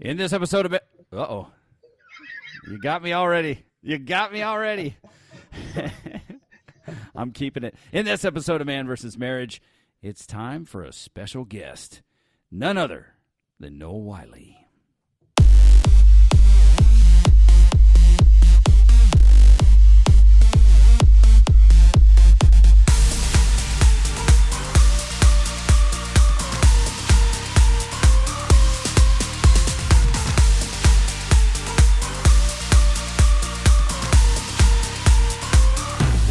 In 0.00 0.16
this 0.16 0.32
episode 0.32 0.66
of 0.66 0.72
it, 0.72 0.82
uh 1.12 1.16
oh, 1.18 1.50
you 2.68 2.78
got 2.80 3.02
me 3.02 3.12
already. 3.12 3.64
You 3.82 3.98
got 3.98 4.32
me 4.32 4.42
already. 4.42 4.96
I'm 7.14 7.32
keeping 7.32 7.64
it. 7.64 7.74
In 7.92 8.06
this 8.06 8.24
episode 8.24 8.60
of 8.60 8.66
Man 8.66 8.86
versus 8.86 9.18
Marriage, 9.18 9.60
it's 10.02 10.26
time 10.26 10.64
for 10.64 10.82
a 10.82 10.92
special 10.92 11.44
guest, 11.44 12.02
none 12.50 12.76
other 12.76 13.14
than 13.60 13.78
Noah 13.78 13.98
Wiley. 13.98 14.63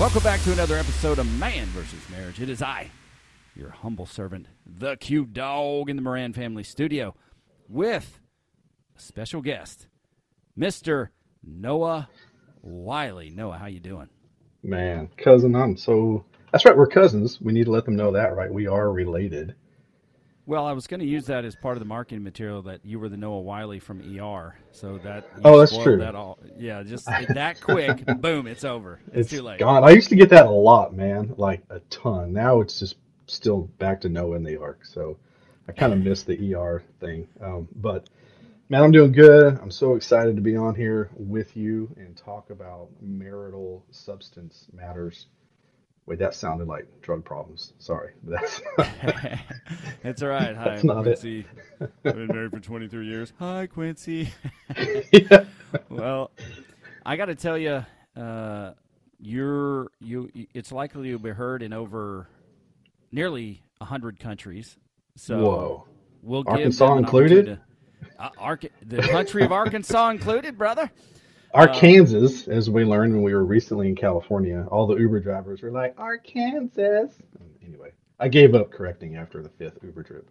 Welcome 0.04 0.24
back 0.24 0.42
to 0.42 0.52
another 0.52 0.76
episode 0.76 1.18
of 1.18 1.40
Man 1.40 1.66
versus 1.68 2.10
Marriage. 2.10 2.42
It 2.42 2.50
is 2.50 2.62
I, 2.62 2.92
your 3.56 3.70
humble 3.70 4.06
servant, 4.06 4.48
the 4.66 4.98
Q 4.98 5.26
Dog 5.26 5.90
in 5.90 5.96
the 5.96 6.02
Moran 6.02 6.34
family 6.34 6.64
studio, 6.64 7.16
with 7.70 8.20
a 8.98 9.00
special 9.00 9.42
guest, 9.42 9.88
Mr. 10.60 11.08
Noah 11.42 12.10
Wiley. 12.62 13.30
Noah, 13.30 13.58
how 13.58 13.68
you 13.68 13.80
doing? 13.80 14.10
Man, 14.62 15.08
cousin, 15.16 15.56
I'm 15.56 15.78
so. 15.78 16.26
That's 16.52 16.66
right, 16.66 16.76
we're 16.76 16.88
cousins. 16.88 17.40
We 17.40 17.54
need 17.54 17.68
to 17.68 17.72
let 17.72 17.86
them 17.86 17.96
know 17.96 18.12
that, 18.12 18.36
right? 18.36 18.52
We 18.52 18.68
are 18.68 18.92
related. 18.92 19.56
Well, 20.46 20.66
I 20.66 20.74
was 20.74 20.88
going 20.88 21.00
to 21.00 21.06
use 21.06 21.26
that 21.28 21.46
as 21.46 21.56
part 21.56 21.78
of 21.78 21.80
the 21.80 21.86
marketing 21.86 22.24
material 22.24 22.62
that 22.64 22.86
you 22.86 23.00
were 23.00 23.08
the 23.08 23.16
Noah 23.18 23.42
Wiley 23.42 23.80
from 23.80 24.02
ER. 24.02 24.58
So 24.72 24.98
that 25.00 25.26
Oh, 25.46 25.58
that's 25.58 25.78
true. 25.78 25.98
That 25.98 26.16
all, 26.16 26.38
yeah, 26.58 26.84
just 26.84 27.06
that 27.06 27.62
quick, 27.62 28.06
boom, 28.22 28.48
it's 28.48 28.66
over. 28.66 29.00
It's, 29.08 29.18
It's 29.18 29.30
too 29.30 29.42
late. 29.42 29.60
gone. 29.60 29.84
I 29.86 29.92
used 29.92 30.10
to 30.10 30.16
get 30.16 30.30
that 30.32 30.48
a 30.48 30.52
lot, 30.52 30.94
man, 30.94 31.34
like 31.38 31.64
a 31.70 31.80
ton. 31.90 32.34
Now 32.34 32.60
it's 32.60 32.80
just 32.80 32.96
still 33.28 33.62
back 33.80 34.02
to 34.02 34.10
Noah 34.10 34.36
in 34.36 34.44
the 34.44 34.58
Ark. 34.60 34.86
So 34.86 35.18
I 35.70 35.72
kind 35.72 35.94
of 35.94 36.00
miss 36.00 36.24
the 36.24 36.56
ER 36.56 36.84
thing. 37.00 37.28
Um, 37.42 37.70
but 37.78 38.10
man, 38.68 38.84
I'm 38.84 38.92
doing 38.92 39.14
good. 39.14 39.58
I'm 39.62 39.72
so 39.72 39.96
excited 39.96 40.36
to 40.36 40.42
be 40.42 40.58
on 40.58 40.76
here 40.76 41.10
with 41.16 41.56
you 41.56 41.90
and 41.96 42.18
talk 42.18 42.50
about 42.50 42.90
marital 43.02 43.86
substance 43.92 44.68
matters. 44.74 45.28
Wait, 46.06 46.20
that 46.20 46.34
sounded 46.34 46.68
like 46.68 46.86
drug 47.02 47.24
problems. 47.24 47.74
Sorry, 47.80 48.12
that's 48.24 48.62
it's 50.04 50.22
all 50.22 50.30
right. 50.30 50.56
Hi, 50.56 50.64
That's 50.66 50.84
not 50.84 51.08
it. 51.08 51.20
Quincy. 51.20 51.46
I've 51.82 52.02
been 52.16 52.28
married 52.28 52.52
for 52.52 52.60
23 52.60 53.06
years. 53.08 53.32
Hi, 53.40 53.68
Quincy. 53.68 54.30
yeah. 55.12 55.46
well, 55.90 56.32
I 57.06 57.16
got 57.16 57.26
to 57.26 57.36
tell 57.36 57.58
you, 57.58 57.86
uh, 58.18 58.74
you're 59.20 59.88
you. 60.02 60.30
It's 60.54 60.72
likely 60.74 61.10
you'll 61.10 61.20
be 61.20 61.30
heard 61.30 61.64
in 61.64 61.72
over 61.74 62.28
nearly 63.12 63.64
hundred 63.82 64.20
countries. 64.20 64.78
So 65.16 65.40
Whoa. 65.40 65.88
we'll 66.22 66.44
give 66.44 66.54
Arkansas 66.54 66.96
included? 66.98 67.46
to- 67.46 67.60
Uh, 68.20 68.30
Arca- 68.38 68.70
the 68.86 69.02
country 69.02 69.44
of 69.44 69.52
Arkansas 69.52 70.10
included, 70.10 70.58
brother. 70.58 70.92
Arkansas, 71.54 72.50
as 72.52 72.70
we 72.70 72.84
learned 72.84 73.14
when 73.14 73.22
we 73.24 73.34
were 73.34 73.46
recently 73.46 73.88
in 73.88 73.96
California, 73.96 74.66
all 74.72 74.88
the 74.88 74.96
Uber 74.98 75.20
drivers 75.20 75.62
were 75.62 75.72
like, 75.72 75.94
Arkansas. 76.00 77.06
Anyway, 77.66 77.92
I 78.20 78.28
gave 78.28 78.56
up 78.56 78.72
correcting 78.72 79.16
after 79.16 79.42
the 79.42 79.50
fifth 79.50 79.78
Uber 79.84 80.04
trip. 80.04 80.30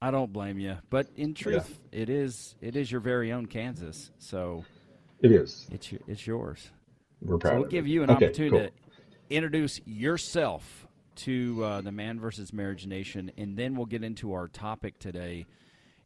I 0.00 0.10
don't 0.10 0.32
blame 0.32 0.58
you, 0.58 0.78
but 0.90 1.06
in 1.16 1.32
truth, 1.32 1.78
it 1.92 2.08
is 2.10 2.56
it 2.60 2.74
is 2.74 2.90
your 2.90 3.00
very 3.00 3.30
own 3.32 3.46
Kansas, 3.46 4.10
so 4.18 4.64
It 5.20 5.30
is. 5.30 5.68
it's 5.70 5.92
your, 5.92 6.00
it's 6.08 6.26
yours. 6.26 6.70
We're 7.20 7.38
proud 7.38 7.50
So 7.52 7.60
we'll 7.60 7.68
give 7.70 7.86
it. 7.86 7.90
you 7.90 8.02
an 8.02 8.10
Okay, 8.10 8.26
opportunity 8.26 8.50
cool. 8.58 8.66
to 8.66 8.72
introduce 9.30 9.80
yourself 9.84 10.88
to 11.14 11.62
uh, 11.64 11.80
the 11.82 11.92
Man 11.92 12.18
versus 12.18 12.52
Marriage 12.52 12.84
Nation, 12.86 13.30
and 13.38 13.56
then 13.56 13.76
we'll 13.76 13.86
get 13.86 14.02
into 14.02 14.32
our 14.32 14.48
topic 14.48 14.98
today. 14.98 15.46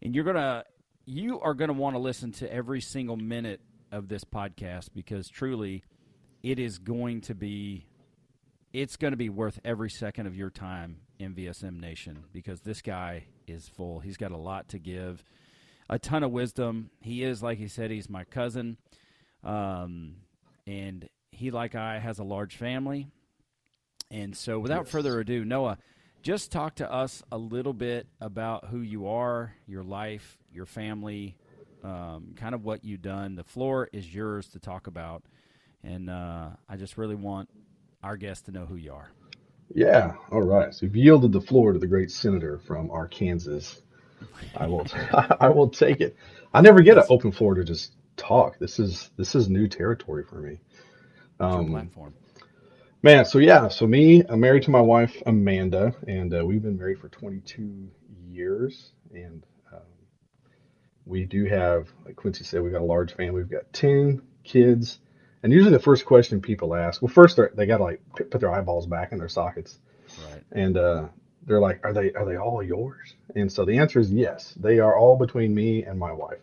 And 0.02 0.14
you're 0.14 0.24
gonna, 0.24 0.64
you 1.06 1.40
are 1.40 1.54
gonna 1.54 1.72
want 1.72 1.94
to 1.96 2.00
listen 2.00 2.32
to 2.32 2.52
every 2.52 2.82
single 2.82 3.16
minute 3.16 3.62
of 3.96 4.08
this 4.08 4.24
podcast 4.24 4.90
because 4.94 5.28
truly, 5.28 5.82
it 6.42 6.58
is 6.58 6.78
going 6.78 7.22
to 7.22 7.34
be, 7.34 7.86
it's 8.72 8.96
going 8.96 9.12
to 9.12 9.16
be 9.16 9.28
worth 9.30 9.58
every 9.64 9.90
second 9.90 10.26
of 10.26 10.36
your 10.36 10.50
time, 10.50 10.98
MVSM 11.18 11.80
Nation, 11.80 12.24
because 12.32 12.60
this 12.60 12.82
guy 12.82 13.24
is 13.46 13.68
full. 13.68 14.00
He's 14.00 14.16
got 14.18 14.32
a 14.32 14.36
lot 14.36 14.68
to 14.68 14.78
give, 14.78 15.24
a 15.88 15.98
ton 15.98 16.22
of 16.22 16.30
wisdom. 16.30 16.90
He 17.00 17.22
is, 17.22 17.42
like 17.42 17.58
he 17.58 17.68
said, 17.68 17.90
he's 17.90 18.10
my 18.10 18.24
cousin. 18.24 18.76
Um, 19.42 20.16
and 20.66 21.08
he, 21.32 21.50
like 21.50 21.74
I, 21.74 21.98
has 21.98 22.18
a 22.18 22.24
large 22.24 22.56
family. 22.56 23.08
And 24.10 24.36
so, 24.36 24.58
without 24.58 24.84
Yes. 24.84 24.92
further 24.92 25.18
ado, 25.20 25.44
Noah, 25.44 25.78
just 26.22 26.52
talk 26.52 26.76
to 26.76 26.92
us 26.92 27.22
a 27.32 27.38
little 27.38 27.72
bit 27.72 28.08
about 28.20 28.66
who 28.66 28.80
you 28.80 29.06
are, 29.08 29.54
your 29.66 29.84
life, 29.84 30.38
your 30.52 30.66
family, 30.66 31.36
um, 31.86 32.34
kind 32.36 32.54
of 32.54 32.64
what 32.64 32.84
you've 32.84 33.02
done. 33.02 33.36
The 33.36 33.44
floor 33.44 33.88
is 33.92 34.12
yours 34.12 34.48
to 34.48 34.58
talk 34.58 34.88
about. 34.88 35.22
And 35.84 36.10
uh, 36.10 36.50
I 36.68 36.76
just 36.76 36.98
really 36.98 37.14
want 37.14 37.48
our 38.02 38.16
guests 38.16 38.44
to 38.46 38.50
know 38.52 38.66
who 38.66 38.74
you 38.74 38.92
are. 38.92 39.08
Yeah. 39.72 40.14
All 40.32 40.42
right. 40.42 40.74
So 40.74 40.86
you've 40.86 40.96
yielded 40.96 41.32
the 41.32 41.40
floor 41.40 41.72
to 41.72 41.78
the 41.78 41.86
great 41.86 42.10
senator 42.10 42.58
from 42.58 42.90
Arkansas. 42.90 43.78
I 44.56 44.66
will. 44.66 44.86
I 45.40 45.48
will 45.48 45.68
take 45.68 46.00
it. 46.00 46.16
I 46.52 46.60
never 46.60 46.80
get 46.82 46.98
an 46.98 47.04
open 47.08 47.30
floor 47.30 47.54
to 47.54 47.64
just 47.64 47.92
talk. 48.16 48.58
This 48.58 48.78
is 48.78 49.10
this 49.16 49.34
is 49.34 49.48
new 49.48 49.68
territory 49.68 50.24
for 50.24 50.36
me. 50.36 50.58
Um, 51.38 51.70
platform. 51.70 52.14
Man, 53.02 53.24
so 53.24 53.38
yeah, 53.38 53.68
so 53.68 53.86
me, 53.86 54.24
I'm 54.28 54.40
married 54.40 54.64
to 54.64 54.70
my 54.70 54.80
wife 54.80 55.22
Amanda, 55.26 55.94
and 56.08 56.34
uh, 56.34 56.44
we've 56.44 56.62
been 56.62 56.78
married 56.78 56.98
for 56.98 57.10
22 57.10 57.88
years, 58.30 58.92
and 59.12 59.44
we 61.06 61.24
do 61.24 61.44
have, 61.46 61.88
like 62.04 62.16
Quincy 62.16 62.44
said, 62.44 62.62
we've 62.62 62.72
got 62.72 62.82
a 62.82 62.84
large 62.84 63.14
family. 63.14 63.40
We've 63.42 63.50
got 63.50 63.72
10 63.72 64.22
kids, 64.44 64.98
and 65.42 65.52
usually 65.52 65.72
the 65.72 65.78
first 65.78 66.04
question 66.04 66.40
people 66.40 66.74
ask, 66.74 67.00
well, 67.00 67.08
first 67.08 67.36
they're, 67.36 67.52
they 67.54 67.66
got 67.66 67.78
to 67.78 67.84
like 67.84 68.00
put 68.14 68.40
their 68.40 68.52
eyeballs 68.52 68.86
back 68.86 69.12
in 69.12 69.18
their 69.18 69.28
sockets, 69.28 69.78
Right. 70.30 70.42
and 70.52 70.76
uh, 70.76 71.08
they're 71.46 71.60
like, 71.60 71.80
are 71.84 71.92
they 71.92 72.12
are 72.12 72.24
they 72.24 72.36
all 72.36 72.62
yours? 72.62 73.14
And 73.34 73.50
so 73.50 73.64
the 73.64 73.78
answer 73.78 74.00
is 74.00 74.12
yes, 74.12 74.54
they 74.58 74.78
are 74.80 74.96
all 74.96 75.16
between 75.16 75.54
me 75.54 75.84
and 75.84 75.98
my 75.98 76.12
wife. 76.12 76.40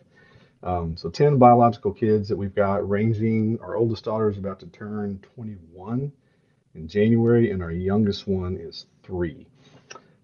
Um, 0.62 0.96
so 0.96 1.10
10 1.10 1.38
biological 1.38 1.92
kids 1.92 2.28
that 2.28 2.36
we've 2.36 2.54
got, 2.54 2.88
ranging. 2.88 3.58
Our 3.60 3.76
oldest 3.76 4.04
daughter 4.04 4.30
is 4.30 4.38
about 4.38 4.60
to 4.60 4.66
turn 4.68 5.20
21 5.36 6.10
in 6.74 6.88
January, 6.88 7.50
and 7.50 7.62
our 7.62 7.70
youngest 7.70 8.26
one 8.26 8.56
is 8.56 8.86
three. 9.02 9.46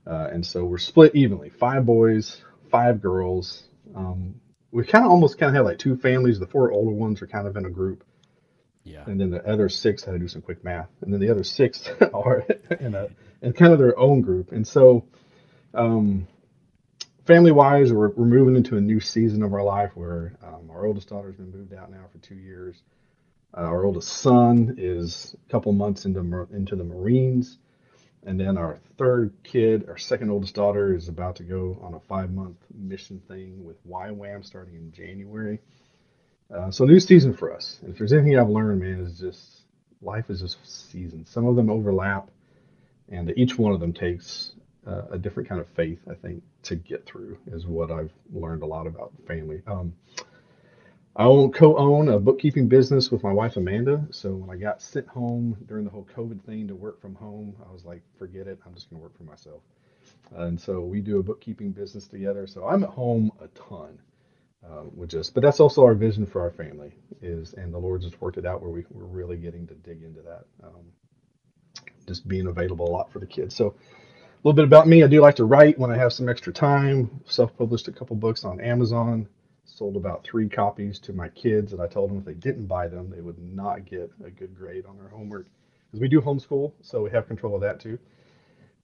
Uh, 0.06 0.28
and 0.32 0.44
so 0.46 0.64
we're 0.64 0.78
split 0.78 1.14
evenly 1.14 1.50
five 1.50 1.84
boys, 1.84 2.42
five 2.70 3.02
girls. 3.02 3.64
Um, 3.94 4.40
we 4.72 4.84
kind 4.84 5.04
of 5.04 5.10
almost 5.10 5.38
kind 5.38 5.48
of 5.50 5.54
have 5.56 5.64
like 5.66 5.78
two 5.78 5.96
families. 5.96 6.38
The 6.38 6.46
four 6.46 6.70
older 6.72 6.92
ones 6.92 7.20
are 7.22 7.26
kind 7.26 7.46
of 7.46 7.56
in 7.56 7.66
a 7.66 7.70
group, 7.70 8.04
Yeah. 8.84 9.04
and 9.06 9.20
then 9.20 9.30
the 9.30 9.44
other 9.48 9.68
six 9.68 10.04
had 10.04 10.12
to 10.12 10.18
do 10.18 10.28
some 10.28 10.42
quick 10.42 10.62
math, 10.64 10.88
and 11.02 11.12
then 11.12 11.20
the 11.20 11.30
other 11.30 11.44
six 11.44 11.88
are 12.14 12.44
in 12.80 12.94
a 12.94 13.08
in 13.42 13.52
kind 13.52 13.72
of 13.72 13.78
their 13.78 13.98
own 13.98 14.20
group. 14.20 14.52
And 14.52 14.66
so, 14.66 15.04
um, 15.74 16.26
family 17.26 17.52
wise, 17.52 17.92
we're, 17.92 18.10
we're 18.10 18.26
moving 18.26 18.54
into 18.56 18.76
a 18.76 18.80
new 18.80 19.00
season 19.00 19.42
of 19.42 19.54
our 19.54 19.62
life 19.62 19.92
where 19.94 20.34
um, 20.42 20.70
our 20.70 20.84
oldest 20.86 21.08
daughter's 21.08 21.36
been 21.36 21.50
moved 21.50 21.72
out 21.72 21.90
now 21.90 22.04
for 22.12 22.18
two 22.18 22.34
years. 22.34 22.82
Uh, 23.56 23.62
our 23.62 23.84
oldest 23.84 24.08
son 24.08 24.74
is 24.78 25.34
a 25.46 25.50
couple 25.50 25.72
months 25.72 26.04
into 26.04 26.20
into 26.52 26.76
the 26.76 26.84
Marines, 26.84 27.58
and 28.24 28.38
then 28.38 28.58
our 28.58 28.78
third 28.98 29.32
kid, 29.42 29.88
our 29.88 29.96
second 29.96 30.30
oldest 30.30 30.54
daughter, 30.54 30.94
is 30.94 31.08
about 31.08 31.36
to 31.36 31.42
go 31.42 31.78
on 31.82 31.94
a 31.94 32.00
five 32.00 32.30
month 32.30 32.56
mission 32.74 33.22
thing 33.28 33.64
with 33.64 33.76
YWAM 33.88 34.44
starting 34.44 34.74
in 34.74 34.92
January. 34.92 35.60
Uh, 36.54 36.70
so 36.70 36.84
new 36.84 37.00
season 37.00 37.32
for 37.32 37.54
us. 37.54 37.78
And 37.82 37.92
if 37.92 37.98
there's 37.98 38.12
anything 38.12 38.38
I've 38.38 38.48
learned, 38.48 38.80
man, 38.80 39.00
is 39.00 39.18
just 39.18 39.62
life 40.02 40.28
is 40.28 40.40
just 40.40 40.90
seasons. 40.90 41.30
Some 41.30 41.46
of 41.46 41.56
them 41.56 41.70
overlap, 41.70 42.30
and 43.08 43.32
each 43.36 43.56
one 43.56 43.72
of 43.72 43.80
them 43.80 43.92
takes 43.92 44.52
uh, 44.86 45.02
a 45.12 45.18
different 45.18 45.48
kind 45.48 45.60
of 45.60 45.68
faith, 45.68 46.00
I 46.10 46.14
think, 46.14 46.42
to 46.64 46.76
get 46.76 47.06
through. 47.06 47.38
Is 47.52 47.66
what 47.66 47.90
I've 47.90 48.12
learned 48.32 48.62
a 48.62 48.66
lot 48.66 48.86
about 48.86 49.12
family. 49.26 49.62
Um, 49.66 49.94
I 51.16 51.24
own, 51.24 51.52
co-own 51.52 52.08
a 52.08 52.18
bookkeeping 52.18 52.68
business 52.68 53.10
with 53.10 53.22
my 53.22 53.32
wife 53.32 53.56
Amanda. 53.56 54.06
So 54.10 54.32
when 54.32 54.50
I 54.50 54.56
got 54.60 54.80
sent 54.80 55.08
home 55.08 55.56
during 55.66 55.84
the 55.84 55.90
whole 55.90 56.06
COVID 56.16 56.42
thing 56.44 56.68
to 56.68 56.74
work 56.74 57.00
from 57.00 57.14
home, 57.16 57.54
I 57.68 57.72
was 57.72 57.84
like, 57.84 58.02
forget 58.18 58.46
it. 58.46 58.58
I'm 58.64 58.74
just 58.74 58.88
going 58.88 59.00
to 59.00 59.02
work 59.02 59.16
for 59.16 59.24
myself. 59.24 59.62
And 60.36 60.60
so 60.60 60.80
we 60.80 61.00
do 61.00 61.18
a 61.18 61.22
bookkeeping 61.22 61.72
business 61.72 62.06
together. 62.06 62.46
So 62.46 62.66
I'm 62.66 62.84
at 62.84 62.90
home 62.90 63.32
a 63.40 63.48
ton. 63.48 63.98
Uh, 64.64 64.84
with 64.94 65.08
just, 65.10 65.32
but 65.34 65.42
that's 65.42 65.58
also 65.58 65.82
our 65.82 65.94
vision 65.94 66.26
for 66.26 66.42
our 66.42 66.50
family 66.50 66.92
is, 67.22 67.54
and 67.54 67.72
the 67.72 67.78
Lord's 67.78 68.04
just 68.04 68.20
worked 68.20 68.36
it 68.36 68.44
out 68.44 68.60
where 68.60 68.70
we, 68.70 68.84
we're 68.90 69.04
really 69.04 69.38
getting 69.38 69.66
to 69.66 69.74
dig 69.74 70.02
into 70.02 70.20
that. 70.20 70.44
Um, 70.62 70.84
just 72.06 72.28
being 72.28 72.46
available 72.46 72.86
a 72.88 72.92
lot 72.92 73.10
for 73.10 73.20
the 73.20 73.26
kids. 73.26 73.54
So 73.54 73.68
a 73.68 73.74
little 74.44 74.54
bit 74.56 74.64
about 74.66 74.86
me. 74.86 75.02
I 75.02 75.06
do 75.06 75.20
like 75.20 75.36
to 75.36 75.44
write 75.44 75.78
when 75.78 75.90
I 75.90 75.96
have 75.96 76.12
some 76.12 76.28
extra 76.28 76.52
time. 76.52 77.22
Self-published 77.24 77.88
a 77.88 77.92
couple 77.92 78.16
books 78.16 78.44
on 78.44 78.60
Amazon. 78.60 79.28
Sold 79.72 79.96
about 79.96 80.24
three 80.24 80.48
copies 80.48 80.98
to 81.00 81.12
my 81.12 81.28
kids, 81.28 81.72
and 81.72 81.80
I 81.80 81.86
told 81.86 82.10
them 82.10 82.18
if 82.18 82.24
they 82.24 82.34
didn't 82.34 82.66
buy 82.66 82.88
them, 82.88 83.08
they 83.10 83.20
would 83.20 83.38
not 83.38 83.84
get 83.84 84.10
a 84.24 84.30
good 84.30 84.56
grade 84.56 84.84
on 84.86 84.96
their 84.98 85.08
homework 85.08 85.46
because 85.86 86.00
we 86.00 86.08
do 86.08 86.20
homeschool, 86.20 86.72
so 86.82 87.02
we 87.02 87.10
have 87.10 87.26
control 87.28 87.54
of 87.54 87.60
that 87.62 87.80
too. 87.80 87.98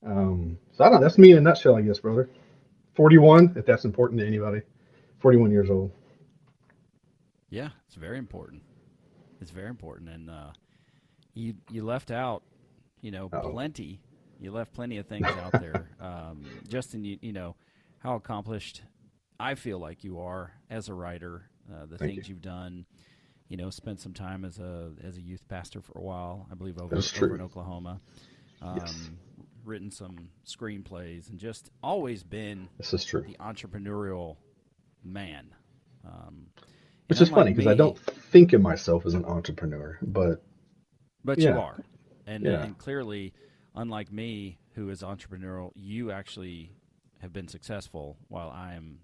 Um, 0.05 0.57
so 0.73 0.83
I 0.83 0.89
don't 0.89 0.95
know. 0.99 1.01
That's 1.01 1.17
me 1.17 1.31
in 1.31 1.37
a 1.37 1.41
nutshell, 1.41 1.75
I 1.75 1.81
guess, 1.81 1.99
brother. 1.99 2.29
41, 2.95 3.53
if 3.57 3.65
that's 3.65 3.85
important 3.85 4.19
to 4.21 4.27
anybody. 4.27 4.61
41 5.19 5.51
years 5.51 5.69
old. 5.69 5.91
Yeah, 7.49 7.69
it's 7.85 7.95
very 7.95 8.17
important. 8.17 8.61
It's 9.41 9.51
very 9.51 9.69
important, 9.69 10.09
and 10.09 10.29
uh, 10.29 10.51
you 11.33 11.55
you 11.69 11.83
left 11.85 12.11
out, 12.11 12.43
you 13.01 13.11
know, 13.11 13.29
Uh-oh. 13.31 13.51
plenty. 13.51 13.99
You 14.39 14.51
left 14.51 14.73
plenty 14.73 14.97
of 14.97 15.05
things 15.07 15.27
out 15.27 15.51
there. 15.53 15.89
Um, 15.99 16.45
Justin, 16.67 17.03
you 17.03 17.17
you 17.21 17.33
know 17.33 17.55
how 17.99 18.15
accomplished 18.15 18.83
I 19.39 19.55
feel 19.55 19.79
like 19.79 20.03
you 20.03 20.19
are 20.19 20.51
as 20.69 20.89
a 20.89 20.93
writer. 20.93 21.43
Uh, 21.71 21.85
the 21.85 21.97
Thank 21.97 22.13
things 22.13 22.27
you. 22.29 22.33
you've 22.35 22.41
done. 22.41 22.85
You 23.49 23.57
know, 23.57 23.69
spent 23.69 23.99
some 24.01 24.13
time 24.13 24.43
as 24.45 24.59
a 24.59 24.91
as 25.03 25.17
a 25.17 25.21
youth 25.21 25.47
pastor 25.47 25.81
for 25.81 25.97
a 25.97 26.01
while. 26.01 26.47
I 26.51 26.55
believe 26.55 26.77
over 26.79 26.95
over 27.21 27.35
in 27.35 27.41
Oklahoma. 27.41 28.01
Um, 28.61 28.77
Yes. 28.77 29.09
Written 29.65 29.91
some 29.91 30.29
screenplays 30.45 31.29
and 31.29 31.37
just 31.37 31.71
always 31.83 32.23
been 32.23 32.69
This 32.77 32.93
is 32.93 33.03
true. 33.03 33.21
the 33.21 33.35
entrepreneurial 33.35 34.37
man. 35.03 35.53
Um, 36.05 36.47
Which 37.07 37.19
is 37.19 37.29
funny 37.29 37.51
because 37.51 37.67
I 37.67 37.73
don't 37.75 37.97
think 37.99 38.53
of 38.53 38.61
myself 38.61 39.05
as 39.05 39.13
an 39.13 39.25
entrepreneur, 39.25 39.97
but 40.01 40.41
But 41.25 41.37
Yeah. 41.39 41.55
you 41.55 41.59
are, 41.59 41.83
and 42.25 42.45
Yeah. 42.45 42.63
and 42.63 42.77
clearly, 42.77 43.33
unlike 43.75 44.09
me, 44.11 44.57
who 44.75 44.89
is 44.89 45.01
entrepreneurial, 45.01 45.71
you 45.75 46.11
actually 46.11 46.71
have 47.19 47.33
been 47.33 47.49
successful 47.49 48.17
while 48.29 48.49
I 48.49 48.75
am 48.75 48.99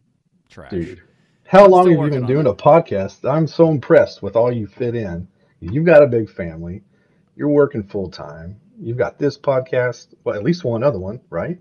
trash. 0.53 0.71
dude, 0.71 1.01
how 1.45 1.65
I'm 1.65 1.71
long 1.71 1.89
have 1.91 1.99
you 2.05 2.09
been 2.11 2.25
doing 2.25 2.47
it. 2.47 2.49
a 2.49 2.53
podcast? 2.53 3.29
I'm 3.29 3.47
so 3.47 3.69
impressed 3.69 4.21
with 4.23 4.35
all 4.35 4.51
you 4.51 4.67
fit 4.67 4.95
in. 4.95 5.27
You've 5.59 5.85
got 5.85 6.03
a 6.03 6.07
big 6.07 6.29
family. 6.29 6.83
You're 7.35 7.49
working 7.49 7.83
full 7.83 8.09
time. 8.09 8.59
You've 8.79 8.97
got 8.97 9.17
this 9.17 9.37
podcast, 9.37 10.13
well, 10.23 10.35
at 10.35 10.43
least 10.43 10.63
one 10.63 10.83
other 10.83 10.99
one, 10.99 11.21
right? 11.29 11.57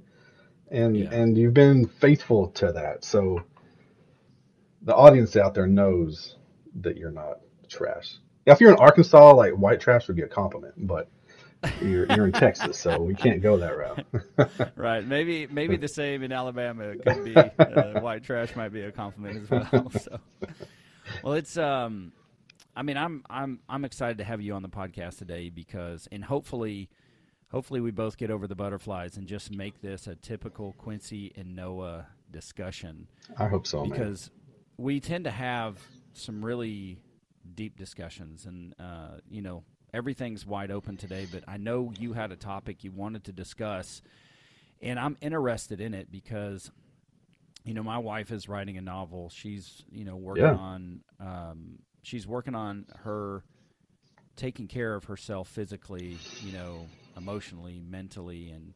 And 0.70 0.96
Yeah. 0.96 1.10
and 1.12 1.36
you've 1.36 1.54
been 1.54 1.86
faithful 1.86 2.48
to 2.48 2.72
that. 2.72 3.04
So 3.04 3.42
the 4.82 4.94
audience 4.94 5.36
out 5.36 5.54
there 5.54 5.66
knows 5.66 6.36
that 6.80 6.96
you're 6.96 7.10
not 7.10 7.40
trash. 7.68 8.18
Now, 8.46 8.54
if 8.54 8.60
you're 8.60 8.72
in 8.72 8.78
Arkansas, 8.78 9.34
like 9.34 9.52
white 9.52 9.80
trash 9.80 10.08
would 10.08 10.16
be 10.16 10.22
a 10.22 10.28
compliment, 10.28 10.74
but 10.86 11.08
you're 11.80 12.06
you're 12.12 12.26
in 12.26 12.32
Texas, 12.32 12.78
so 12.78 13.00
we 13.00 13.14
can't 13.14 13.42
go 13.42 13.56
that 13.58 13.76
route. 13.76 14.04
Right? 14.76 15.06
Maybe 15.06 15.46
maybe 15.46 15.76
the 15.76 15.88
same 15.88 16.22
in 16.22 16.32
Alabama 16.32 16.84
it 16.84 17.04
could 17.04 17.24
be. 17.24 17.36
Uh, 17.36 18.00
white 18.00 18.24
trash 18.24 18.56
might 18.56 18.70
be 18.72 18.82
a 18.82 18.92
compliment 18.92 19.44
as 19.44 19.50
well. 19.50 19.92
So, 20.00 20.18
well, 21.22 21.34
it's 21.34 21.56
um, 21.56 22.12
I 22.74 22.82
mean, 22.82 22.96
I'm 22.96 23.24
I'm 23.28 23.60
I'm 23.68 23.84
excited 23.84 24.18
to 24.18 24.24
have 24.24 24.40
you 24.40 24.54
on 24.54 24.62
the 24.62 24.68
podcast 24.68 25.18
today 25.18 25.48
because, 25.48 26.08
and 26.10 26.24
hopefully. 26.24 26.88
Hopefully, 27.50 27.82
we 27.82 27.90
both 27.90 28.16
get 28.16 28.30
over 28.30 28.46
the 28.46 28.54
butterflies 28.54 29.18
and 29.18 29.26
just 29.26 29.50
make 29.50 29.82
this 29.82 30.06
a 30.06 30.14
typical 30.14 30.72
Quincy 30.78 31.34
and 31.36 31.54
Noah 31.54 32.06
discussion. 32.30 33.08
I 33.36 33.46
hope 33.46 33.66
so, 33.66 33.82
man. 33.82 33.90
because 33.90 34.30
we 34.78 35.00
tend 35.00 35.24
to 35.24 35.30
have 35.30 35.78
some 36.14 36.42
really 36.42 36.98
deep 37.54 37.76
discussions 37.76 38.46
and 38.46 38.74
uh, 38.78 39.18
you 39.28 39.42
know 39.42 39.64
everything's 39.94 40.46
wide 40.46 40.70
open 40.70 40.96
today 40.96 41.26
but 41.30 41.44
i 41.46 41.56
know 41.56 41.92
you 41.98 42.12
had 42.14 42.32
a 42.32 42.36
topic 42.36 42.82
you 42.84 42.90
wanted 42.90 43.24
to 43.24 43.32
discuss 43.32 44.02
and 44.80 44.98
i'm 44.98 45.16
interested 45.20 45.80
in 45.80 45.92
it 45.94 46.10
because 46.10 46.70
you 47.64 47.74
know 47.74 47.82
my 47.82 47.98
wife 47.98 48.30
is 48.30 48.48
writing 48.48 48.76
a 48.78 48.80
novel 48.80 49.28
she's 49.28 49.82
you 49.90 50.04
know 50.04 50.16
working 50.16 50.44
Yeah. 50.44 50.54
on 50.54 51.00
um, 51.20 51.78
she's 52.02 52.26
working 52.26 52.54
on 52.54 52.86
her 53.04 53.44
taking 54.36 54.66
care 54.66 54.94
of 54.94 55.04
herself 55.04 55.48
physically 55.48 56.22
you 56.38 56.50
know 56.52 56.88
emotionally 57.16 57.78
mentally 57.78 58.50
and 58.50 58.72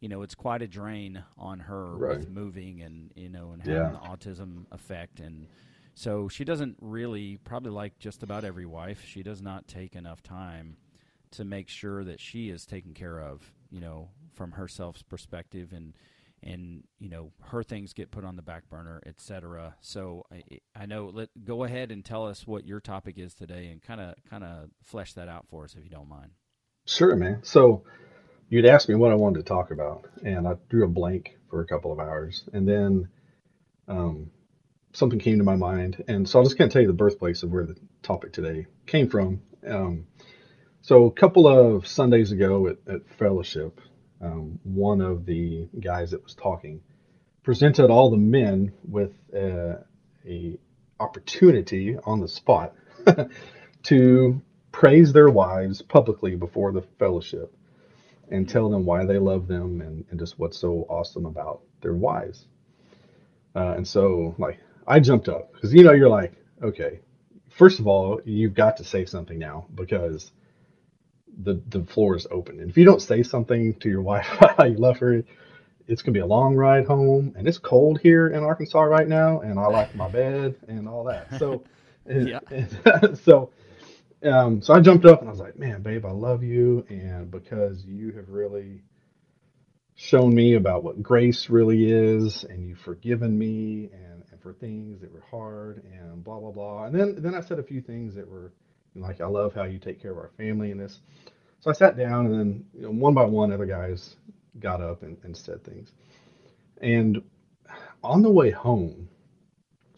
you 0.00 0.08
know 0.08 0.22
it's 0.22 0.34
quite 0.34 0.62
a 0.62 0.66
drain 0.66 1.22
on 1.36 1.60
her 1.60 1.98
with 2.18 2.28
moving 2.28 2.80
and 2.80 3.12
you 3.14 3.28
know 3.28 3.52
and 3.52 3.62
having 3.62 3.74
Yeah. 3.74 3.90
the 3.92 3.98
autism 3.98 4.64
effect 4.72 5.20
and 5.20 5.46
so 5.94 6.28
she 6.28 6.44
doesn't 6.44 6.76
really 6.80 7.38
probably 7.44 7.70
like 7.70 7.98
just 7.98 8.22
about 8.22 8.44
every 8.44 8.66
wife 8.66 9.02
she 9.04 9.22
does 9.22 9.40
not 9.40 9.66
take 9.68 9.94
enough 9.94 10.22
time 10.22 10.76
to 11.30 11.44
make 11.44 11.68
sure 11.68 12.04
that 12.04 12.20
she 12.20 12.50
is 12.50 12.66
taken 12.66 12.94
care 12.94 13.20
of 13.20 13.52
you 13.70 13.80
know 13.80 14.08
from 14.34 14.52
herself's 14.52 15.02
perspective 15.02 15.72
and 15.72 15.94
and 16.42 16.84
you 16.98 17.08
know 17.08 17.32
her 17.40 17.62
things 17.62 17.92
get 17.92 18.10
put 18.10 18.24
on 18.24 18.36
the 18.36 18.42
back 18.42 18.68
burner 18.68 19.00
etc 19.06 19.74
so 19.80 20.24
i, 20.30 20.42
I 20.76 20.86
know 20.86 21.10
let 21.12 21.30
go 21.44 21.64
ahead 21.64 21.90
and 21.90 22.04
tell 22.04 22.26
us 22.26 22.46
what 22.46 22.66
your 22.66 22.80
topic 22.80 23.18
is 23.18 23.34
today 23.34 23.68
and 23.68 23.82
kind 23.82 24.00
of 24.00 24.14
kind 24.28 24.44
of 24.44 24.70
flesh 24.82 25.14
that 25.14 25.28
out 25.28 25.46
for 25.48 25.64
us 25.64 25.74
if 25.76 25.84
you 25.84 25.90
don't 25.90 26.08
mind. 26.08 26.32
Sure, 26.86 27.16
man. 27.16 27.40
So 27.42 27.82
you'd 28.48 28.66
asked 28.66 28.88
me 28.88 28.94
what 28.94 29.10
I 29.10 29.14
wanted 29.14 29.38
to 29.38 29.44
talk 29.44 29.70
about, 29.70 30.06
and 30.24 30.46
I 30.46 30.56
drew 30.68 30.84
a 30.84 30.88
blank 30.88 31.38
for 31.48 31.60
a 31.60 31.66
couple 31.66 31.92
of 31.92 31.98
hours, 31.98 32.44
and 32.52 32.68
then 32.68 33.08
um, 33.88 34.30
something 34.94 35.18
came 35.18 35.38
to 35.38 35.44
my 35.44 35.56
mind, 35.56 36.02
and 36.08 36.26
so 36.26 36.38
I'll 36.38 36.44
just 36.44 36.56
of 36.58 36.70
tell 36.70 36.80
you 36.82 36.88
the 36.88 36.94
birthplace 36.94 37.42
of 37.42 37.52
where 37.52 37.66
the 37.66 37.76
topic 38.02 38.32
today 38.32 38.66
came 38.86 39.08
from. 39.08 39.42
Um, 39.66 40.06
so 40.80 41.04
a 41.06 41.10
couple 41.12 41.46
of 41.46 41.86
Sundays 41.86 42.32
ago 42.32 42.68
at, 42.68 42.76
at 42.88 43.08
fellowship, 43.18 43.80
um, 44.20 44.58
one 44.62 45.00
of 45.00 45.26
the 45.26 45.68
guys 45.80 46.12
that 46.12 46.22
was 46.22 46.34
talking 46.34 46.80
presented 47.42 47.90
all 47.90 48.10
the 48.10 48.16
men 48.16 48.72
with 48.88 49.12
uh, 49.36 49.76
a 50.26 50.58
opportunity 51.00 51.96
on 52.04 52.20
the 52.20 52.28
spot 52.28 52.74
to 53.82 54.40
praise 54.72 55.12
their 55.12 55.28
wives 55.28 55.82
publicly 55.82 56.36
before 56.36 56.72
the 56.72 56.82
fellowship 56.98 57.54
and 58.30 58.48
tell 58.48 58.70
them 58.70 58.84
why 58.86 59.04
they 59.04 59.18
love 59.18 59.46
them 59.46 59.80
and, 59.80 60.04
and 60.10 60.18
just 60.18 60.38
what's 60.38 60.58
so 60.58 60.86
awesome 60.88 61.26
about 61.26 61.60
their 61.82 61.94
wives. 61.94 62.46
Uh, 63.54 63.74
and 63.76 63.86
so, 63.86 64.34
like, 64.38 64.58
I 64.86 65.00
jumped 65.00 65.28
up 65.28 65.52
because 65.52 65.72
you 65.72 65.82
know, 65.84 65.92
you're 65.92 66.08
like, 66.08 66.32
okay, 66.62 67.00
first 67.50 67.80
of 67.80 67.86
all, 67.86 68.20
you've 68.24 68.54
got 68.54 68.76
to 68.78 68.84
say 68.84 69.04
something 69.04 69.38
now 69.38 69.66
because 69.74 70.32
the 71.42 71.60
the 71.68 71.84
floor 71.84 72.16
is 72.16 72.26
open. 72.30 72.60
And 72.60 72.70
if 72.70 72.76
you 72.76 72.84
don't 72.84 73.02
say 73.02 73.22
something 73.22 73.74
to 73.80 73.88
your 73.88 74.02
wife 74.10 74.26
how 74.26 74.64
you 74.64 74.76
love 74.76 74.98
her, 74.98 75.24
it's 75.86 76.02
gonna 76.02 76.14
be 76.14 76.20
a 76.20 76.26
long 76.26 76.54
ride 76.54 76.86
home, 76.86 77.34
and 77.36 77.46
it's 77.46 77.58
cold 77.58 78.00
here 78.00 78.28
in 78.28 78.42
Arkansas 78.42 78.80
right 78.82 79.08
now, 79.08 79.40
and 79.40 79.58
I 79.58 79.66
like 79.66 79.94
my 79.94 80.08
bed 80.08 80.56
and 80.68 80.88
all 80.88 81.04
that. 81.04 81.38
So, 81.38 81.64
and- 82.06 82.28
Yeah. 82.28 82.40
and 82.50 83.18
so 83.18 83.50
um, 84.24 84.62
so 84.62 84.72
I 84.74 84.80
jumped 84.80 85.04
up 85.04 85.20
and 85.20 85.28
I 85.28 85.32
was 85.32 85.40
like, 85.40 85.58
man, 85.58 85.82
babe, 85.82 86.06
I 86.06 86.10
love 86.10 86.42
you. 86.42 86.86
And 86.88 87.30
because 87.30 87.84
you 87.84 88.12
have 88.12 88.30
really 88.30 88.82
shown 89.96 90.34
me 90.34 90.54
about 90.54 90.82
what 90.82 91.02
grace 91.02 91.50
really 91.50 91.90
is, 91.90 92.44
and 92.44 92.66
you've 92.66 92.78
forgiven 92.78 93.36
me 93.38 93.90
and 93.92 94.13
for 94.44 94.52
things 94.52 95.00
that 95.00 95.10
were 95.10 95.24
hard 95.30 95.82
and 95.90 96.22
blah, 96.22 96.38
blah, 96.38 96.52
blah. 96.52 96.84
And 96.84 96.94
then, 96.94 97.16
then 97.20 97.34
I 97.34 97.40
said 97.40 97.58
a 97.58 97.62
few 97.62 97.80
things 97.80 98.14
that 98.14 98.28
were 98.28 98.52
like, 98.94 99.22
I 99.22 99.26
love 99.26 99.54
how 99.54 99.64
you 99.64 99.78
take 99.78 100.00
care 100.00 100.12
of 100.12 100.18
our 100.18 100.30
family 100.36 100.70
and 100.70 100.78
this. 100.78 101.00
So 101.60 101.70
I 101.70 101.72
sat 101.72 101.96
down 101.96 102.26
and 102.26 102.38
then 102.38 102.64
you 102.74 102.82
know, 102.82 102.90
one 102.90 103.14
by 103.14 103.24
one, 103.24 103.50
other 103.50 103.64
guys 103.64 104.16
got 104.60 104.82
up 104.82 105.02
and, 105.02 105.16
and 105.24 105.34
said 105.34 105.64
things. 105.64 105.92
And 106.82 107.22
on 108.02 108.22
the 108.22 108.30
way 108.30 108.50
home, 108.50 109.08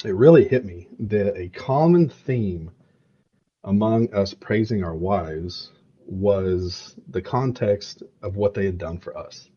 it 0.04 0.14
really 0.14 0.46
hit 0.46 0.64
me 0.64 0.86
that 1.00 1.36
a 1.36 1.48
common 1.48 2.08
theme 2.08 2.70
among 3.64 4.14
us 4.14 4.32
praising 4.32 4.84
our 4.84 4.94
wives 4.94 5.72
was 6.06 6.94
the 7.08 7.20
context 7.20 8.04
of 8.22 8.36
what 8.36 8.54
they 8.54 8.64
had 8.64 8.78
done 8.78 8.98
for 8.98 9.18
us. 9.18 9.50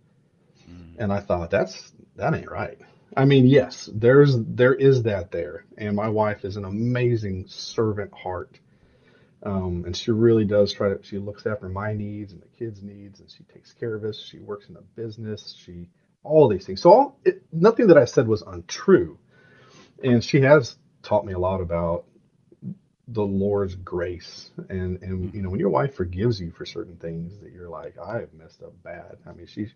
Hmm. 0.66 0.96
And 0.98 1.14
I 1.14 1.20
thought 1.20 1.52
that's 1.52 1.92
that 2.16 2.34
ain't 2.34 2.50
right. 2.50 2.80
I 3.16 3.26
mean, 3.26 3.48
yes, 3.48 3.90
there's 3.94 4.36
there 4.38 4.74
is 4.74 5.04
that 5.04 5.32
there, 5.32 5.66
and 5.78 5.96
my 5.96 6.10
wife 6.10 6.46
is 6.46 6.58
an 6.58 6.66
amazing 6.66 7.46
servant 7.48 8.14
heart, 8.14 8.60
um, 9.44 9.84
and 9.86 9.96
she 9.96 10.12
really 10.12 10.46
does 10.46 10.74
try 10.74 10.90
to. 10.90 11.00
She 11.04 11.18
looks 11.18 11.46
after 11.46 11.70
my 11.70 11.94
needs 11.94 12.34
and 12.34 12.42
the 12.42 12.48
kids' 12.48 12.84
needs, 12.84 13.20
and 13.20 13.30
she 13.30 13.44
takes 13.44 13.74
care 13.74 13.96
of 13.96 14.04
us. 14.04 14.20
She 14.20 14.40
works 14.40 14.70
in 14.70 14.76
a 14.76 14.82
business. 14.82 15.56
She 15.58 15.88
all 16.24 16.48
these 16.48 16.66
things. 16.66 16.82
So 16.82 16.92
all 16.92 17.20
it, 17.26 17.42
nothing 17.52 17.88
that 17.88 17.98
I 17.98 18.06
said 18.06 18.28
was 18.28 18.42
untrue, 18.44 19.18
and 20.04 20.24
she 20.24 20.42
has 20.42 20.78
taught 21.02 21.26
me 21.26 21.34
a 21.34 21.40
lot 21.40 21.62
about 21.62 22.06
the 23.08 23.24
Lord's 23.24 23.76
grace. 23.76 24.52
And 24.70 25.02
and 25.02 25.34
you 25.34 25.42
know, 25.42 25.50
when 25.50 25.60
your 25.60 25.70
wife 25.70 25.96
forgives 25.96 26.40
you 26.40 26.52
for 26.52 26.66
certain 26.66 26.98
things 26.98 27.40
that 27.40 27.52
you're 27.52 27.70
like, 27.70 27.98
I 27.98 28.20
have 28.20 28.34
messed 28.34 28.62
up 28.62 28.74
bad. 28.84 29.18
I 29.28 29.34
mean, 29.34 29.48
she 29.48 29.68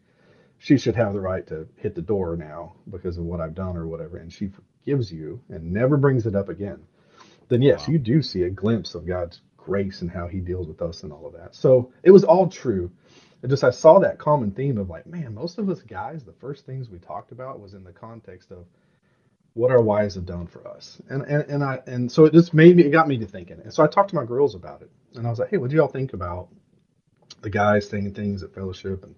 she 0.63 0.77
should 0.77 0.95
have 0.95 1.13
the 1.13 1.19
right 1.19 1.45
to 1.47 1.67
hit 1.75 1.93
the 1.93 2.01
door 2.01 2.37
now 2.37 2.73
because 2.89 3.17
of 3.17 3.25
what 3.25 3.41
I've 3.41 3.53
done 3.53 3.75
or 3.75 3.85
whatever, 3.85 4.17
and 4.17 4.31
she 4.31 4.47
forgives 4.47 5.11
you 5.11 5.41
and 5.49 5.73
never 5.73 5.97
brings 5.97 6.25
it 6.25 6.35
up 6.35 6.47
again. 6.49 6.79
Then 7.49 7.61
yes, 7.61 7.87
Wow. 7.87 7.93
you 7.93 7.99
do 7.99 8.21
see 8.21 8.43
a 8.43 8.49
glimpse 8.49 8.95
of 8.95 9.05
God's 9.05 9.41
grace 9.57 10.01
and 10.01 10.11
how 10.11 10.27
He 10.27 10.39
deals 10.39 10.67
with 10.67 10.81
us 10.81 11.03
and 11.03 11.11
all 11.13 11.27
of 11.27 11.33
that. 11.33 11.55
So 11.55 11.91
it 12.03 12.11
was 12.11 12.23
all 12.23 12.47
true. 12.47 12.91
I 13.43 13.47
just 13.47 13.65
I 13.65 13.71
saw 13.71 13.99
that 13.99 14.19
common 14.19 14.51
theme 14.51 14.77
of 14.77 14.89
like, 14.89 15.05
man, 15.05 15.33
most 15.33 15.59
of 15.59 15.69
us 15.69 15.81
guys, 15.81 16.23
the 16.23 16.33
first 16.33 16.65
things 16.65 16.89
we 16.89 16.99
talked 16.99 17.33
about 17.33 17.59
was 17.59 17.73
in 17.73 17.83
the 17.83 17.93
context 17.93 18.51
of 18.51 18.65
what 19.55 19.71
our 19.71 19.81
wives 19.81 20.15
have 20.15 20.25
done 20.25 20.47
for 20.47 20.67
us. 20.67 21.01
And 21.09 21.23
and, 21.23 21.43
and 21.49 21.63
I 21.63 21.81
and 21.87 22.11
so 22.11 22.25
it 22.25 22.33
just 22.33 22.53
made 22.53 22.77
me 22.77 22.85
it 22.85 22.91
got 22.91 23.07
me 23.07 23.17
to 23.19 23.27
thinking. 23.27 23.59
And 23.63 23.73
so 23.73 23.83
I 23.83 23.87
talked 23.87 24.09
to 24.11 24.15
my 24.15 24.25
girls 24.25 24.55
about 24.55 24.81
it. 24.81 24.91
And 25.15 25.27
I 25.27 25.29
was 25.31 25.39
like, 25.39 25.49
hey, 25.49 25.57
what 25.57 25.69
do 25.71 25.75
y'all 25.77 25.87
think 25.87 26.13
about 26.13 26.49
the 27.41 27.49
guys 27.51 27.87
saying 27.89 28.13
things 28.13 28.43
at 28.43 28.53
fellowship? 28.53 29.03
And 29.03 29.15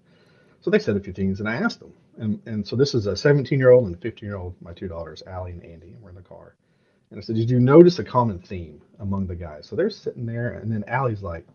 so 0.60 0.70
they 0.70 0.78
said 0.80 0.96
a 0.96 1.00
few 1.00 1.12
things 1.12 1.40
and 1.40 1.48
I 1.48 1.56
asked 1.56 1.80
them. 1.80 1.94
And 2.18 2.40
and 2.46 2.66
so 2.66 2.76
this 2.76 2.94
is 2.94 3.06
a 3.06 3.16
17 3.16 3.58
year 3.58 3.70
old 3.72 3.86
and 3.86 4.00
15 4.00 4.28
year 4.28 4.38
old, 4.38 4.54
my 4.62 4.72
two 4.72 4.88
daughters, 4.88 5.22
Allie 5.26 5.52
and 5.52 5.64
Andy, 5.64 5.92
and 5.92 6.02
we're 6.02 6.10
in 6.10 6.16
the 6.16 6.22
car. 6.22 6.56
And 7.10 7.18
I 7.18 7.22
said, 7.22 7.36
Did 7.36 7.50
you 7.50 7.60
notice 7.60 7.98
a 7.98 8.04
common 8.04 8.40
theme 8.40 8.82
among 9.00 9.26
the 9.28 9.36
guys? 9.36 9.66
So 9.68 9.76
they're 9.76 9.90
sitting 9.90 10.26
there 10.26 10.52
and 10.52 10.72
then 10.72 10.84
Allie's 10.88 11.22
like, 11.22 11.46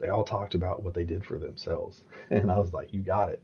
they 0.00 0.08
all 0.08 0.24
talked 0.24 0.54
about 0.54 0.82
what 0.82 0.94
they 0.94 1.04
did 1.04 1.24
for 1.24 1.38
themselves. 1.38 2.02
And 2.30 2.50
I 2.50 2.58
was 2.58 2.72
like, 2.72 2.92
you 2.94 3.02
got 3.02 3.30
it. 3.30 3.42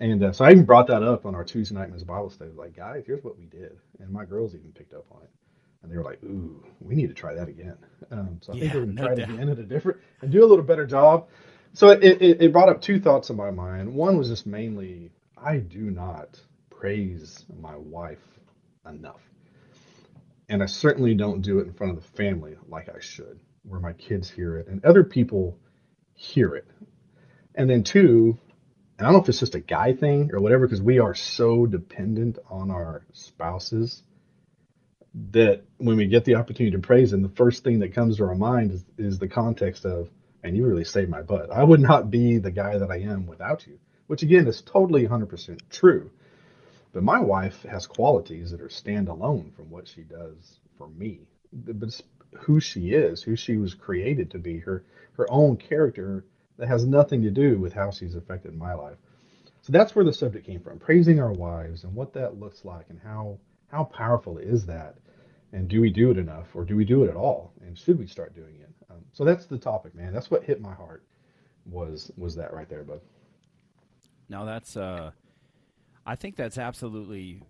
And 0.00 0.22
uh, 0.24 0.32
so 0.32 0.44
I 0.44 0.52
even 0.52 0.64
brought 0.64 0.86
that 0.88 1.02
up 1.02 1.26
on 1.26 1.34
our 1.34 1.44
Tuesday 1.44 1.74
night 1.74 1.90
men's 1.90 2.04
Bible 2.04 2.30
study. 2.30 2.52
Like, 2.56 2.76
guys, 2.76 3.04
here's 3.06 3.24
what 3.24 3.38
we 3.38 3.46
did. 3.46 3.78
And 4.00 4.10
my 4.10 4.24
girls 4.24 4.54
even 4.54 4.72
picked 4.72 4.94
up 4.94 5.06
on 5.12 5.22
it. 5.22 5.30
And 5.82 5.92
they 5.92 5.96
were 5.96 6.04
like, 6.04 6.22
ooh, 6.24 6.64
we 6.80 6.94
need 6.94 7.08
to 7.08 7.14
try 7.14 7.34
that 7.34 7.48
again. 7.48 7.76
Um, 8.10 8.38
so 8.42 8.52
I 8.52 8.56
think 8.58 8.74
we're 8.74 8.82
going 8.82 8.96
to 8.96 9.02
no 9.02 9.06
try 9.06 9.14
doubt. 9.14 9.30
it 9.30 9.34
again 9.34 9.48
at 9.48 9.58
a 9.58 9.64
different 9.64 10.00
and 10.22 10.30
do 10.32 10.44
a 10.44 10.48
little 10.48 10.64
better 10.64 10.86
job. 10.86 11.28
So 11.74 11.88
it, 11.88 12.02
it, 12.02 12.42
it 12.42 12.52
brought 12.52 12.68
up 12.68 12.82
two 12.82 13.00
thoughts 13.00 13.30
in 13.30 13.36
my 13.36 13.50
mind. 13.50 13.94
One 13.94 14.18
was 14.18 14.28
just 14.28 14.46
mainly, 14.46 15.10
I 15.36 15.56
do 15.56 15.90
not 15.90 16.38
praise 16.70 17.44
my 17.60 17.76
wife 17.76 18.22
enough. 18.86 19.20
And 20.48 20.62
I 20.62 20.66
certainly 20.66 21.14
don't 21.14 21.40
do 21.40 21.60
it 21.60 21.66
in 21.66 21.72
front 21.72 21.96
of 21.96 22.02
the 22.02 22.08
family 22.16 22.56
like 22.68 22.90
I 22.90 23.00
should, 23.00 23.40
where 23.62 23.80
my 23.80 23.94
kids 23.94 24.28
hear 24.28 24.58
it 24.58 24.66
and 24.68 24.84
other 24.84 25.02
people 25.02 25.58
hear 26.14 26.54
it. 26.56 26.68
And 27.54 27.70
then 27.70 27.84
two, 27.84 28.36
and 28.98 29.06
I 29.06 29.10
don't 29.10 29.14
know 29.14 29.22
if 29.22 29.28
it's 29.30 29.40
just 29.40 29.54
a 29.54 29.60
guy 29.60 29.94
thing 29.94 30.30
or 30.32 30.40
whatever, 30.40 30.66
because 30.66 30.82
we 30.82 30.98
are 30.98 31.14
so 31.14 31.64
dependent 31.66 32.38
on 32.50 32.70
our 32.70 33.06
spouses 33.12 34.02
that 35.30 35.64
when 35.78 35.96
we 35.96 36.06
get 36.06 36.24
the 36.26 36.34
opportunity 36.34 36.76
to 36.76 36.82
praise 36.82 37.10
them, 37.12 37.22
the 37.22 37.28
first 37.30 37.64
thing 37.64 37.78
that 37.80 37.94
comes 37.94 38.18
to 38.18 38.24
our 38.24 38.34
mind 38.34 38.72
is, 38.72 38.84
is 38.98 39.18
the 39.18 39.28
context 39.28 39.86
of, 39.86 40.10
and 40.42 40.56
you 40.56 40.66
really 40.66 40.84
saved 40.84 41.10
my 41.10 41.22
butt. 41.22 41.50
I 41.50 41.62
would 41.64 41.80
not 41.80 42.10
be 42.10 42.38
the 42.38 42.50
guy 42.50 42.78
that 42.78 42.90
I 42.90 42.98
am 43.00 43.26
without 43.26 43.66
you, 43.66 43.78
which 44.06 44.22
again 44.22 44.46
is 44.46 44.62
totally 44.62 45.06
100% 45.06 45.60
true. 45.70 46.10
But 46.92 47.02
my 47.02 47.20
wife 47.20 47.62
has 47.62 47.86
qualities 47.86 48.50
that 48.50 48.60
are 48.60 48.68
standalone 48.68 49.54
from 49.54 49.70
what 49.70 49.88
she 49.88 50.02
does 50.02 50.58
for 50.76 50.88
me. 50.88 51.20
But 51.52 52.00
who 52.40 52.60
she 52.60 52.90
is, 52.90 53.22
who 53.22 53.36
she 53.36 53.56
was 53.56 53.74
created 53.74 54.30
to 54.32 54.38
be, 54.38 54.58
her 54.60 54.84
her 55.14 55.26
own 55.30 55.56
character 55.56 56.24
that 56.56 56.68
has 56.68 56.84
nothing 56.86 57.22
to 57.22 57.30
do 57.30 57.58
with 57.58 57.72
how 57.72 57.90
she's 57.90 58.14
affected 58.14 58.54
my 58.54 58.74
life. 58.74 58.96
So 59.62 59.72
that's 59.72 59.94
where 59.94 60.04
the 60.04 60.12
subject 60.12 60.46
came 60.46 60.60
from, 60.60 60.78
praising 60.78 61.20
our 61.20 61.32
wives 61.32 61.84
and 61.84 61.94
what 61.94 62.14
that 62.14 62.40
looks 62.40 62.64
like 62.64 62.86
and 62.88 63.00
how 63.00 63.38
how 63.68 63.84
powerful 63.84 64.38
is 64.38 64.66
that? 64.66 64.96
And 65.52 65.68
do 65.68 65.80
we 65.80 65.90
do 65.90 66.10
it 66.10 66.18
enough 66.18 66.48
or 66.54 66.64
do 66.64 66.76
we 66.76 66.84
do 66.84 67.04
it 67.04 67.10
at 67.10 67.16
all? 67.16 67.52
And 67.62 67.76
should 67.76 67.98
we 67.98 68.06
start 68.06 68.34
doing 68.34 68.56
it? 68.60 68.70
Um, 68.92 69.04
so 69.12 69.24
that's 69.24 69.46
the 69.46 69.58
topic, 69.58 69.94
man. 69.94 70.12
That's 70.12 70.30
what 70.30 70.44
hit 70.44 70.60
my 70.60 70.74
heart 70.74 71.04
was 71.66 72.10
was 72.16 72.34
that 72.36 72.52
right 72.52 72.68
there, 72.68 72.84
bud. 72.84 73.00
Now 74.28 74.44
that's 74.44 74.76
uh, 74.76 75.12
I 76.06 76.16
think 76.16 76.36
that's 76.36 76.58
absolutely 76.58 77.42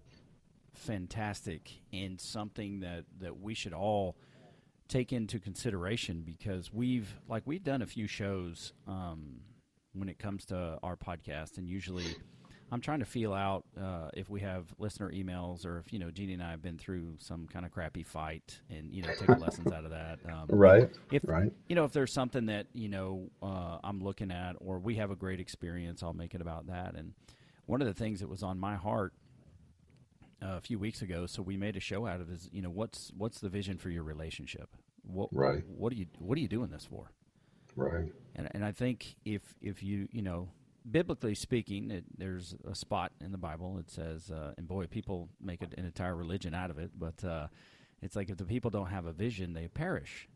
fantastic 0.75 1.71
and 1.93 2.21
something 2.21 2.81
that 2.81 3.05
that 3.21 3.41
we 3.41 3.55
should 3.55 3.73
all 3.73 4.17
take 4.89 5.13
into 5.13 5.39
consideration 5.39 6.23
because 6.25 6.73
we've 6.73 7.15
like 7.29 7.43
we've 7.47 7.65
done 7.65 7.83
a 7.83 7.87
few 7.87 8.07
shows 8.07 8.73
um, 8.87 9.41
when 9.95 10.09
it 10.09 10.19
comes 10.19 10.45
to 10.47 10.79
our 10.83 10.97
podcast 10.97 11.59
and 11.59 11.69
usually 11.69 12.17
I'm 12.73 12.81
trying 12.81 13.00
to 13.00 13.05
feel 13.05 13.35
out 13.35 13.64
uh, 13.79 14.09
if 14.14 14.31
we 14.31 14.41
have 14.41 14.64
listener 14.79 15.12
emails 15.12 15.67
or 15.67 15.79
if 15.79 15.93
you 15.93 15.99
know 15.99 16.11
Jeannie 16.11 16.33
and 16.33 16.43
I 16.43 16.52
have 16.52 16.62
been 16.62 16.79
through 16.79 17.17
some 17.19 17.47
kind 17.47 17.67
of 17.67 17.71
crappy 17.71 18.02
fight 18.02 18.61
and 18.71 18.91
you 18.91 19.02
know 19.02 19.09
taking 19.19 19.38
lessons 19.38 19.71
out 19.71 19.85
of 19.85 19.91
that. 19.91 20.19
Um, 20.26 20.47
Right. 20.49 20.88
if 21.11 21.23
Right. 21.29 21.52
you 21.69 21.76
know 21.76 21.85
if 21.85 21.93
there's 21.93 22.14
something 22.14 22.47
that 22.47 22.67
you 22.73 22.88
know 22.88 23.29
uh, 23.43 23.76
I'm 23.85 24.02
looking 24.02 24.31
at 24.31 24.57
or 24.59 24.79
we 24.79 24.95
have 24.95 25.11
a 25.11 25.14
great 25.17 25.38
experience, 25.38 26.02
I'll 26.02 26.14
make 26.14 26.35
it 26.35 26.41
about 26.41 26.69
that. 26.69 26.95
And 26.95 27.12
one 27.67 27.83
of 27.83 27.87
the 27.87 27.95
things 27.95 28.21
that 28.21 28.29
was 28.31 28.43
on 28.43 28.59
my 28.59 28.76
heart 28.76 29.12
uh, 30.43 30.57
a 30.57 30.61
few 30.62 30.79
weeks 30.79 31.02
ago, 31.02 31.26
so 31.26 31.43
we 31.43 31.59
made 31.59 31.76
a 31.76 31.81
show 31.81 32.07
out 32.07 32.23
of 32.23 32.31
is 32.33 32.49
you 32.52 32.62
know 32.62 32.71
what's 32.71 33.12
what's 33.14 33.38
the 33.38 33.50
vision 33.50 33.76
for 33.76 33.91
your 33.91 34.02
relationship? 34.02 34.71
What 35.02 35.29
Right. 35.31 35.62
what 35.67 35.93
are 35.93 35.97
you 35.97 36.07
what 36.19 36.38
are 36.38 36.41
you 36.41 36.49
doing 36.49 36.71
this 36.71 36.87
for? 36.87 37.12
Right. 37.76 38.11
And 38.35 38.49
and 38.52 38.64
I 38.64 38.73
think 38.73 39.17
if 39.26 39.43
if 39.61 39.83
you 39.83 40.09
you 40.11 40.23
know 40.23 40.49
biblically 40.89 41.35
speaking, 41.35 41.91
it, 41.91 42.05
there's 42.17 42.55
a 42.69 42.75
spot 42.75 43.12
in 43.21 43.33
the 43.33 43.39
Bible 43.39 43.75
that 43.77 43.91
says, 43.91 44.31
uh, 44.31 44.53
and 44.57 44.67
boy, 44.67 44.87
people 44.87 45.29
make 45.41 45.62
an 45.62 45.73
entire 45.77 46.15
religion 46.15 46.55
out 46.55 46.71
of 46.71 46.79
it, 46.79 46.91
but 46.99 47.23
uh, 47.25 47.49
it's 48.01 48.17
like 48.17 48.31
if 48.31 48.37
the 48.37 48.45
people 48.45 48.71
don't 48.71 48.89
have 48.89 49.07
a 49.07 49.12
vision, 49.12 49.53
they 49.53 49.69
perish. 49.69 50.29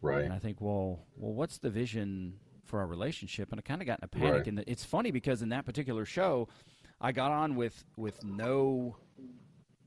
Right. 0.00 0.24
And 0.24 0.32
I 0.32 0.38
think, 0.38 0.60
well, 0.60 1.06
well, 1.16 1.32
what's 1.32 1.58
the 1.58 1.70
vision 1.70 2.34
for 2.64 2.80
our 2.80 2.86
relationship? 2.86 3.52
And 3.52 3.60
I 3.60 3.62
kind 3.62 3.80
of 3.80 3.86
got 3.86 4.00
in 4.00 4.04
a 4.04 4.08
panic. 4.08 4.32
Right. 4.32 4.46
And 4.46 4.64
it's 4.66 4.84
funny 4.84 5.10
because 5.10 5.42
in 5.42 5.50
that 5.50 5.64
particular 5.64 6.04
show, 6.04 6.48
I 7.00 7.12
got 7.12 7.30
on 7.30 7.54
with 7.54 7.84
with 7.96 8.24
no, 8.24 8.96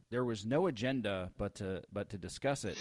there 0.09 0.23
was 0.23 0.45
no 0.45 0.67
agenda 0.67 1.31
but 1.37 1.55
to 1.55 1.83
but 1.91 2.09
to 2.11 2.17
discuss 2.17 2.63
it. 2.63 2.77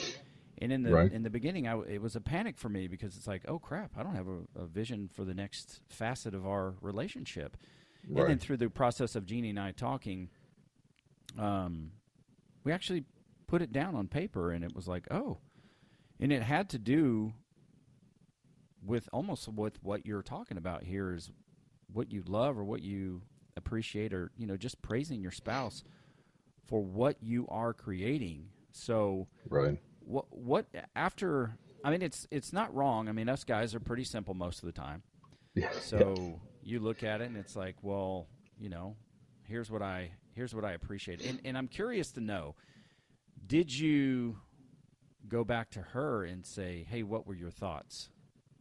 And 0.58 0.72
in 0.72 0.82
the 0.82 0.92
Right. 0.92 1.12
in 1.12 1.22
the 1.22 1.30
beginning, 1.30 1.66
I 1.66 1.78
it 1.82 2.00
was 2.00 2.16
a 2.16 2.20
panic 2.20 2.58
for 2.58 2.68
me 2.68 2.86
because 2.88 3.16
it's 3.16 3.26
like, 3.26 3.42
oh 3.48 3.58
crap, 3.58 3.92
I 3.96 4.02
don't 4.02 4.14
have 4.14 4.28
a, 4.28 4.62
a 4.62 4.66
vision 4.66 5.08
for 5.08 5.24
the 5.24 5.34
next 5.34 5.80
facet 5.88 6.34
of 6.34 6.46
our 6.46 6.74
relationship. 6.80 7.56
And 8.20 8.30
then 8.30 8.38
through 8.38 8.58
the 8.58 8.68
process 8.70 9.16
of 9.16 9.26
Jeannie 9.26 9.50
and 9.50 9.58
I 9.58 9.72
talking, 9.72 10.28
um, 11.38 11.92
we 12.62 12.72
actually 12.72 13.04
put 13.46 13.62
it 13.62 13.72
down 13.72 13.94
on 13.94 14.08
paper, 14.08 14.52
and 14.52 14.64
it 14.64 14.74
was 14.74 14.86
like, 14.86 15.06
oh, 15.10 15.38
and 16.20 16.32
it 16.32 16.42
had 16.42 16.68
to 16.70 16.78
do 16.78 17.32
with 18.84 19.08
almost 19.12 19.48
with 19.48 19.82
what 19.82 20.06
you're 20.06 20.22
talking 20.22 20.58
about 20.58 20.84
here 20.84 21.14
is 21.14 21.30
what 21.92 22.12
you 22.12 22.22
love 22.26 22.58
or 22.58 22.64
what 22.64 22.82
you 22.82 23.22
appreciate, 23.56 24.12
or 24.12 24.30
you 24.36 24.46
know, 24.46 24.56
just 24.56 24.82
praising 24.82 25.20
your 25.22 25.32
spouse 25.32 25.82
for 26.66 26.82
what 26.82 27.16
you 27.22 27.46
are 27.48 27.72
creating. 27.72 28.48
So 28.72 29.28
Right. 29.48 29.78
What 30.06 30.26
what 30.30 30.66
after? 30.94 31.56
I 31.84 31.90
mean, 31.90 32.02
it's 32.02 32.26
it's 32.30 32.52
not 32.52 32.74
wrong. 32.74 33.08
I 33.08 33.12
mean, 33.12 33.28
us 33.28 33.44
guys 33.44 33.74
are 33.74 33.80
pretty 33.80 34.04
simple 34.04 34.34
most 34.34 34.62
of 34.62 34.66
the 34.66 34.72
time. 34.72 35.02
Yeah. 35.54 35.70
So 35.80 36.40
you 36.62 36.80
look 36.80 37.02
at 37.02 37.20
it 37.20 37.26
and 37.26 37.36
it's 37.36 37.56
like, 37.56 37.76
well, 37.82 38.26
you 38.58 38.68
know, 38.68 38.96
here's 39.44 39.70
what 39.70 39.82
I 39.82 40.10
here's 40.34 40.54
what 40.54 40.64
I 40.64 40.72
appreciate. 40.72 41.24
And 41.24 41.40
and 41.44 41.56
I'm 41.56 41.68
curious 41.68 42.10
to 42.12 42.20
know, 42.20 42.54
did 43.46 43.76
you 43.76 44.36
go 45.28 45.44
back 45.44 45.70
to 45.70 45.80
her 45.80 46.24
and 46.24 46.44
say, 46.44 46.86
"Hey, 46.88 47.02
what 47.02 47.26
were 47.26 47.34
your 47.34 47.50
thoughts 47.50 48.08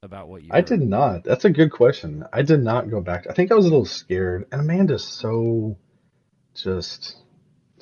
about 0.01 0.27
what 0.27 0.43
you 0.43 0.49
I 0.51 0.57
heard?" 0.57 0.65
did 0.67 0.81
not. 0.81 1.23
That's 1.23 1.45
a 1.45 1.49
good 1.49 1.71
question. 1.71 2.25
I 2.31 2.41
did 2.41 2.61
not 2.61 2.89
go 2.89 3.01
back. 3.01 3.25
I 3.29 3.33
think 3.33 3.51
I 3.51 3.55
was 3.55 3.65
a 3.65 3.69
little 3.69 3.85
scared. 3.85 4.47
And 4.51 4.61
Amanda's 4.61 5.05
so 5.05 5.77
just 6.55 7.17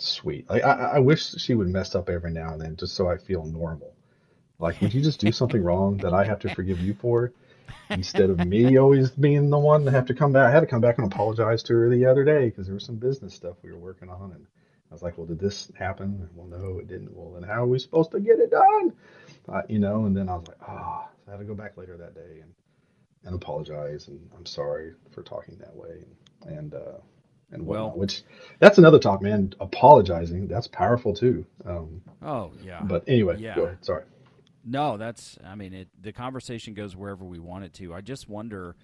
sweet. 0.05 0.50
Like 0.50 0.63
I, 0.63 0.93
I 0.96 1.00
wish 1.00 1.36
she 1.36 1.55
would 1.55 1.67
mess 1.67 1.96
up 1.96 2.10
every 2.10 2.31
now 2.31 2.53
and 2.53 2.62
then 2.62 2.75
just 2.75 2.96
so 2.96 3.10
I 3.10 3.17
feel 3.17 3.46
normal. 3.46 3.96
Like, 4.62 4.79
would 4.79 4.93
you 4.93 5.01
just 5.01 5.20
do 5.20 5.31
something 5.31 5.62
wrong 5.63 5.98
that 5.98 6.13
I 6.13 6.24
have 6.24 6.39
to 6.39 6.53
forgive 6.53 6.79
you 6.79 6.93
for 6.93 7.34
instead 7.89 8.29
of 8.29 8.46
me 8.46 8.77
always 8.77 9.10
being 9.10 9.50
the 9.50 9.58
one 9.58 9.86
to 9.86 9.91
have 9.91 10.05
to 10.05 10.13
come 10.13 10.34
back? 10.34 10.48
I 10.48 10.51
had 10.51 10.60
to 10.60 10.67
come 10.67 10.81
back 10.81 11.00
and 11.00 11.12
apologize 11.12 11.63
to 11.63 11.74
her 11.74 11.89
the 11.89 12.05
other 12.05 12.24
day 12.24 12.46
because 12.46 12.67
there 12.67 12.75
was 12.75 12.86
some 12.86 12.98
business 12.98 13.34
stuff 13.34 13.58
we 13.63 13.72
were 13.72 13.79
working 13.79 14.10
on. 14.10 14.34
And 14.34 14.46
I 14.91 14.93
was 14.93 15.01
like, 15.01 15.17
well, 15.17 15.25
did 15.25 15.39
this 15.39 15.72
happen? 15.75 16.29
Well, 16.36 16.46
no, 16.46 16.77
it 16.77 16.88
didn't. 16.88 17.12
Well, 17.12 17.31
then 17.31 17.41
how 17.41 17.63
are 17.63 17.67
we 17.67 17.79
supposed 17.79 18.12
to 18.12 18.20
get 18.20 18.38
it 18.38 18.51
done? 18.51 18.93
Uh, 19.50 19.63
you 19.67 19.79
know, 19.79 20.05
and 20.05 20.15
then 20.15 20.29
I 20.29 20.36
was 20.36 20.48
like, 20.48 20.62
ah, 20.62 21.10
so 21.25 21.29
I 21.29 21.31
had 21.31 21.39
to 21.39 21.46
go 21.46 21.55
back 21.55 21.75
later 21.75 21.98
that 21.98 22.13
day 22.13 22.41
and, 22.41 22.53
and 23.24 23.34
apologize. 23.34 24.10
And 24.10 24.29
I'm 24.38 24.46
sorry 24.46 24.93
for 25.10 25.24
talking 25.24 25.58
that 25.58 25.75
way. 25.75 26.03
And, 26.46 26.58
and, 26.58 26.74
uh, 26.75 27.00
and 27.51 27.65
Well- 27.65 27.86
whatnot, 27.88 27.98
which 27.98 28.24
that's 28.60 28.77
another 28.77 29.00
talk, 29.00 29.22
man. 29.22 29.53
Apologizing, 29.60 30.48
that's 30.48 30.67
powerful 30.67 31.13
too. 31.13 31.46
Um, 31.65 32.01
Oh, 32.22 32.51
yeah. 32.63 32.84
but 32.84 33.03
anyway, 33.08 33.38
Yeah. 33.39 33.55
go 33.55 33.65
ahead. 33.65 33.84
Sorry. 33.86 34.03
No, 34.63 34.98
that's. 34.98 35.38
I 35.43 35.55
mean, 35.55 35.74
it. 35.74 35.89
The 36.01 36.13
conversation 36.13 36.74
goes 36.75 36.96
wherever 36.96 37.25
we 37.25 37.39
want 37.39 37.65
it 37.65 37.74
to. 37.75 37.93
I 37.93 38.01
just 38.01 38.29
wonder 38.29 38.75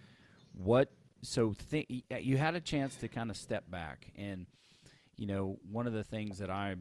what. 0.53 0.91
So 1.21 1.53
th- 1.71 1.87
you 2.21 2.37
had 2.37 2.55
a 2.55 2.61
chance 2.61 2.95
to 2.97 3.07
kind 3.07 3.29
of 3.29 3.37
step 3.37 3.69
back, 3.69 4.11
and 4.15 4.45
you 5.17 5.25
know, 5.27 5.57
one 5.71 5.87
of 5.87 5.93
the 5.93 6.03
things 6.03 6.37
that 6.39 6.49
I, 6.51 6.75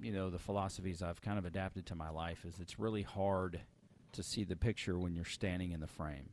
you 0.00 0.12
know, 0.12 0.28
the 0.30 0.38
philosophies 0.40 1.02
I've 1.02 1.20
kind 1.22 1.38
of 1.38 1.44
adapted 1.44 1.86
to 1.86 1.94
my 1.94 2.10
life 2.10 2.44
is 2.44 2.58
it's 2.58 2.78
really 2.80 3.02
hard 3.02 3.60
to 4.12 4.22
see 4.24 4.42
the 4.42 4.56
picture 4.56 4.98
when 4.98 5.14
you're 5.14 5.24
standing 5.24 5.70
in 5.70 5.78
the 5.80 5.86
frame, 5.86 6.30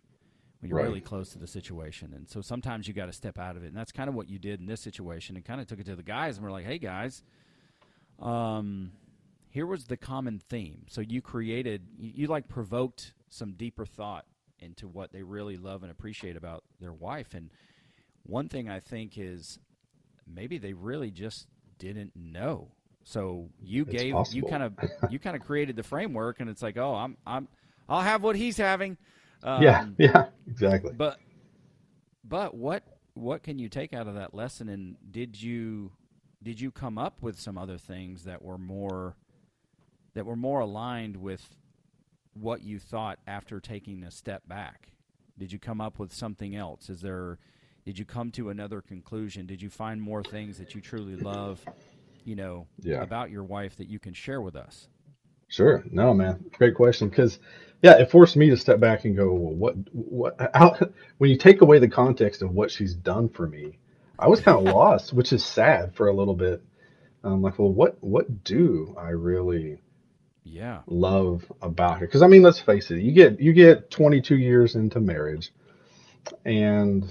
you're 0.61 0.77
Right. 0.77 0.83
really 0.87 1.01
close 1.01 1.29
to 1.29 1.39
the 1.39 1.47
situation, 1.47 2.13
and 2.13 2.27
so 2.29 2.41
sometimes 2.41 2.87
you 2.87 2.93
got 2.93 3.05
to 3.07 3.13
step 3.13 3.37
out 3.37 3.55
of 3.57 3.63
it, 3.63 3.67
and 3.67 3.75
that's 3.77 3.91
kind 3.91 4.09
of 4.09 4.15
what 4.15 4.29
you 4.29 4.39
did 4.39 4.59
in 4.59 4.65
this 4.65 4.81
situation, 4.81 5.35
and 5.35 5.45
kind 5.45 5.61
of 5.61 5.67
took 5.67 5.79
it 5.79 5.85
to 5.85 5.95
the 5.95 6.03
guys, 6.03 6.37
and 6.37 6.45
we're 6.45 6.51
like, 6.51 6.65
hey 6.65 6.77
guys, 6.79 7.21
um, 8.19 8.91
here 9.49 9.65
was 9.65 9.85
the 9.85 9.97
common 9.97 10.39
theme. 10.39 10.85
So 10.89 11.01
you 11.01 11.21
created, 11.21 11.83
you, 11.97 12.11
you 12.15 12.27
like 12.27 12.47
provoked 12.47 13.13
some 13.29 13.53
deeper 13.53 13.85
thought 13.85 14.25
into 14.59 14.87
what 14.87 15.11
they 15.11 15.23
really 15.23 15.57
love 15.57 15.83
and 15.83 15.91
appreciate 15.91 16.35
about 16.35 16.63
their 16.79 16.93
wife. 16.93 17.33
And 17.33 17.51
one 18.23 18.49
thing 18.49 18.69
I 18.69 18.79
think 18.79 19.17
is 19.17 19.59
maybe 20.25 20.57
they 20.57 20.73
really 20.73 21.11
just 21.11 21.47
didn't 21.77 22.13
know. 22.15 22.71
So 23.03 23.49
you 23.61 23.83
It's 23.83 23.91
gave 23.93 24.15
you 24.31 24.43
kind 24.43 24.63
of 24.63 24.73
you 25.09 25.19
kind 25.19 25.35
of 25.35 25.41
created 25.43 25.75
the 25.77 25.83
framework, 25.83 26.39
and 26.41 26.49
it's 26.49 26.61
like, 26.61 26.77
oh, 26.77 26.93
I'm 26.93 27.15
I'm 27.25 27.47
I'll 27.87 28.01
have 28.01 28.21
what 28.23 28.35
he's 28.35 28.57
having. 28.57 28.97
Um, 29.43 29.63
yeah, 29.63 29.85
yeah, 29.97 30.25
exactly. 30.47 30.93
But 30.95 31.19
but 32.23 32.55
what 32.55 32.83
what 33.13 33.43
can 33.43 33.59
you 33.59 33.69
take 33.69 33.93
out 33.93 34.07
of 34.07 34.15
that 34.15 34.33
lesson? 34.33 34.69
And 34.69 34.95
did 35.11 35.41
you 35.41 35.91
did 36.43 36.59
you 36.59 36.71
come 36.71 36.97
up 36.97 37.21
with 37.21 37.39
some 37.39 37.57
other 37.57 37.77
things 37.77 38.23
that 38.25 38.41
were 38.41 38.57
more 38.57 39.15
that 40.13 40.25
were 40.25 40.35
more 40.35 40.61
aligned 40.61 41.17
with 41.17 41.55
what 42.33 42.63
you 42.63 42.79
thought 42.79 43.19
after 43.27 43.59
taking 43.59 44.03
a 44.03 44.11
step 44.11 44.47
back? 44.47 44.89
Did 45.37 45.51
you 45.51 45.59
come 45.59 45.81
up 45.81 45.99
with 45.99 46.13
something 46.13 46.55
else? 46.55 46.89
Is 46.89 47.01
there 47.01 47.39
did 47.85 47.97
you 47.97 48.05
come 48.05 48.31
to 48.31 48.49
another 48.49 48.81
conclusion? 48.81 49.45
Did 49.45 49.61
you 49.61 49.69
find 49.69 50.01
more 50.01 50.23
things 50.23 50.57
that 50.57 50.75
you 50.75 50.81
truly 50.81 51.15
love, 51.15 51.65
you 52.25 52.35
know, 52.35 52.67
Yeah. 52.79 53.01
about 53.01 53.31
your 53.31 53.43
wife 53.43 53.77
that 53.77 53.87
you 53.87 53.99
can 53.99 54.13
share 54.13 54.41
with 54.41 54.55
us? 54.57 54.89
Sure. 55.47 55.83
No, 55.91 56.13
man. 56.13 56.43
Great 56.57 56.75
question. 56.75 57.09
Because, 57.09 57.39
yeah, 57.81 57.97
it 57.99 58.11
forced 58.11 58.35
me 58.35 58.49
to 58.49 58.57
step 58.57 58.79
back 58.79 59.05
and 59.05 59.15
go, 59.15 59.33
well, 59.33 59.53
what, 59.53 59.75
what, 59.93 60.51
how, 60.53 60.75
when 61.19 61.29
you 61.29 61.37
take 61.37 61.61
away 61.61 61.79
the 61.79 61.89
context 61.89 62.41
of 62.41 62.51
what 62.51 62.71
she's 62.71 62.93
done 62.95 63.29
for 63.29 63.47
me, 63.47 63.79
I 64.19 64.27
was 64.27 64.41
kind 64.41 64.57
of 64.57 64.63
lost, 64.65 65.13
which 65.13 65.33
is 65.33 65.45
sad 65.45 65.95
for 65.95 66.07
a 66.07 66.15
little 66.15 66.35
bit. 66.35 66.63
I'm 67.23 67.41
like, 67.41 67.59
well, 67.59 67.71
what, 67.71 67.97
what 68.01 68.43
do 68.43 68.95
I 68.97 69.09
really 69.09 69.81
Yeah. 70.43 70.81
love 70.87 71.51
about 71.61 71.99
her? 71.99 72.07
Because 72.07 72.21
I 72.23 72.27
mean, 72.27 72.43
let's 72.43 72.59
face 72.59 72.91
it, 72.91 73.01
you 73.01 73.13
get, 73.13 73.39
you 73.39 73.53
get 73.53 73.91
22 73.91 74.37
years 74.37 74.75
into 74.75 74.99
marriage, 74.99 75.51
and 76.45 77.05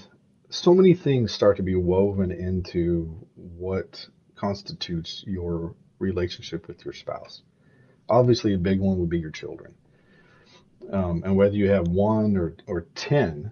so 0.50 0.74
many 0.74 0.94
things 0.94 1.32
start 1.32 1.58
to 1.58 1.62
be 1.64 1.76
woven 1.76 2.32
into 2.32 3.26
what 3.34 4.06
constitutes 4.36 5.24
your 5.26 5.74
relationship 6.00 6.68
with 6.68 6.84
your 6.84 6.94
spouse 6.94 7.42
obviously 8.08 8.54
a 8.54 8.58
big 8.58 8.80
one 8.80 8.98
would 8.98 9.10
be 9.10 9.18
your 9.18 9.30
children. 9.30 9.74
Um, 10.92 11.22
and 11.24 11.36
whether 11.36 11.54
you 11.54 11.70
have 11.70 11.88
one 11.88 12.36
or, 12.36 12.54
or 12.66 12.86
10, 12.94 13.50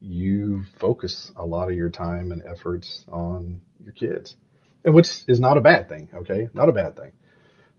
you 0.00 0.64
focus 0.78 1.32
a 1.36 1.44
lot 1.44 1.70
of 1.70 1.76
your 1.76 1.90
time 1.90 2.32
and 2.32 2.42
efforts 2.46 3.04
on 3.12 3.60
your 3.82 3.92
kids, 3.92 4.36
and 4.84 4.94
which 4.94 5.22
is 5.28 5.40
not 5.40 5.56
a 5.58 5.60
bad 5.60 5.88
thing, 5.88 6.08
okay? 6.14 6.48
Not 6.54 6.68
a 6.68 6.72
bad 6.72 6.96
thing. 6.96 7.12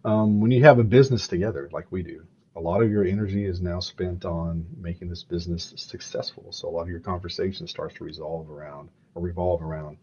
Um, 0.06 0.42
when 0.42 0.52
you 0.52 0.64
have 0.64 0.80
a 0.80 0.84
business 0.84 1.28
together 1.28 1.70
like 1.72 1.88
we 1.92 2.04
do, 2.04 2.26
a 2.56 2.60
lot 2.60 2.82
of 2.82 2.92
your 2.92 3.06
energy 3.06 3.46
is 3.46 3.62
now 3.62 3.80
spent 3.80 4.26
on 4.26 4.66
making 4.78 5.10
this 5.10 5.24
business 5.24 5.74
successful. 5.78 6.52
So 6.52 6.68
a 6.68 6.72
lot 6.72 6.84
of 6.84 6.90
your 6.90 7.00
conversation 7.00 7.68
starts 7.68 7.96
to 7.96 8.04
resolve 8.04 8.50
around 8.50 8.90
or 9.16 9.22
revolve 9.22 9.62
around 9.62 9.98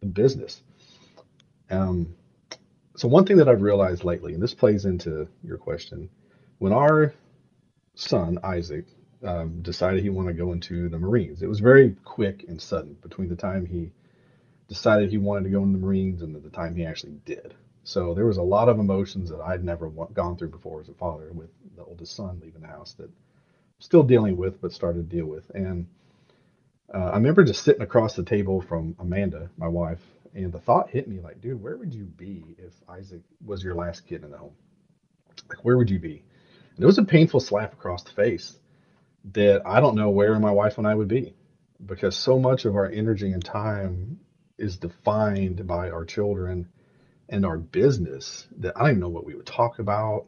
the 0.00 0.06
business. 0.06 0.62
Um, 1.70 2.14
so 2.96 3.08
one 3.08 3.24
thing 3.24 3.38
that 3.38 3.48
I've 3.48 3.62
realized 3.62 4.04
lately, 4.04 4.34
and 4.34 4.42
this 4.42 4.54
plays 4.54 4.84
into 4.84 5.28
your 5.42 5.58
question, 5.58 6.10
when 6.58 6.72
our 6.72 7.14
son 7.94 8.38
Isaac 8.42 8.86
um, 9.22 9.60
decided 9.62 10.02
he 10.02 10.10
wanted 10.10 10.32
to 10.32 10.38
go 10.38 10.52
into 10.52 10.88
the 10.88 10.98
Marines, 10.98 11.42
it 11.42 11.48
was 11.48 11.60
very 11.60 11.96
quick 12.04 12.44
and 12.48 12.60
sudden 12.60 12.94
between 13.02 13.28
the 13.28 13.36
time 13.36 13.66
he 13.66 13.92
decided 14.68 15.10
he 15.10 15.18
wanted 15.18 15.44
to 15.44 15.50
go 15.50 15.62
in 15.62 15.72
the 15.72 15.78
Marines 15.78 16.22
and 16.22 16.34
the 16.34 16.50
time 16.50 16.74
he 16.74 16.84
actually 16.86 17.18
did. 17.24 17.54
So 17.82 18.14
there 18.14 18.26
was 18.26 18.36
a 18.36 18.42
lot 18.42 18.68
of 18.68 18.78
emotions 18.78 19.30
that 19.30 19.40
I'd 19.40 19.64
never 19.64 19.90
gone 19.90 20.36
through 20.36 20.50
before 20.50 20.80
as 20.80 20.88
a 20.88 20.94
father, 20.94 21.30
with 21.32 21.50
the 21.76 21.84
oldest 21.84 22.14
son 22.14 22.40
leaving 22.42 22.60
the 22.60 22.68
house 22.68 22.92
that 22.94 23.06
I'm 23.06 23.14
still 23.80 24.02
dealing 24.02 24.36
with, 24.36 24.60
but 24.60 24.72
started 24.72 25.10
to 25.10 25.16
deal 25.16 25.26
with. 25.26 25.50
And 25.50 25.86
uh, 26.94 27.10
I 27.10 27.16
remember 27.16 27.42
just 27.42 27.64
sitting 27.64 27.82
across 27.82 28.14
the 28.14 28.22
table 28.22 28.60
from 28.60 28.94
Amanda, 28.98 29.50
my 29.56 29.68
wife, 29.68 30.00
and 30.34 30.52
the 30.52 30.60
thought 30.60 30.90
hit 30.90 31.08
me 31.08 31.20
like, 31.20 31.40
dude, 31.40 31.60
where 31.60 31.76
would 31.76 31.92
you 31.92 32.04
be 32.04 32.44
if 32.58 32.72
Isaac 32.88 33.22
was 33.44 33.64
your 33.64 33.74
last 33.74 34.06
kid 34.06 34.22
in 34.22 34.30
the 34.30 34.38
home? 34.38 34.54
Like, 35.48 35.64
where 35.64 35.76
would 35.76 35.90
you 35.90 35.98
be? 35.98 36.22
And 36.76 36.84
it 36.84 36.86
was 36.86 36.98
a 36.98 37.04
painful 37.04 37.40
slap 37.40 37.72
across 37.74 38.04
the 38.04 38.12
face 38.12 38.58
that 39.32 39.62
I 39.66 39.80
don't 39.80 39.96
know 39.96 40.10
where 40.10 40.38
my 40.40 40.52
wife 40.52 40.78
and 40.78 40.86
I 40.86 40.94
would 40.94 41.08
be 41.08 41.34
because 41.86 42.16
so 42.16 42.38
much 42.38 42.64
of 42.66 42.76
our 42.76 42.88
energy 42.88 43.32
and 43.32 43.44
time 43.44 44.20
is 44.58 44.78
defined 44.78 45.66
by 45.66 45.90
our 45.90 46.04
children 46.04 46.68
and 47.28 47.46
our 47.46 47.58
business 47.58 48.46
that 48.58 48.76
I 48.76 48.80
don't 48.82 48.90
even 48.90 49.00
know 49.00 49.08
what 49.10 49.26
we 49.26 49.34
would 49.36 49.46
talk 49.46 49.78
about, 49.80 50.26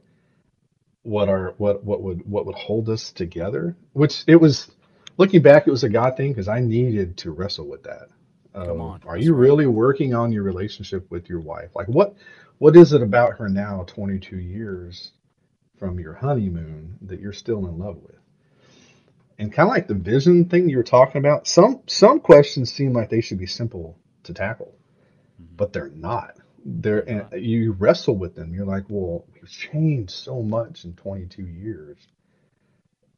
what 1.02 1.28
our 1.28 1.54
what 1.58 1.84
what 1.84 2.02
would 2.02 2.28
what 2.28 2.46
would 2.46 2.56
hold 2.56 2.88
us 2.90 3.12
together. 3.12 3.76
Which 3.94 4.24
it 4.28 4.36
was 4.36 4.70
looking 5.18 5.42
back, 5.42 5.66
it 5.66 5.72
was 5.72 5.84
a 5.84 5.90
God 5.90 6.16
thing 6.16 6.32
because 6.32 6.48
I 6.48 6.60
needed 6.60 7.18
to 7.18 7.32
wrestle 7.32 7.68
with 7.68 7.84
that. 7.84 8.08
Come 8.64 8.80
Um, 8.80 8.82
on, 8.82 9.02
are 9.06 9.18
you 9.18 9.34
really 9.34 9.66
working 9.66 10.14
on 10.14 10.32
your 10.32 10.44
relationship 10.44 11.10
with 11.10 11.28
your 11.28 11.40
wife? 11.40 11.70
Like 11.76 11.88
what 11.88 12.14
what 12.58 12.76
is 12.76 12.92
it 12.92 13.02
about 13.02 13.38
her 13.38 13.48
now, 13.48 13.84
22 13.88 14.36
years 14.38 15.12
from 15.82 15.98
your 15.98 16.14
honeymoon, 16.14 16.96
that 17.02 17.18
you're 17.18 17.32
still 17.32 17.66
in 17.66 17.76
love 17.76 17.96
with? 17.96 18.14
And 19.36 19.52
kind 19.52 19.68
of 19.68 19.74
like 19.74 19.88
the 19.88 19.94
vision 19.94 20.44
thing 20.44 20.68
you 20.68 20.76
were 20.76 20.84
talking 20.84 21.18
about, 21.18 21.48
some 21.48 21.80
some 21.88 22.20
questions 22.20 22.72
seem 22.72 22.92
like 22.92 23.10
they 23.10 23.20
should 23.20 23.40
be 23.40 23.46
simple 23.46 23.98
to 24.22 24.32
tackle, 24.32 24.76
but 25.56 25.72
they're 25.72 25.90
not. 25.90 26.36
They're 26.64 27.00
and 27.00 27.42
you 27.42 27.72
wrestle 27.72 28.16
with 28.16 28.36
them. 28.36 28.54
You're 28.54 28.64
like, 28.64 28.84
well, 28.88 29.24
we've 29.34 29.50
changed 29.50 30.12
so 30.12 30.40
much 30.40 30.84
in 30.84 30.94
22 30.94 31.42
years 31.42 31.96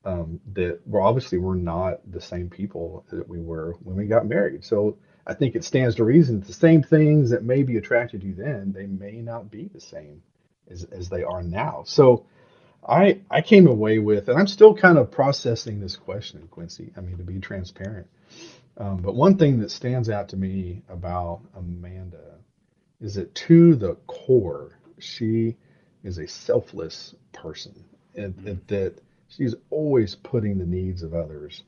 um, 0.07 0.41
that 0.55 0.81
we're 0.87 1.03
obviously 1.03 1.37
we're 1.37 1.57
not 1.57 2.01
the 2.11 2.23
same 2.23 2.49
people 2.49 3.05
that 3.11 3.29
we 3.29 3.43
were 3.43 3.77
when 3.83 3.97
we 3.97 4.07
got 4.07 4.25
married. 4.25 4.65
So 4.65 4.97
I 5.27 5.35
think 5.35 5.55
it 5.55 5.65
stands 5.65 5.97
to 5.97 6.05
reason 6.05 6.41
that 6.41 6.47
the 6.47 6.55
same 6.55 6.83
things 6.83 7.29
that 7.29 7.45
maybe 7.45 7.77
attracted 7.77 8.23
to 8.23 8.27
you 8.27 8.35
then, 8.35 8.73
they 8.73 8.87
may 8.87 9.21
not 9.21 9.51
be 9.51 9.69
the 9.69 9.83
same 9.83 10.23
as, 10.71 10.85
as 10.85 11.11
they 11.11 11.25
are 11.25 11.43
now. 11.43 11.83
So 11.85 12.25
I 12.89 13.21
I 13.31 13.43
came 13.43 13.67
away 13.67 13.99
with, 13.99 14.29
and 14.29 14.39
I'm 14.39 14.47
still 14.47 14.75
kind 14.75 14.99
of 14.99 15.11
processing 15.11 15.81
this 15.81 15.97
question, 15.97 16.49
Quincy. 16.51 16.93
I 16.97 17.01
mean, 17.01 17.17
to 17.19 17.25
be 17.25 17.39
transparent. 17.39 18.09
Um, 18.77 18.99
but 18.99 19.15
one 19.15 19.39
thing 19.39 19.61
that 19.61 19.71
stands 19.71 20.11
out 20.11 20.29
to 20.31 20.37
me 20.37 20.83
about 20.89 21.41
Amanda 21.57 22.37
is 23.01 23.15
that 23.15 23.35
to 23.35 23.75
the 23.77 23.95
core, 24.07 24.79
she 24.99 25.57
is 26.03 26.19
a 26.19 26.27
selfless 26.27 27.15
person, 27.33 27.85
and, 28.17 28.35
and 28.47 28.61
that 28.69 28.95
she's 29.29 29.55
always 29.71 30.15
putting 30.17 30.59
the 30.59 30.67
needs 30.67 31.03
of 31.03 31.15
others 31.15 31.63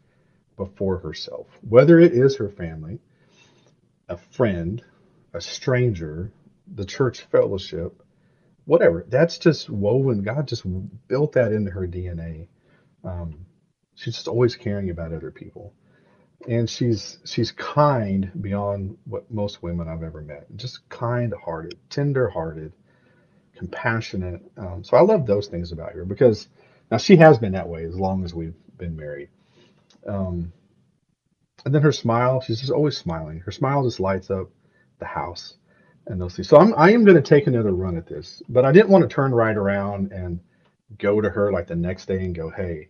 before 0.57 0.99
herself, 0.99 1.47
whether 1.69 2.01
it 2.01 2.13
is 2.13 2.37
her 2.37 2.49
family, 2.49 2.99
a 4.09 4.17
friend, 4.17 4.83
a 5.35 5.41
stranger, 5.41 6.33
the 6.75 6.85
church 6.85 7.23
fellowship, 7.23 8.03
whatever. 8.67 9.05
That's 9.09 9.39
just 9.39 9.71
woven. 9.71 10.23
God 10.23 10.47
just 10.47 10.65
built 11.09 11.33
that 11.33 11.53
into 11.53 11.71
her 11.71 11.87
DNA. 11.87 12.49
Um, 13.05 13.47
she's 13.95 14.15
just 14.15 14.29
always 14.29 14.57
caring 14.57 14.91
about 14.91 15.13
other 15.13 15.31
people, 15.31 15.73
and 16.49 16.69
she's 16.69 17.19
she's 17.25 17.53
kind 17.53 18.31
beyond 18.43 18.99
what 19.05 19.31
most 19.31 19.63
women 19.63 19.89
I've 19.89 20.03
ever 20.03 20.23
met. 20.23 20.47
Just 20.57 20.89
kind-hearted, 20.89 21.79
tender-hearted, 21.91 22.73
compassionate. 23.57 24.43
Um, 24.57 24.85
so 24.85 24.97
I 24.97 25.01
love 25.01 25.27
those 25.27 25.49
things 25.49 25.73
about 25.73 25.93
her 25.93 26.05
because 26.05 26.49
now 26.91 26.99
she 26.99 27.17
has 27.17 27.39
been 27.39 27.53
that 27.53 27.69
way 27.69 27.85
as 27.85 27.97
long 27.99 28.25
as 28.25 28.35
we've 28.35 28.55
been 28.79 28.97
married. 28.97 29.31
Um, 30.07 30.53
and 31.65 31.75
then 31.75 31.83
her 31.83 31.93
smile, 31.93 32.41
she's 32.41 32.61
just 32.61 32.73
always 32.73 32.97
smiling. 32.97 33.41
Her 33.41 33.53
smile 33.53 33.85
just 33.85 34.01
lights 34.01 34.31
up 34.31 34.49
the 34.99 35.07
house 35.07 35.57
and 36.07 36.21
they'll 36.21 36.29
see. 36.29 36.42
So 36.42 36.59
I'm 36.59 36.75
I 36.77 36.90
am 36.90 37.05
going 37.05 37.16
to 37.16 37.23
take 37.23 37.47
another 37.47 37.73
run 37.73 37.97
at 37.97 38.07
this, 38.07 38.42
but 38.49 38.64
I 38.64 38.73
didn't 38.73 38.90
want 38.90 39.03
to 39.03 39.09
turn 39.14 39.35
right 39.35 39.57
around 39.57 40.12
and 40.12 40.40
go 40.99 41.21
to 41.21 41.31
her 41.31 41.53
like 41.53 41.66
the 41.66 41.77
next 41.77 42.07
day 42.07 42.25
and 42.25 42.35
go, 42.35 42.51
hey, 42.51 42.88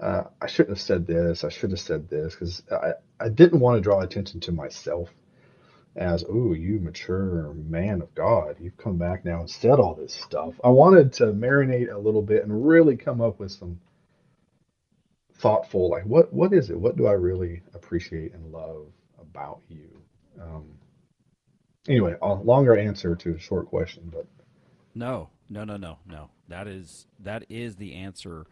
uh, 0.00 0.24
I 0.40 0.46
shouldn't 0.46 0.76
have 0.76 0.82
said 0.82 1.06
this. 1.06 1.44
I 1.44 1.48
should 1.48 1.70
have 1.70 1.80
said 1.80 2.08
this 2.08 2.34
because 2.34 2.62
I, 2.70 2.92
I 3.20 3.28
didn't 3.28 3.60
want 3.60 3.76
to 3.76 3.80
draw 3.80 4.00
attention 4.00 4.40
to 4.40 4.52
myself 4.52 5.10
as, 5.96 6.24
oh, 6.28 6.54
you 6.54 6.78
mature 6.80 7.52
man 7.54 8.02
of 8.02 8.14
God. 8.14 8.56
You've 8.60 8.76
come 8.76 8.98
back 8.98 9.24
now 9.24 9.40
and 9.40 9.50
said 9.50 9.80
all 9.80 9.94
this 9.94 10.14
stuff. 10.14 10.54
I 10.64 10.68
wanted 10.68 11.12
to 11.14 11.26
marinate 11.26 11.92
a 11.92 11.98
little 11.98 12.22
bit 12.22 12.44
and 12.44 12.68
really 12.68 12.96
come 12.96 13.20
up 13.20 13.40
with 13.40 13.52
some 13.52 13.80
thoughtful, 15.38 15.90
like, 15.90 16.04
what 16.04 16.32
what 16.32 16.52
is 16.52 16.70
it? 16.70 16.78
What 16.80 16.96
do 16.96 17.06
I 17.06 17.12
really 17.12 17.62
appreciate 17.74 18.34
and 18.34 18.52
love 18.52 18.86
about 19.20 19.60
you? 19.68 19.88
Um, 20.40 20.66
anyway, 21.88 22.16
a 22.22 22.34
longer 22.34 22.76
answer 22.76 23.16
to 23.16 23.34
a 23.34 23.38
short 23.38 23.66
question, 23.68 24.10
but 24.12 24.26
No, 24.94 25.30
no, 25.48 25.64
no, 25.64 25.76
no, 25.76 25.98
no. 26.06 26.30
That 26.48 26.66
is 26.68 27.06
that 27.20 27.44
is 27.48 27.76
the 27.76 27.94
answer 27.94 28.46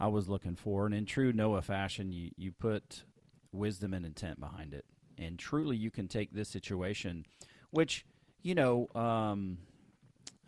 I 0.00 0.08
was 0.08 0.28
looking 0.28 0.56
for. 0.56 0.86
And 0.86 0.94
in 0.94 1.06
true 1.06 1.32
Noah 1.32 1.62
fashion, 1.62 2.12
you 2.12 2.30
you 2.36 2.52
put 2.52 3.04
wisdom 3.52 3.94
and 3.94 4.06
intent 4.06 4.40
behind 4.40 4.74
it, 4.74 4.84
and 5.18 5.38
truly 5.38 5.76
you 5.76 5.90
can 5.90 6.08
take 6.08 6.32
this 6.32 6.48
situation, 6.48 7.26
which 7.70 8.06
you 8.42 8.54
know, 8.54 8.88
um, 8.94 9.58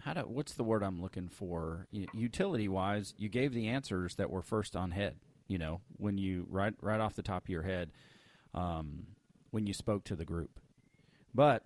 how 0.01 0.15
to 0.15 0.23
what's 0.23 0.55
the 0.55 0.65
word 0.65 0.83
I'm 0.83 1.03
looking 1.03 1.29
for? 1.29 1.89
Utility 2.15 2.69
wise, 2.69 3.15
you 3.19 3.29
gave 3.29 3.55
the 3.55 3.69
answers 3.69 4.17
that 4.17 4.31
were 4.31 4.43
first 4.43 4.77
on 4.77 4.93
head. 4.93 5.17
You 5.49 5.59
know, 5.59 5.81
when 5.99 6.19
you 6.19 6.47
right 6.51 6.75
right 6.81 7.01
off 7.01 7.15
the 7.15 7.23
top 7.23 7.45
of 7.45 7.49
your 7.51 7.63
head, 7.63 7.93
um, 8.55 9.07
when 9.51 9.67
you 9.67 9.75
spoke 9.75 10.05
to 10.05 10.17
the 10.17 10.25
group. 10.25 10.59
But 11.35 11.65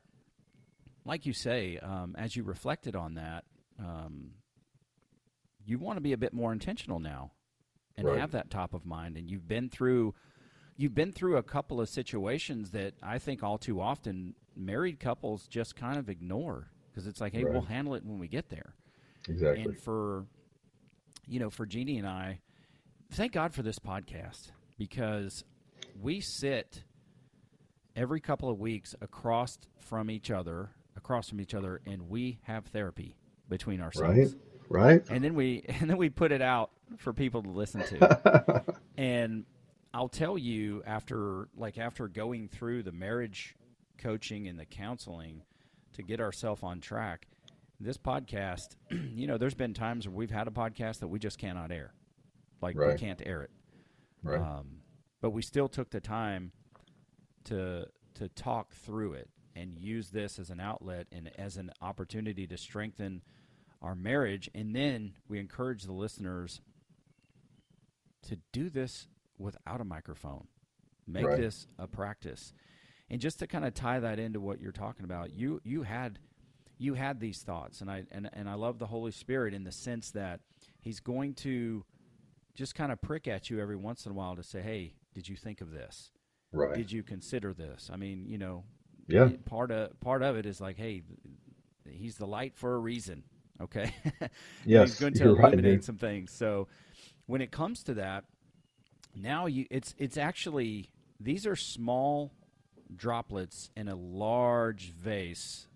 like 1.09 1.25
you 1.27 1.33
say, 1.33 1.79
um, 1.79 2.14
as 2.18 2.37
you 2.37 2.42
reflected 2.44 2.94
on 2.94 3.14
that, 3.14 3.44
um, 3.79 4.33
you 5.64 5.79
want 5.79 5.97
to 5.97 6.01
be 6.03 6.12
a 6.12 6.16
bit 6.18 6.33
more 6.33 6.53
intentional 6.53 7.01
now 7.01 7.33
and 7.97 8.07
Right. 8.07 8.18
have 8.21 8.31
that 8.33 8.51
top 8.51 8.75
of 8.75 8.85
mind. 8.87 9.16
And 9.16 9.29
you've 9.29 9.49
been 9.49 9.68
through 9.71 10.14
you've 10.77 10.94
been 10.94 11.11
through 11.11 11.37
a 11.37 11.42
couple 11.42 11.81
of 11.81 11.88
situations 11.88 12.71
that 12.71 12.94
I 13.03 13.18
think 13.18 13.42
all 13.42 13.59
too 13.59 13.81
often 13.81 14.37
married 14.55 15.01
couples 15.01 15.49
just 15.49 15.75
kind 15.75 15.99
of 15.99 16.09
ignore 16.09 16.71
because 16.88 17.09
it's 17.09 17.21
like, 17.21 17.33
hey, 17.33 17.42
Right. 17.42 17.53
we'll 17.53 17.62
handle 17.62 17.94
it 17.97 18.05
when 18.05 18.21
we 18.21 18.29
get 18.29 18.49
there. 18.49 18.75
Exactly. 19.29 19.64
And 19.64 19.81
for 19.81 20.27
you 21.27 21.40
know, 21.40 21.51
for 21.51 21.66
Jeannie 21.66 21.99
and 21.99 22.07
I, 22.07 22.40
thank 23.11 23.33
God 23.33 23.53
for 23.55 23.62
this 23.62 23.79
podcast 23.79 24.53
because 24.79 25.42
we 26.01 26.21
sit 26.21 26.85
every 27.97 28.21
couple 28.21 28.49
of 28.49 28.59
weeks 28.61 28.94
across 29.01 29.59
from 29.81 30.11
each 30.11 30.31
other, 30.31 30.71
across 30.98 31.30
from 31.30 31.40
each 31.40 31.54
other, 31.54 31.80
and 31.87 32.11
we 32.11 32.40
have 32.42 32.66
therapy 32.66 33.16
between 33.48 33.80
ourselves. 33.80 34.18
Right. 34.18 34.28
Right. 34.70 35.02
And 35.08 35.24
then 35.24 35.34
we 35.34 35.64
and 35.80 35.88
then 35.88 35.96
we 35.96 36.11
put 36.11 36.30
it 36.32 36.42
out 36.42 36.70
for 36.98 37.14
people 37.14 37.42
to 37.42 37.48
listen 37.48 37.82
to. 37.87 38.64
and 38.98 39.46
I'll 39.94 40.08
tell 40.08 40.37
you 40.37 40.82
after 40.87 41.48
like 41.56 41.78
after 41.78 42.08
going 42.08 42.48
through 42.48 42.82
the 42.82 42.92
marriage 42.92 43.56
coaching 43.96 44.46
and 44.46 44.58
the 44.58 44.66
counseling 44.66 45.42
to 45.94 46.02
get 46.02 46.20
ourselves 46.20 46.62
on 46.62 46.80
track, 46.80 47.26
this 47.80 47.96
podcast, 47.96 48.76
you 48.90 49.26
know, 49.26 49.38
there's 49.38 49.54
been 49.54 49.72
times 49.72 50.06
where 50.06 50.16
we've 50.16 50.30
had 50.30 50.46
a 50.46 50.50
podcast 50.50 51.00
that 51.00 51.08
we 51.08 51.18
just 51.18 51.38
cannot 51.38 51.72
air. 51.72 51.94
Like 52.61 52.76
we 52.76 52.94
can't 52.96 53.22
air 53.24 53.42
it. 53.42 53.50
Right. 54.22 54.40
Um, 54.40 54.80
but 55.20 55.30
we 55.30 55.42
still 55.42 55.68
took 55.68 55.90
the 55.90 56.00
time 56.00 56.52
to 57.44 57.87
to 58.14 58.28
talk 58.30 58.74
through 58.74 59.14
it 59.14 59.30
and 59.59 59.79
use 59.79 60.11
this 60.11 60.38
as 60.38 60.51
an 60.51 60.61
outlet 60.61 61.07
and 61.12 61.31
as 61.38 61.57
an 61.57 61.71
opportunity 61.83 62.47
to 62.47 62.57
strengthen 62.57 63.23
our 63.83 63.94
marriage. 63.94 64.49
And 64.55 64.75
then 64.75 65.14
we 65.29 65.38
encourage 65.38 65.85
the 65.85 65.92
listeners 65.92 66.61
to 68.23 68.38
do 68.53 68.68
this 68.71 69.09
without 69.38 69.81
a 69.81 69.85
microphone. 69.85 70.49
Make 71.07 71.25
Right. 71.27 71.40
this 71.40 71.66
a 71.79 71.87
practice. 71.87 72.53
And 73.09 73.21
just 73.21 73.38
to 73.38 73.47
kind 73.47 73.64
of 73.64 73.73
tie 73.73 74.01
that 74.01 74.18
into 74.18 74.40
what 74.40 74.61
you're 74.61 74.73
talking 74.73 75.05
about, 75.05 75.33
you 75.33 75.61
you 75.64 75.83
had 75.83 76.18
you 76.77 76.94
had 76.94 77.18
these 77.21 77.42
thoughts 77.42 77.81
and 77.81 77.90
I 77.90 78.05
and, 78.11 78.29
and 78.33 78.49
I 78.49 78.55
love 78.55 78.79
the 78.79 78.87
Holy 78.87 79.11
Spirit 79.12 79.55
in 79.55 79.64
the 79.64 79.73
sense 79.73 80.11
that 80.11 80.40
he's 80.81 81.01
going 81.01 81.35
to 81.37 81.85
just 82.55 82.75
kind 82.75 82.92
of 82.92 83.01
prick 83.01 83.27
at 83.27 83.49
you 83.49 83.61
every 83.61 83.77
once 83.77 84.05
in 84.05 84.12
a 84.12 84.14
while 84.14 84.37
to 84.37 84.42
say, 84.42 84.61
"Hey, 84.61 84.94
did 85.14 85.29
you 85.29 85.37
think 85.37 85.61
of 85.61 85.71
this? 85.71 86.11
right. 86.53 86.75
Did 86.77 86.92
you 86.92 87.03
consider 87.03 87.55
this?" 87.55 87.88
I 87.90 87.97
mean, 87.97 88.27
you 88.27 88.37
know, 88.37 88.64
yeah. 89.09 89.31
part 89.47 89.71
of 89.71 89.99
part 90.01 90.23
of 90.23 90.37
it 90.37 90.47
is 90.47 90.61
like, 90.61 90.77
"Hey, 90.77 91.03
he's 91.88 92.16
the 92.16 92.27
light 92.27 92.57
for 92.57 92.75
a 92.75 92.79
reason." 92.79 93.25
Okay, 93.61 93.92
Yes. 94.64 94.90
he's 94.90 95.01
going 95.01 95.14
to 95.14 95.25
you're 95.25 95.35
right, 95.35 95.85
some 95.85 95.97
things. 95.97 96.31
So, 96.31 96.68
when 97.27 97.40
it 97.40 97.51
comes 97.51 97.83
to 97.85 97.94
that, 97.94 98.25
now 99.16 99.47
you 99.47 99.66
it's 99.71 99.94
it's 99.99 100.16
actually 100.16 100.90
these 101.18 101.47
are 101.47 101.57
small 101.57 102.33
droplets 102.94 103.71
in 103.77 103.88
a 103.88 103.97
large 103.97 104.92
vase 104.92 105.66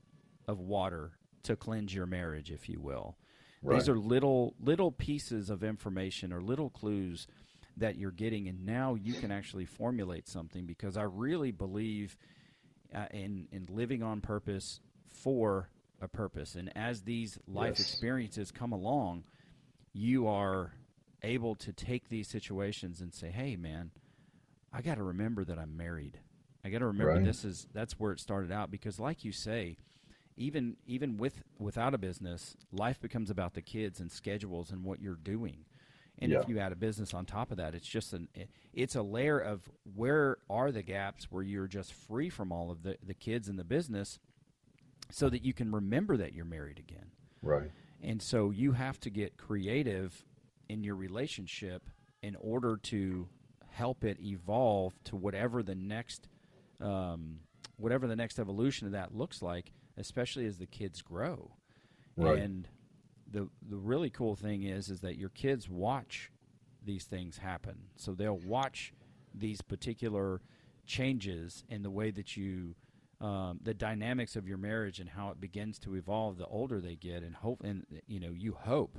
of 0.47 0.61
water 0.61 1.13
to 1.45 1.57
cleanse 1.57 1.95
your 1.95 2.07
marriage, 2.07 2.51
if 2.51 2.69
you 2.69 2.81
will. 2.81 3.17
These 3.65 3.89
are 3.89 3.97
little 3.97 4.55
little 4.61 4.91
pieces 4.91 5.49
of 5.51 5.63
information 5.63 6.33
or 6.33 6.41
little 6.41 6.71
clues 6.71 7.27
that 7.77 7.97
you're 7.97 8.11
getting, 8.11 8.49
and 8.49 8.67
now 8.67 8.95
you 8.95 9.15
can 9.15 9.31
actually 9.31 9.67
formulate 9.67 10.29
something. 10.29 10.67
Because 10.67 10.97
I 10.97 11.03
really 11.05 11.53
believe 11.53 12.17
uh, 12.95 13.07
in 13.13 13.49
in 13.53 13.67
living 13.69 14.03
on 14.03 14.21
purpose 14.21 14.81
for 15.09 15.71
a 16.01 16.09
purpose, 16.09 16.55
and 16.55 16.71
as 16.77 17.03
these 17.03 17.39
life 17.47 17.79
Yes. 17.79 17.81
experiences 17.81 18.51
come 18.51 18.73
along, 18.73 19.25
you 19.93 20.27
are 20.27 20.73
able 21.23 21.55
to 21.57 21.73
take 21.73 22.09
these 22.09 22.29
situations 22.29 23.01
and 23.01 23.13
say, 23.15 23.31
"Hey, 23.31 23.57
man, 23.57 23.93
I 24.73 24.83
got 24.83 24.97
to 24.97 25.03
remember 25.03 25.45
that 25.45 25.59
I'm 25.59 25.77
married. 25.77 26.21
I 26.65 26.71
got 26.71 26.79
to 26.79 26.87
remember 26.87 27.19
Right. 27.19 27.23
this 27.23 27.45
is 27.45 27.67
that's 27.73 27.99
where 27.99 28.13
it 28.13 28.21
started 28.21 28.51
out." 28.53 28.71
Because, 28.71 28.99
like 28.99 29.25
you 29.25 29.33
say, 29.33 29.77
even 30.37 30.77
even 30.87 31.17
with 31.19 31.43
without 31.59 31.95
a 31.95 31.99
business, 31.99 32.57
life 32.73 33.01
becomes 33.01 33.31
about 33.31 33.55
the 33.55 33.63
kids 33.63 34.01
and 34.01 34.11
schedules 34.11 34.71
and 34.71 34.85
what 34.85 35.01
you're 35.01 35.15
doing. 35.17 35.65
And 36.19 36.33
if 36.33 36.49
you 36.49 36.59
add 36.61 36.71
a 36.73 36.77
business 36.77 37.15
on 37.15 37.25
top 37.25 37.51
of 37.51 37.57
that, 37.57 37.75
it's 37.75 37.87
just 37.87 38.13
an 38.13 38.29
it's 38.73 38.95
a 38.95 39.03
layer 39.03 39.39
of 39.39 39.69
where 39.95 40.37
are 40.49 40.71
the 40.71 40.83
gaps 40.83 41.27
where 41.31 41.43
you're 41.43 41.67
just 41.67 41.93
free 41.93 42.31
from 42.31 42.53
all 42.53 42.71
of 42.71 42.83
the 42.83 42.97
the 43.05 43.15
kids 43.15 43.49
and 43.49 43.59
the 43.59 43.65
business, 43.65 44.19
so 45.11 45.29
that 45.29 45.45
you 45.45 45.53
can 45.53 45.73
remember 45.73 46.17
that 46.17 46.33
you're 46.33 46.45
married 46.45 46.79
again. 46.79 47.11
Right. 47.43 47.71
And 48.03 48.23
so 48.23 48.51
you 48.51 48.73
have 48.73 49.01
to 49.01 49.11
get 49.11 49.37
creative 49.37 50.25
in 50.69 50.85
your 50.85 50.95
relationship 50.95 51.91
in 52.23 52.37
order 52.37 52.77
to 52.77 53.29
help 53.71 54.05
it 54.05 54.19
evolve 54.21 54.93
to 55.05 55.17
whatever 55.17 55.63
the 55.63 55.75
next 55.75 56.29
um, 56.81 57.41
whatever 57.79 58.07
the 58.07 58.17
next 58.17 58.39
evolution 58.39 58.87
of 58.87 58.93
that 58.93 59.15
looks 59.15 59.43
like, 59.43 59.73
especially 59.97 60.47
as 60.47 60.59
the 60.59 60.67
kids 60.67 61.03
grow. 61.03 61.53
Right. 62.17 62.39
And 62.39 62.69
the 63.33 63.49
the 63.69 63.77
really 63.79 64.11
cool 64.11 64.37
thing 64.37 64.63
is 64.63 64.91
is 64.91 65.01
that 65.01 65.17
your 65.17 65.31
kids 65.31 65.69
watch 65.69 66.31
these 66.85 67.05
things 67.05 67.39
happen. 67.39 67.77
So 67.97 68.13
they'll 68.13 68.39
watch 68.39 68.93
these 69.35 69.63
particular 69.63 70.41
changes 70.87 71.65
in 71.69 71.83
the 71.83 71.91
way 71.91 72.11
that 72.11 72.37
you 72.37 72.75
um, 73.21 73.61
the 73.63 73.73
dynamics 73.73 74.35
of 74.35 74.49
your 74.49 74.59
marriage 74.59 74.99
and 74.99 75.09
how 75.09 75.31
it 75.31 75.41
begins 75.41 75.79
to 75.81 75.95
evolve 75.95 76.39
the 76.39 76.47
older 76.47 76.81
they 76.81 76.97
get 76.97 77.23
and 77.23 77.37
hope 77.37 77.63
and 77.63 77.87
you 78.09 78.19
know 78.19 78.33
you 78.33 78.53
hope 78.53 78.99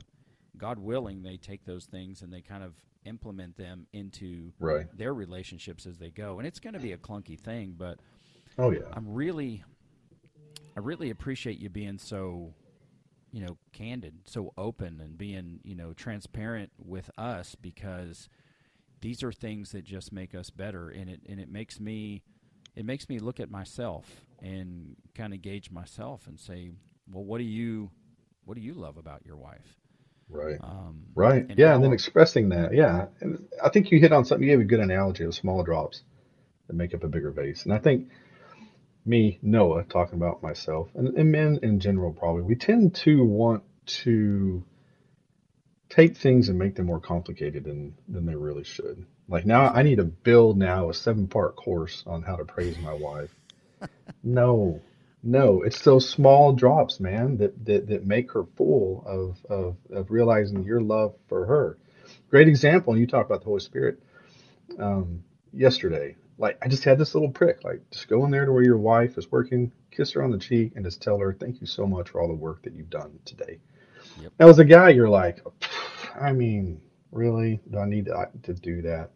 god 0.58 0.80
willing 0.80 1.24
they 1.24 1.36
take 1.36 1.65
those 1.65 1.86
things 1.86 2.22
and 2.22 2.32
they 2.32 2.39
kind 2.41 2.63
of 2.63 2.74
implement 3.06 3.58
them 3.58 3.86
into 3.91 4.54
Right. 4.60 4.88
their 4.98 5.13
relationships 5.13 5.86
as 5.86 5.98
they 5.98 6.10
go 6.10 6.38
and 6.39 6.48
it's 6.48 6.62
going 6.62 6.74
to 6.74 6.80
be 6.80 6.93
a 6.93 6.98
clunky 6.98 7.38
thing 7.38 7.76
but 7.78 8.00
Oh 8.58 8.72
yeah. 8.72 8.80
i'm 8.93 9.13
really 9.13 9.62
i 10.78 10.80
really 10.80 11.10
appreciate 11.10 11.60
you 11.60 11.69
being 11.69 11.98
so 11.98 12.54
you 13.34 13.43
know 13.46 13.58
candid 13.74 14.13
so 14.26 14.54
open 14.58 15.02
and 15.02 15.17
being 15.17 15.60
you 15.63 15.76
know 15.76 15.91
transparent 15.93 16.72
with 16.78 17.10
us 17.17 17.56
because 17.56 18.30
these 19.02 19.24
are 19.24 19.34
things 19.34 19.72
that 19.74 19.84
just 19.84 20.13
make 20.13 20.34
us 20.34 20.50
better 20.50 20.89
and 20.89 21.10
it 21.10 21.19
and 21.28 21.39
it 21.41 21.50
makes 21.50 21.80
me 21.82 22.22
it 22.76 22.86
makes 22.86 23.10
me 23.10 23.19
look 23.19 23.39
at 23.41 23.52
myself 23.52 24.22
and 24.41 24.96
kind 25.15 25.34
of 25.34 25.41
gauge 25.41 25.72
myself 25.72 26.28
and 26.28 26.39
say 26.39 26.72
well 27.12 27.24
what 27.26 27.39
do 27.39 27.43
you 27.43 27.89
what 28.46 28.56
do 28.56 28.62
you 28.62 28.74
love 28.74 28.98
about 28.98 29.26
your 29.26 29.36
wife 29.38 29.78
Right. 30.30 30.58
um, 30.62 31.04
Right. 31.15 31.46
and 31.48 31.60
Yeah. 31.60 31.76
And 31.76 31.84
then 31.84 31.93
expressing 31.93 32.50
that. 32.50 32.74
Yeah. 32.74 33.08
And 33.19 33.46
I 33.63 33.69
think 33.69 33.91
you 33.91 34.00
hit 34.00 34.12
on 34.13 34.26
something. 34.26 34.48
You 34.48 34.54
gave 34.56 34.62
a 34.62 34.67
good 34.67 34.80
analogy 34.80 35.26
of 35.26 35.36
small 35.36 35.63
drops 35.63 36.02
that 36.67 36.74
make 36.74 36.96
up 36.96 37.04
a 37.04 37.08
bigger 37.08 37.30
vase. 37.32 37.65
And 37.65 37.74
I 37.74 37.78
think 37.78 38.10
me, 39.06 39.39
Noah, 39.42 39.84
talking 39.84 40.16
about 40.16 40.42
myself 40.42 40.89
and, 40.96 41.10
and 41.18 41.32
men 41.32 41.60
in 41.62 41.80
general, 41.80 42.12
probably, 42.13 42.44
we 42.44 42.56
tend 42.56 42.96
to 42.96 43.24
want 43.24 43.63
to 43.86 44.63
take 45.89 46.18
things 46.18 46.50
and 46.50 46.58
make 46.58 46.76
them 46.76 46.88
more 46.88 47.00
complicated 47.00 47.66
than, 47.66 47.96
than 48.08 48.26
they 48.26 48.36
really 48.36 48.63
should. 48.63 49.06
Like 49.28 49.46
now 49.46 49.68
I 49.68 49.84
need 49.84 49.98
to 49.98 50.04
build 50.04 50.58
now 50.58 50.89
a 50.89 50.94
seven 50.94 51.28
part 51.28 51.56
course 51.56 52.04
on 52.06 52.24
how 52.24 52.36
to 52.36 52.46
praise 52.46 52.78
my 52.80 52.94
wife. 52.94 53.30
No, 54.26 54.80
no, 55.22 55.63
it's 55.63 55.82
those 55.82 56.10
small 56.10 56.54
drops, 56.54 57.00
man, 57.00 57.38
that, 57.38 57.66
that, 57.66 57.88
that 57.88 58.06
make 58.06 58.32
her 58.32 58.46
full 58.56 59.04
of, 59.06 59.46
of, 59.50 59.76
of 59.89 60.12
realizing 60.12 60.63
your 60.63 60.82
love 60.82 61.13
for 61.28 61.46
her. 61.46 61.78
Great 62.30 62.48
example. 62.48 62.94
And 62.94 63.02
you 63.02 63.08
talked 63.08 63.30
about 63.30 63.42
the 63.42 63.46
Holy 63.46 63.60
Spirit 63.60 64.00
um, 64.78 65.24
yesterday. 65.54 66.16
Like 66.38 66.58
I 66.62 66.67
just 66.67 66.84
had 66.84 66.98
this 66.98 67.13
little 67.13 67.30
prick. 67.30 67.63
Like 67.63 67.82
just 67.91 68.08
go 68.08 68.26
in 68.26 68.32
there 68.32 68.46
to 68.46 68.52
where 68.52 68.63
your 68.63 68.78
wife 68.78 69.17
is 69.17 69.32
working, 69.32 69.72
kiss 69.91 70.12
her 70.13 70.24
on 70.24 70.32
the 70.32 70.38
cheek, 70.38 70.74
and 70.76 70.84
just 70.86 71.02
tell 71.02 71.19
her 71.19 71.34
thank 71.34 71.62
you 71.62 71.67
so 71.67 71.86
much 71.86 72.10
for 72.10 72.22
all 72.22 72.28
the 72.28 72.34
work 72.34 72.63
that 72.63 72.74
you've 72.74 72.89
done 72.89 73.19
today. 73.26 73.60
Yep. 74.22 74.32
Now, 74.39 74.48
as 74.50 74.60
a 74.60 74.65
guy, 74.65 74.89
you're 74.89 75.10
like, 75.10 75.39
I 76.19 76.32
mean, 76.34 76.82
really? 77.12 77.60
Do 77.69 77.80
I 77.80 77.86
need 77.86 78.06
to, 78.06 78.30
to 78.43 78.54
do 78.54 78.82
that? 78.84 79.12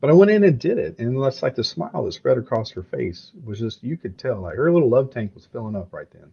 But 0.00 0.10
I 0.10 0.12
went 0.12 0.30
in 0.30 0.44
and 0.44 0.58
did 0.58 0.78
it, 0.78 0.98
and 0.98 1.20
that's 1.22 1.42
like 1.42 1.54
the 1.54 1.64
smile 1.64 2.04
that 2.04 2.12
spread 2.12 2.36
across 2.38 2.70
her 2.72 2.82
face 2.82 3.32
was 3.44 3.58
just 3.58 3.82
you 3.82 3.96
could 3.96 4.18
tell 4.18 4.40
like 4.42 4.56
her 4.56 4.70
little 4.72 4.90
love 4.90 5.10
tank 5.10 5.34
was 5.34 5.46
filling 5.46 5.74
up 5.74 5.92
right 5.92 6.10
then 6.12 6.30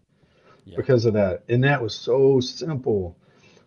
Yeah. 0.65 0.76
because 0.78 1.06
of 1.06 1.13
that, 1.13 1.43
and 1.48 1.63
that 1.63 1.82
was 1.82 1.96
so 1.96 2.39
simple. 2.39 3.15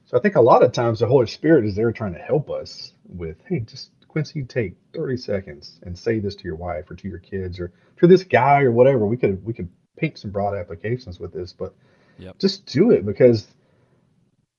So 0.04 0.16
I 0.16 0.20
think 0.20 0.36
a 0.36 0.40
lot 0.40 0.62
of 0.62 0.72
times 0.72 1.00
the 1.00 1.06
Holy 1.06 1.26
Spirit 1.26 1.64
is 1.64 1.74
there 1.74 1.90
trying 1.92 2.12
to 2.12 2.20
help 2.20 2.50
us 2.50 2.92
with, 3.08 3.38
hey, 3.48 3.60
just 3.60 3.90
Quincy, 4.16 4.44
take 4.44 4.76
30 4.94 5.18
seconds 5.18 5.78
and 5.82 5.98
say 5.98 6.20
this 6.20 6.34
to 6.36 6.44
your 6.44 6.56
wife 6.56 6.90
or 6.90 6.94
to 6.94 7.06
your 7.06 7.18
kids 7.18 7.60
or 7.60 7.70
to 7.98 8.06
this 8.06 8.24
guy 8.24 8.62
or 8.62 8.72
whatever. 8.72 9.04
We 9.04 9.18
could 9.18 9.44
we 9.44 9.52
could 9.52 9.68
paint 9.98 10.16
some 10.16 10.30
broad 10.30 10.56
applications 10.56 11.20
with 11.20 11.34
this, 11.34 11.52
but 11.52 11.74
Yep. 12.18 12.38
just 12.38 12.64
do 12.64 12.92
it 12.92 13.04
because 13.04 13.46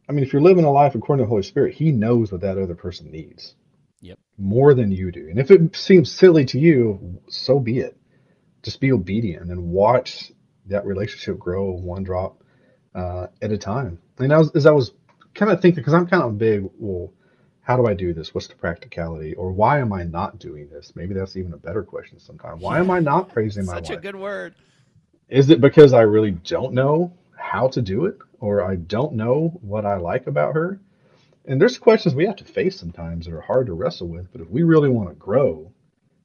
I 0.08 0.12
mean, 0.12 0.24
if 0.24 0.32
you're 0.32 0.44
living 0.44 0.64
a 0.64 0.70
life 0.70 0.94
according 0.94 1.24
to 1.24 1.26
the 1.26 1.30
Holy 1.30 1.42
Spirit, 1.42 1.74
He 1.74 1.92
knows 1.92 2.32
what 2.32 2.42
that 2.42 2.60
other 2.60 2.76
person 2.76 3.10
needs. 3.12 3.56
Yep. 4.02 4.20
more 4.38 4.76
than 4.76 4.92
you 4.92 5.12
do. 5.12 5.28
And 5.28 5.40
if 5.40 5.50
it 5.50 5.76
seems 5.76 6.12
silly 6.12 6.46
to 6.46 6.60
you, 6.60 7.20
so 7.28 7.60
be 7.60 7.80
it. 7.80 7.98
Just 8.62 8.80
be 8.80 8.92
obedient 8.92 9.50
and 9.50 9.72
watch 9.72 10.32
that 10.68 10.86
relationship 10.86 11.40
grow 11.40 11.72
one 11.72 12.04
drop 12.04 12.44
uh, 12.94 13.26
at 13.42 13.52
a 13.52 13.58
time. 13.58 13.98
And 14.20 14.32
as, 14.32 14.52
as 14.52 14.68
I 14.68 14.72
was 14.72 14.92
kind 15.34 15.52
of 15.52 15.64
thinking, 15.64 15.82
because 15.82 15.96
I'm 15.96 16.06
kind 16.06 16.22
of 16.22 16.38
big, 16.38 16.70
well, 16.78 17.12
how 17.68 17.76
do 17.76 17.86
I 17.86 17.94
do 17.94 18.14
this? 18.14 18.34
What's 18.34 18.48
the 18.48 18.56
practicality? 18.56 19.36
Or 19.36 19.52
why 19.52 19.80
am 19.80 19.92
I 19.92 20.04
not 20.04 20.40
doing 20.40 20.70
this? 20.70 20.94
Maybe 20.96 21.14
that's 21.14 21.36
even 21.36 21.52
a 21.52 21.58
better 21.58 21.84
question 21.84 22.18
sometimes. 22.18 22.62
Why 22.62 22.80
am 22.80 22.90
I 22.90 23.02
not 23.02 23.28
praising 23.28 23.66
my 23.66 23.74
wife? 23.74 23.84
Such 23.84 23.90
wife? 23.90 24.00
a 24.00 24.02
good 24.02 24.16
word. 24.16 24.56
Is 25.28 25.50
it 25.50 25.60
because 25.60 25.92
I 25.92 26.04
really 26.04 26.32
don't 26.32 26.72
know 26.72 27.12
how 27.36 27.68
to 27.68 27.82
do 27.82 28.06
it? 28.06 28.20
Or 28.40 28.64
I 28.64 28.78
don't 28.78 29.16
know 29.16 29.60
what 29.60 29.86
I 29.86 29.98
like 29.98 30.28
about 30.28 30.56
her? 30.56 30.80
And 31.44 31.60
there's 31.60 31.78
questions 31.78 32.16
we 32.16 32.26
have 32.26 32.38
to 32.38 32.46
face 32.46 32.80
sometimes 32.80 33.26
that 33.26 33.34
are 33.34 33.42
hard 33.42 33.66
to 33.66 33.74
wrestle 33.74 34.08
with. 34.08 34.32
But 34.32 34.40
if 34.40 34.50
we 34.50 34.64
really 34.64 34.90
want 34.90 35.10
to 35.10 35.16
grow 35.16 35.70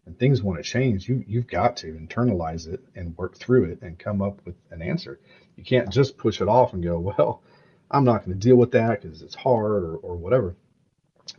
and 0.07 0.16
things 0.16 0.44
want 0.44 0.59
to 0.59 0.62
change, 0.62 1.09
you 1.09 1.24
you've 1.26 1.48
got 1.48 1.76
to 1.78 1.88
internalize 1.88 2.72
it 2.72 2.85
and 2.94 3.18
work 3.18 3.37
through 3.37 3.64
it 3.64 3.83
and 3.83 3.98
come 3.98 4.22
up 4.22 4.40
with 4.44 4.55
an 4.70 4.81
answer. 4.81 5.18
You 5.57 5.64
can't 5.64 5.90
just 5.90 6.16
push 6.16 6.40
it 6.40 6.46
off 6.46 6.72
and 6.72 6.85
go, 6.85 7.00
well, 7.00 7.42
I'm 7.90 8.05
not 8.05 8.24
going 8.24 8.38
to 8.38 8.46
deal 8.48 8.57
with 8.57 8.70
that 8.70 9.02
because 9.02 9.22
it's 9.22 9.35
hard 9.35 9.83
or, 9.83 9.96
or 9.96 10.14
whatever. 10.14 10.55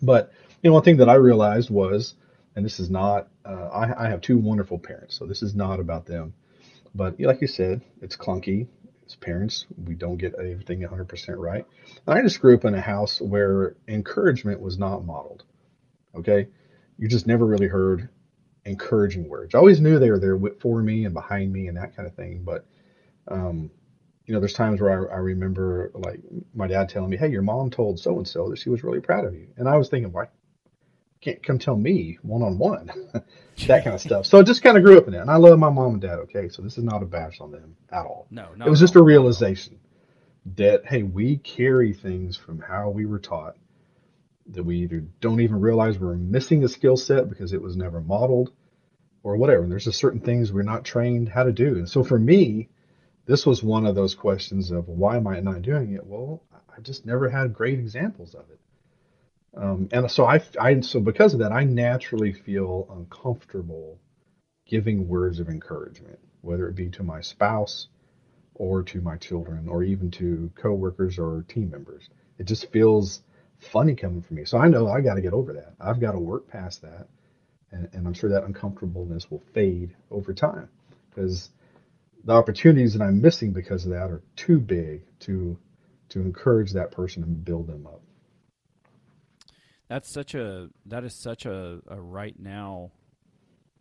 But 0.02 0.32
you 0.62 0.70
know, 0.70 0.74
one 0.74 0.84
thing 0.84 0.98
that 0.98 1.10
I 1.10 1.16
realized 1.16 1.70
was, 1.70 2.16
and 2.56 2.66
this 2.66 2.80
is 2.80 2.90
not, 2.90 3.28
uh, 3.46 3.68
I, 3.68 4.06
I 4.06 4.10
have 4.10 4.22
two 4.22 4.38
wonderful 4.38 4.78
parents, 4.78 5.18
so 5.18 5.26
this 5.26 5.44
is 5.44 5.56
not 5.56 5.80
about 5.80 6.06
them. 6.06 6.34
But 6.96 7.20
like 7.20 7.42
you 7.42 7.48
said, 7.48 7.82
it's 8.02 8.16
clunky. 8.16 8.68
As 9.06 9.16
parents, 9.16 9.66
we 9.86 9.96
don't 9.96 10.18
get 10.18 10.34
everything 10.36 10.82
100% 10.82 11.38
right. 11.38 11.66
And 12.08 12.18
I 12.18 12.22
just 12.22 12.40
grew 12.40 12.56
up 12.56 12.64
in 12.64 12.74
a 12.74 12.82
house 12.82 13.20
where 13.20 13.76
encouragement 13.88 14.62
was 14.62 14.78
not 14.78 15.06
modeled. 15.06 15.44
Okay, 16.16 16.48
you 16.98 17.08
just 17.08 17.28
never 17.28 17.46
really 17.46 17.68
heard 17.68 18.08
encouraging 18.66 19.28
words. 19.28 19.56
I 19.56 19.58
always 19.58 19.82
knew 19.82 20.00
they 20.00 20.12
were 20.12 20.20
there 20.20 20.40
for 20.60 20.82
me 20.82 21.06
and 21.06 21.14
behind 21.14 21.52
me 21.52 21.68
and 21.68 21.76
that 21.76 21.96
kind 21.96 22.08
of 22.08 22.16
thing. 22.16 22.44
But 22.44 22.66
um, 23.28 23.72
you 24.26 24.34
know, 24.34 24.40
there's 24.40 24.54
times 24.54 24.80
where 24.82 25.12
I, 25.12 25.16
I 25.16 25.18
remember 25.18 25.92
like 25.94 26.20
my 26.54 26.68
dad 26.68 26.90
telling 26.90 27.10
me, 27.10 27.18
"Hey, 27.18 27.30
your 27.30 27.42
mom 27.42 27.70
told 27.70 28.00
so 28.00 28.18
and 28.18 28.28
so 28.28 28.50
that 28.50 28.60
she 28.60 28.70
was 28.70 28.84
really 28.84 29.02
proud 29.02 29.26
of 29.26 29.34
you," 29.34 29.48
and 29.58 29.68
I 29.68 29.78
was 29.78 29.90
thinking, 29.90 30.12
"Why 30.12 30.28
can't 31.22 31.42
come 31.44 31.60
tell 31.60 31.76
me 31.76 32.18
one 32.22 32.42
on 32.42 32.58
one?" 32.58 32.90
That 33.68 33.84
kind 33.84 33.94
of 33.94 34.02
stuff. 34.02 34.26
So 34.26 34.40
I 34.40 34.44
just 34.44 34.64
kind 34.64 34.78
of 34.78 34.84
grew 34.84 34.98
up 34.98 35.08
in 35.08 35.14
it, 35.14 35.20
and 35.20 35.30
I 35.30 35.36
love 35.36 35.60
my 35.60 35.70
mom 35.70 35.94
and 35.94 36.02
dad. 36.02 36.20
Okay, 36.20 36.50
so 36.50 36.62
this 36.62 36.78
is 36.78 36.84
not 36.84 37.04
a 37.04 37.06
bash 37.06 37.40
on 37.40 37.52
them 37.52 37.76
at 37.92 38.06
all. 38.06 38.28
No, 38.32 38.48
no. 38.56 38.66
It 38.66 38.70
was 38.70 38.80
just 38.80 38.96
a 38.96 39.04
realization 39.04 39.80
that 40.56 40.86
hey, 40.86 41.04
we 41.04 41.38
carry 41.38 41.94
things 41.94 42.36
from 42.36 42.60
how 42.60 42.90
we 42.90 43.06
were 43.06 43.20
taught 43.20 43.56
that 44.48 44.64
we 44.64 44.80
either 44.80 45.04
don't 45.22 45.42
even 45.42 45.60
realize 45.60 46.00
we're 46.00 46.16
missing 46.16 46.64
a 46.64 46.68
skill 46.68 46.98
set 46.98 47.30
because 47.30 47.54
it 47.54 47.62
was 47.62 47.78
never 47.78 48.02
modeled 48.02 48.52
or 49.24 49.38
whatever. 49.38 49.64
And 49.64 49.72
there's 49.72 49.86
just 49.86 50.00
certain 50.00 50.20
things 50.20 50.52
we're 50.52 50.64
not 50.64 50.84
trained 50.84 51.30
how 51.30 51.44
to 51.44 51.52
do. 51.52 51.76
And 51.76 51.88
so 51.90 52.04
for 52.04 52.20
me, 52.20 52.70
this 53.26 53.46
was 53.46 53.64
one 53.64 53.86
of 53.86 53.96
those 53.96 54.16
questions 54.16 54.72
of 54.72 54.88
why 54.88 55.18
am 55.18 55.28
I 55.28 55.40
not 55.40 55.62
doing 55.62 55.94
it? 55.94 56.06
Well, 56.06 56.44
I 56.76 56.82
just 56.82 57.06
never 57.06 57.30
had 57.30 57.54
great 57.54 57.80
examples 57.80 58.36
of 58.36 58.46
it. 58.50 58.60
Um, 59.56 59.90
and 59.92 60.10
so 60.10 60.26
I, 60.26 60.42
I, 60.60 60.82
so 60.82 61.00
because 61.00 61.34
of 61.34 61.40
that, 61.40 61.52
I 61.52 61.64
naturally 61.64 62.34
feel 62.34 62.88
uncomfortable 62.90 64.00
giving 64.66 65.08
words 65.08 65.40
of 65.40 65.50
encouragement, 65.50 66.20
whether 66.42 66.68
it 66.68 66.76
be 66.76 66.90
to 66.90 67.04
my 67.04 67.22
spouse 67.22 67.88
or 68.56 68.84
to 68.84 69.02
my 69.02 69.18
children 69.18 69.68
or 69.68 69.84
even 69.84 70.10
to 70.12 70.52
coworkers 70.56 71.20
or 71.20 71.46
team 71.48 71.70
members. 71.70 72.10
It 72.40 72.46
just 72.46 72.72
feels 72.72 73.22
funny 73.60 73.96
coming 73.96 74.22
from 74.22 74.38
me. 74.38 74.46
So 74.46 74.58
I 74.58 74.68
know 74.68 74.88
I 74.88 75.02
got 75.02 75.16
to 75.16 75.22
get 75.22 75.34
over 75.34 75.54
that. 75.54 75.74
I've 75.80 76.00
got 76.00 76.14
to 76.14 76.20
work 76.20 76.48
past 76.48 76.82
that. 76.82 77.08
And, 77.72 77.90
and 77.94 78.08
I'm 78.08 78.14
sure 78.14 78.32
that 78.32 78.44
uncomfortableness 78.44 79.30
will 79.32 79.44
fade 79.54 79.96
over 80.12 80.34
time 80.34 80.70
because 81.10 81.50
the 82.24 82.34
opportunities 82.34 82.94
that 82.94 83.04
I'm 83.04 83.22
missing 83.22 83.54
because 83.54 83.86
of 83.86 83.92
that 83.92 84.12
are 84.12 84.24
too 84.36 84.60
big 84.60 85.04
to 85.22 85.58
to 86.10 86.22
encourage 86.22 86.74
that 86.74 86.92
person 86.92 87.24
and 87.24 87.46
build 87.46 87.68
them 87.68 87.88
up. 87.88 88.02
That's 89.90 90.12
such 90.12 90.36
a 90.36 90.70
that 90.86 91.04
is 91.04 91.16
such 91.16 91.46
a, 91.46 91.80
a 91.88 92.02
right 92.02 92.38
now 92.40 92.92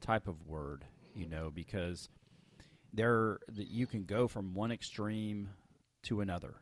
type 0.01 0.29
of 0.29 0.47
word, 0.47 0.87
you 1.15 1.29
know, 1.29 1.51
because 1.53 2.09
there 2.93 3.39
that 3.49 3.69
you 3.69 3.87
can 3.87 4.05
go 4.05 4.29
from 4.29 4.55
one 4.55 4.73
extreme 4.73 5.51
to 6.05 6.21
another. 6.21 6.57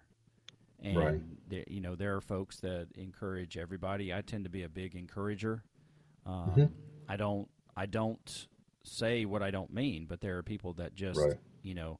And 0.80 1.00
Right. 1.02 1.20
there, 1.48 1.64
you 1.68 1.80
know, 1.80 1.96
there 1.96 2.16
are 2.16 2.20
folks 2.22 2.58
that 2.60 2.88
encourage 2.96 3.56
everybody. 3.58 4.14
I 4.14 4.22
tend 4.22 4.44
to 4.44 4.50
be 4.50 4.64
a 4.64 4.68
big 4.68 4.94
encourager. 4.96 5.64
Um, 6.26 6.56
Mhm. 6.56 6.72
I 7.08 7.16
don't 7.16 7.48
I 7.76 7.86
don't 7.86 8.48
say 8.84 9.24
what 9.26 9.42
I 9.42 9.50
don't 9.50 9.72
mean, 9.72 10.06
but 10.08 10.20
there 10.20 10.38
are 10.38 10.42
people 10.42 10.74
that 10.74 10.94
just 10.94 11.28
Right. 11.28 11.38
You 11.62 11.74
know 11.74 11.98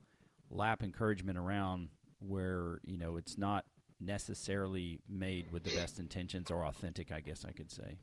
lap 0.50 0.82
encouragement 0.82 1.38
around 1.38 1.88
where 2.20 2.80
you 2.84 2.98
know 2.98 3.16
it's 3.16 3.38
not 3.38 3.64
necessarily 4.00 5.00
made 5.08 5.52
with 5.52 5.62
the 5.64 5.74
best 5.74 5.98
intentions 5.98 6.50
or 6.50 6.64
authentic, 6.64 7.12
I 7.12 7.20
guess 7.20 7.44
I 7.44 7.52
could 7.52 7.70
say. 7.70 7.98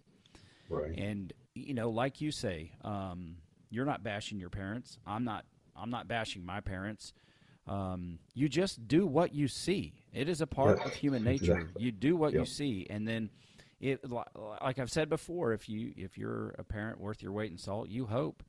Right. 0.70 0.98
And 0.98 1.34
you 1.56 1.74
know, 1.74 1.90
like 1.90 2.22
you 2.22 2.32
say, 2.32 2.72
um, 2.84 3.38
you're 3.70 3.86
not 3.86 4.04
bashing 4.04 4.40
your 4.40 4.50
parents. 4.50 4.98
I'm 5.06 5.24
not. 5.24 5.46
I'm 5.76 5.90
not 5.90 6.08
bashing 6.08 6.46
my 6.46 6.60
parents. 6.60 7.14
Um, 7.68 8.20
you 8.34 8.50
just 8.50 8.88
do 8.88 9.06
what 9.06 9.34
you 9.34 9.48
see. 9.48 9.94
It 10.14 10.30
is 10.30 10.42
a 10.42 10.48
part 10.48 10.80
of 10.84 10.94
human 10.94 11.24
nature. 11.24 11.58
exactly. 11.58 11.84
You 11.84 11.92
do 11.92 12.16
what 12.16 12.34
you 12.34 12.46
see, 12.46 12.88
and 12.90 13.08
then 13.08 13.30
it. 13.80 14.02
Like 14.62 14.80
I've 14.80 14.92
said 14.92 15.10
before, 15.10 15.54
if 15.54 15.70
you 15.70 15.94
if 15.96 16.18
you're 16.18 16.56
a 16.58 16.64
parent 16.64 17.00
worth 17.00 17.22
your 17.22 17.32
weight 17.32 17.52
in 17.52 17.58
salt, 17.58 17.90
you 17.90 18.06
hope 18.06 18.44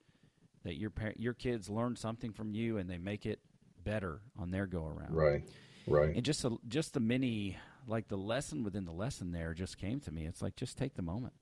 that 0.64 0.76
your 0.76 0.90
par- 0.90 1.14
your 1.16 1.34
kids 1.34 1.68
learn 1.68 1.96
something 1.96 2.32
from 2.32 2.52
you 2.52 2.78
and 2.78 2.88
they 2.90 2.98
make 2.98 3.26
it 3.26 3.40
better 3.84 4.20
on 4.38 4.50
their 4.50 4.66
go 4.66 4.84
around. 4.86 5.14
Right. 5.14 5.42
Right. 5.86 6.14
And 6.14 6.24
just 6.24 6.42
the, 6.42 6.56
just 6.68 6.92
the 6.94 7.00
many 7.00 7.56
like 7.86 8.08
the 8.08 8.16
lesson 8.18 8.64
within 8.64 8.84
the 8.84 8.92
lesson 8.92 9.32
there 9.32 9.54
just 9.54 9.78
came 9.78 10.00
to 10.00 10.12
me. 10.12 10.26
It's 10.26 10.42
like 10.42 10.56
just 10.56 10.76
take 10.76 10.94
the 10.94 11.02
moment. 11.02 11.32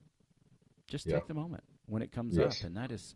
Just 0.87 1.05
Yeah. 1.05 1.15
take 1.15 1.27
the 1.27 1.33
moment 1.33 1.63
when 1.87 2.01
it 2.01 2.11
comes 2.11 2.37
Yes. 2.37 2.61
up 2.61 2.67
and 2.67 2.77
that 2.77 2.91
is 2.91 3.15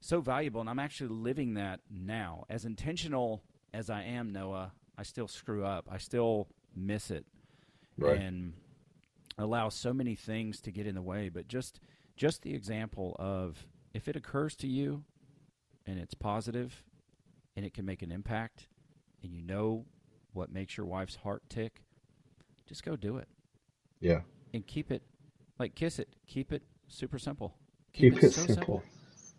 so 0.00 0.20
valuable 0.20 0.60
and 0.60 0.70
I'm 0.70 0.78
actually 0.78 1.08
living 1.08 1.54
that 1.54 1.80
now. 1.90 2.44
As 2.48 2.64
intentional 2.64 3.42
as 3.74 3.90
I 3.90 4.02
am, 4.04 4.32
Noah, 4.32 4.72
I 4.96 5.02
still 5.02 5.26
screw 5.28 5.64
up. 5.64 5.88
I 5.90 5.98
still 5.98 6.48
miss 6.76 7.10
it. 7.10 7.26
Right. 7.98 8.20
And 8.20 8.52
allow 9.38 9.68
so 9.70 9.92
many 9.92 10.14
things 10.14 10.60
to 10.60 10.70
get 10.70 10.86
in 10.86 10.94
the 10.94 11.02
way, 11.02 11.28
but 11.28 11.48
just 11.48 11.80
just 12.16 12.42
the 12.42 12.54
example 12.54 13.16
of 13.18 13.66
if 13.94 14.06
it 14.06 14.14
occurs 14.14 14.54
to 14.56 14.68
you 14.68 15.04
and 15.86 15.98
it's 15.98 16.14
positive 16.14 16.82
and 17.56 17.64
it 17.64 17.74
can 17.74 17.84
make 17.84 18.02
an 18.02 18.12
impact 18.12 18.68
and 19.22 19.32
you 19.34 19.42
know 19.42 19.84
what 20.32 20.52
makes 20.52 20.76
your 20.76 20.86
wife's 20.86 21.16
heart 21.16 21.42
tick, 21.48 21.82
just 22.66 22.84
go 22.84 22.96
do 22.96 23.16
it 23.16 23.28
Yeah. 24.00 24.20
and 24.54 24.66
keep 24.66 24.90
it 24.90 25.02
like 25.58 25.74
kiss 25.74 25.98
it. 25.98 26.08
Keep 26.26 26.52
it 26.52 26.62
super 26.88 27.18
simple. 27.18 27.54
Keep, 27.92 28.22
it 28.22 28.32
so 28.32 28.46
simple. 28.46 28.82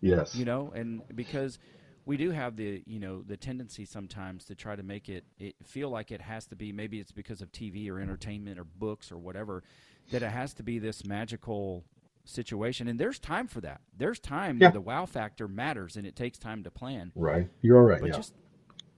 Yes. 0.01 0.35
you 0.35 0.45
know, 0.45 0.71
and 0.75 1.01
because 1.15 1.57
we 2.05 2.17
do 2.17 2.31
have 2.31 2.55
the 2.57 2.83
you 2.85 2.99
know 2.99 3.21
the 3.21 3.37
tendency 3.37 3.85
sometimes 3.85 4.43
to 4.45 4.55
try 4.55 4.75
to 4.75 4.83
make 4.83 5.07
it 5.09 5.23
it 5.39 5.55
feel 5.63 5.89
like 5.89 6.11
it 6.11 6.21
has 6.21 6.45
to 6.47 6.55
be 6.55 6.71
maybe 6.71 6.99
it's 6.99 7.11
because 7.11 7.41
of 7.41 7.51
TV 7.51 7.89
or 7.89 7.99
entertainment 7.99 8.59
or 8.59 8.63
books 8.63 9.11
or 9.11 9.17
whatever 9.17 9.63
that 10.11 10.21
it 10.23 10.29
has 10.29 10.53
to 10.55 10.63
be 10.63 10.79
this 10.79 11.05
magical 11.05 11.85
situation 12.23 12.87
and 12.87 12.99
there's 12.99 13.19
time 13.19 13.47
for 13.47 13.61
that. 13.61 13.81
There's 13.97 14.19
time 14.19 14.57
Yeah. 14.57 14.67
where 14.67 14.73
the 14.73 14.81
wow 14.81 15.05
factor 15.05 15.47
matters 15.47 15.95
and 15.97 16.05
it 16.05 16.15
takes 16.15 16.37
time 16.37 16.63
to 16.63 16.71
plan. 16.71 17.11
Right. 17.15 17.49
You're 17.61 17.77
all 17.77 17.83
right. 17.85 17.99
But 18.01 18.09
yeah. 18.11 18.15
just 18.15 18.33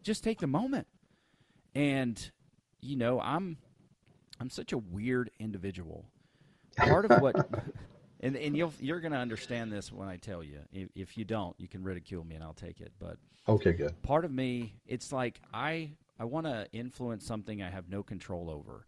just 0.04 0.24
take 0.24 0.40
the 0.40 0.48
moment. 0.48 0.88
And 1.76 2.32
you 2.82 2.96
know, 2.98 3.20
I'm 3.20 3.58
I'm 4.40 4.50
such 4.50 4.74
a 4.74 4.78
weird 4.78 5.30
individual. 5.40 6.06
Part 6.78 7.10
of 7.10 7.22
what 7.22 7.36
and 8.20 8.36
and 8.36 8.56
you'll 8.58 8.74
you're 8.80 9.00
to 9.14 9.18
understand 9.18 9.72
this 9.72 9.92
when 9.92 10.08
I 10.08 10.18
tell 10.18 10.44
you. 10.44 10.60
If, 10.72 10.90
if 10.96 11.18
you 11.18 11.26
don't, 11.26 11.56
you 11.60 11.68
can 11.68 11.84
ridicule 11.84 12.24
me 12.24 12.36
and 12.36 12.44
I'll 12.44 12.54
take 12.54 12.82
it. 12.82 12.92
But 13.00 13.18
okay. 13.48 13.74
Good. 13.74 14.02
part 14.02 14.26
of 14.26 14.32
me, 14.32 14.76
it's 14.86 15.12
like 15.12 15.40
I 15.54 15.92
I 16.20 16.26
want 16.26 16.46
to 16.46 16.68
influence 16.74 17.26
something 17.26 17.62
I 17.64 17.70
have 17.70 17.90
no 17.90 18.04
control 18.04 18.50
over. 18.50 18.86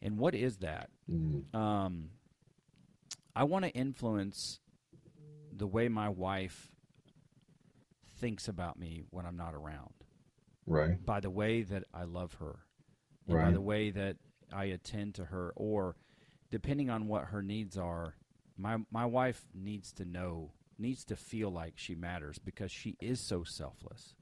And 0.00 0.18
what 0.18 0.34
is 0.34 0.58
that? 0.58 0.90
Mm, 1.10 1.54
Um, 1.54 2.10
I 3.34 3.44
want 3.44 3.64
to 3.64 3.70
influence 3.72 4.60
the 5.52 5.66
way 5.66 5.88
my 5.88 6.08
wife 6.08 6.70
thinks 8.18 8.48
about 8.48 8.78
me 8.78 9.02
when 9.10 9.26
I'm 9.26 9.36
not 9.36 9.54
around 9.54 9.92
right. 10.66 11.04
by 11.04 11.20
the 11.20 11.30
way 11.30 11.62
that 11.62 11.84
I 11.92 12.04
love 12.04 12.34
her, 12.34 12.60
and 13.26 13.36
by 13.36 13.50
the 13.50 13.60
way 13.60 13.90
that 13.90 14.16
I 14.52 14.66
attend 14.66 15.14
to 15.16 15.26
her, 15.26 15.52
or 15.56 15.96
depending 16.50 16.90
on 16.90 17.08
what 17.08 17.26
her 17.26 17.42
needs 17.42 17.76
are, 17.76 18.14
my 18.56 18.78
my 18.90 19.04
wife 19.06 19.44
needs 19.54 19.92
to 19.94 20.04
know, 20.04 20.52
needs 20.78 21.04
to 21.06 21.16
feel 21.16 21.50
like 21.50 21.74
she 21.76 21.94
matters 21.94 22.38
because 22.38 22.70
she 22.70 22.96
is 23.00 23.20
so 23.20 23.44
selfless. 23.44 24.14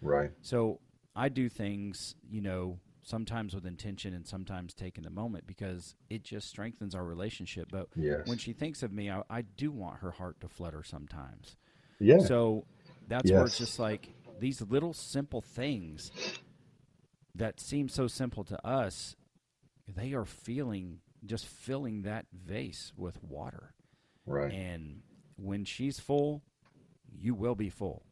Right. 0.00 0.30
So 0.40 0.80
I 1.14 1.28
do 1.28 1.48
things, 1.48 2.14
you 2.30 2.40
know, 2.40 2.78
sometimes 3.02 3.54
with 3.54 3.64
intention 3.66 4.12
and 4.14 4.26
sometimes 4.26 4.74
taking 4.74 5.04
the 5.04 5.10
moment 5.10 5.46
because 5.46 5.94
it 6.08 6.22
just 6.22 6.48
strengthens 6.48 6.94
our 6.94 7.04
relationship. 7.04 7.68
But 7.70 7.88
Yes. 7.96 8.26
when 8.26 8.38
she 8.38 8.52
thinks 8.52 8.82
of 8.82 8.92
me, 8.92 9.10
I, 9.10 9.22
I 9.30 9.42
do 9.42 9.70
want 9.70 10.00
her 10.00 10.10
heart 10.12 10.40
to 10.40 10.48
flutter 10.48 10.82
sometimes. 10.82 11.56
yeah. 11.98 12.18
So 12.18 12.66
that's 13.08 13.30
where 13.38 13.46
it's 13.46 13.58
just 13.58 13.78
like 13.78 14.08
these 14.38 14.60
little 14.62 14.92
simple 14.92 15.40
things 15.40 16.12
that 17.34 17.60
seem 17.60 17.88
so 17.88 18.06
simple 18.06 18.44
to 18.44 18.66
us, 18.66 19.16
they 19.88 20.12
are 20.12 20.24
feeling 20.24 21.00
just 21.24 21.46
filling 21.46 22.02
that 22.02 22.26
vase 22.32 22.92
with 22.96 23.22
water. 23.22 23.74
right. 24.26 24.52
And 24.52 25.02
when 25.36 25.64
she's 25.64 25.98
full, 26.00 26.42
you 27.12 27.34
will 27.34 27.54
be 27.54 27.68
full. 27.70 28.02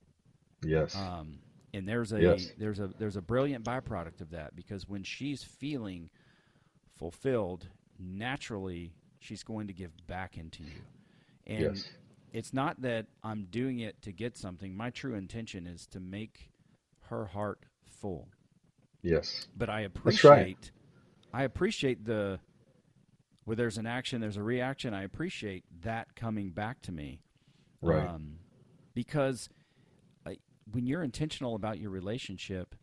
yes. 0.62 0.94
Um, 0.96 1.38
and 1.74 1.88
there's 1.88 2.12
a 2.12 2.20
Yes. 2.20 2.48
there's 2.58 2.80
a 2.80 2.88
there's 2.98 3.16
a 3.16 3.22
brilliant 3.22 3.64
byproduct 3.64 4.20
of 4.20 4.30
that 4.30 4.56
because 4.56 4.88
when 4.88 5.02
she's 5.02 5.42
feeling 5.42 6.10
fulfilled, 6.96 7.68
naturally 7.98 8.92
she's 9.20 9.42
going 9.42 9.66
to 9.66 9.72
give 9.72 9.90
back 10.06 10.36
into 10.36 10.62
you. 10.62 10.82
And 11.46 11.60
yes. 11.76 11.88
it's 12.32 12.52
not 12.52 12.80
that 12.82 13.06
I'm 13.22 13.46
doing 13.50 13.80
it 13.80 14.00
to 14.02 14.12
get 14.12 14.36
something. 14.36 14.76
My 14.76 14.90
true 14.90 15.14
intention 15.14 15.66
is 15.66 15.86
to 15.88 16.00
make 16.00 16.50
her 17.08 17.26
heart 17.26 17.60
full. 17.86 18.28
Yes. 19.02 19.46
But 19.56 19.70
I 19.70 19.82
That's 19.82 20.24
right. 20.24 20.40
appreciate 20.42 20.72
I 21.32 21.42
appreciate 21.44 22.04
the 22.04 22.40
where 23.44 23.56
there's 23.56 23.78
an 23.78 23.86
action, 23.86 24.20
there's 24.20 24.36
a 24.36 24.42
reaction. 24.42 24.92
I 24.92 25.04
appreciate 25.04 25.64
that 25.82 26.14
coming 26.14 26.50
back 26.50 26.82
to 26.82 26.92
me. 26.92 27.22
Right. 27.80 28.06
Um, 28.06 28.38
because 28.94 29.48
when 30.72 30.86
you're 30.86 31.02
intentional 31.02 31.54
about 31.54 31.78
your 31.78 31.90
relationship, 31.90 32.74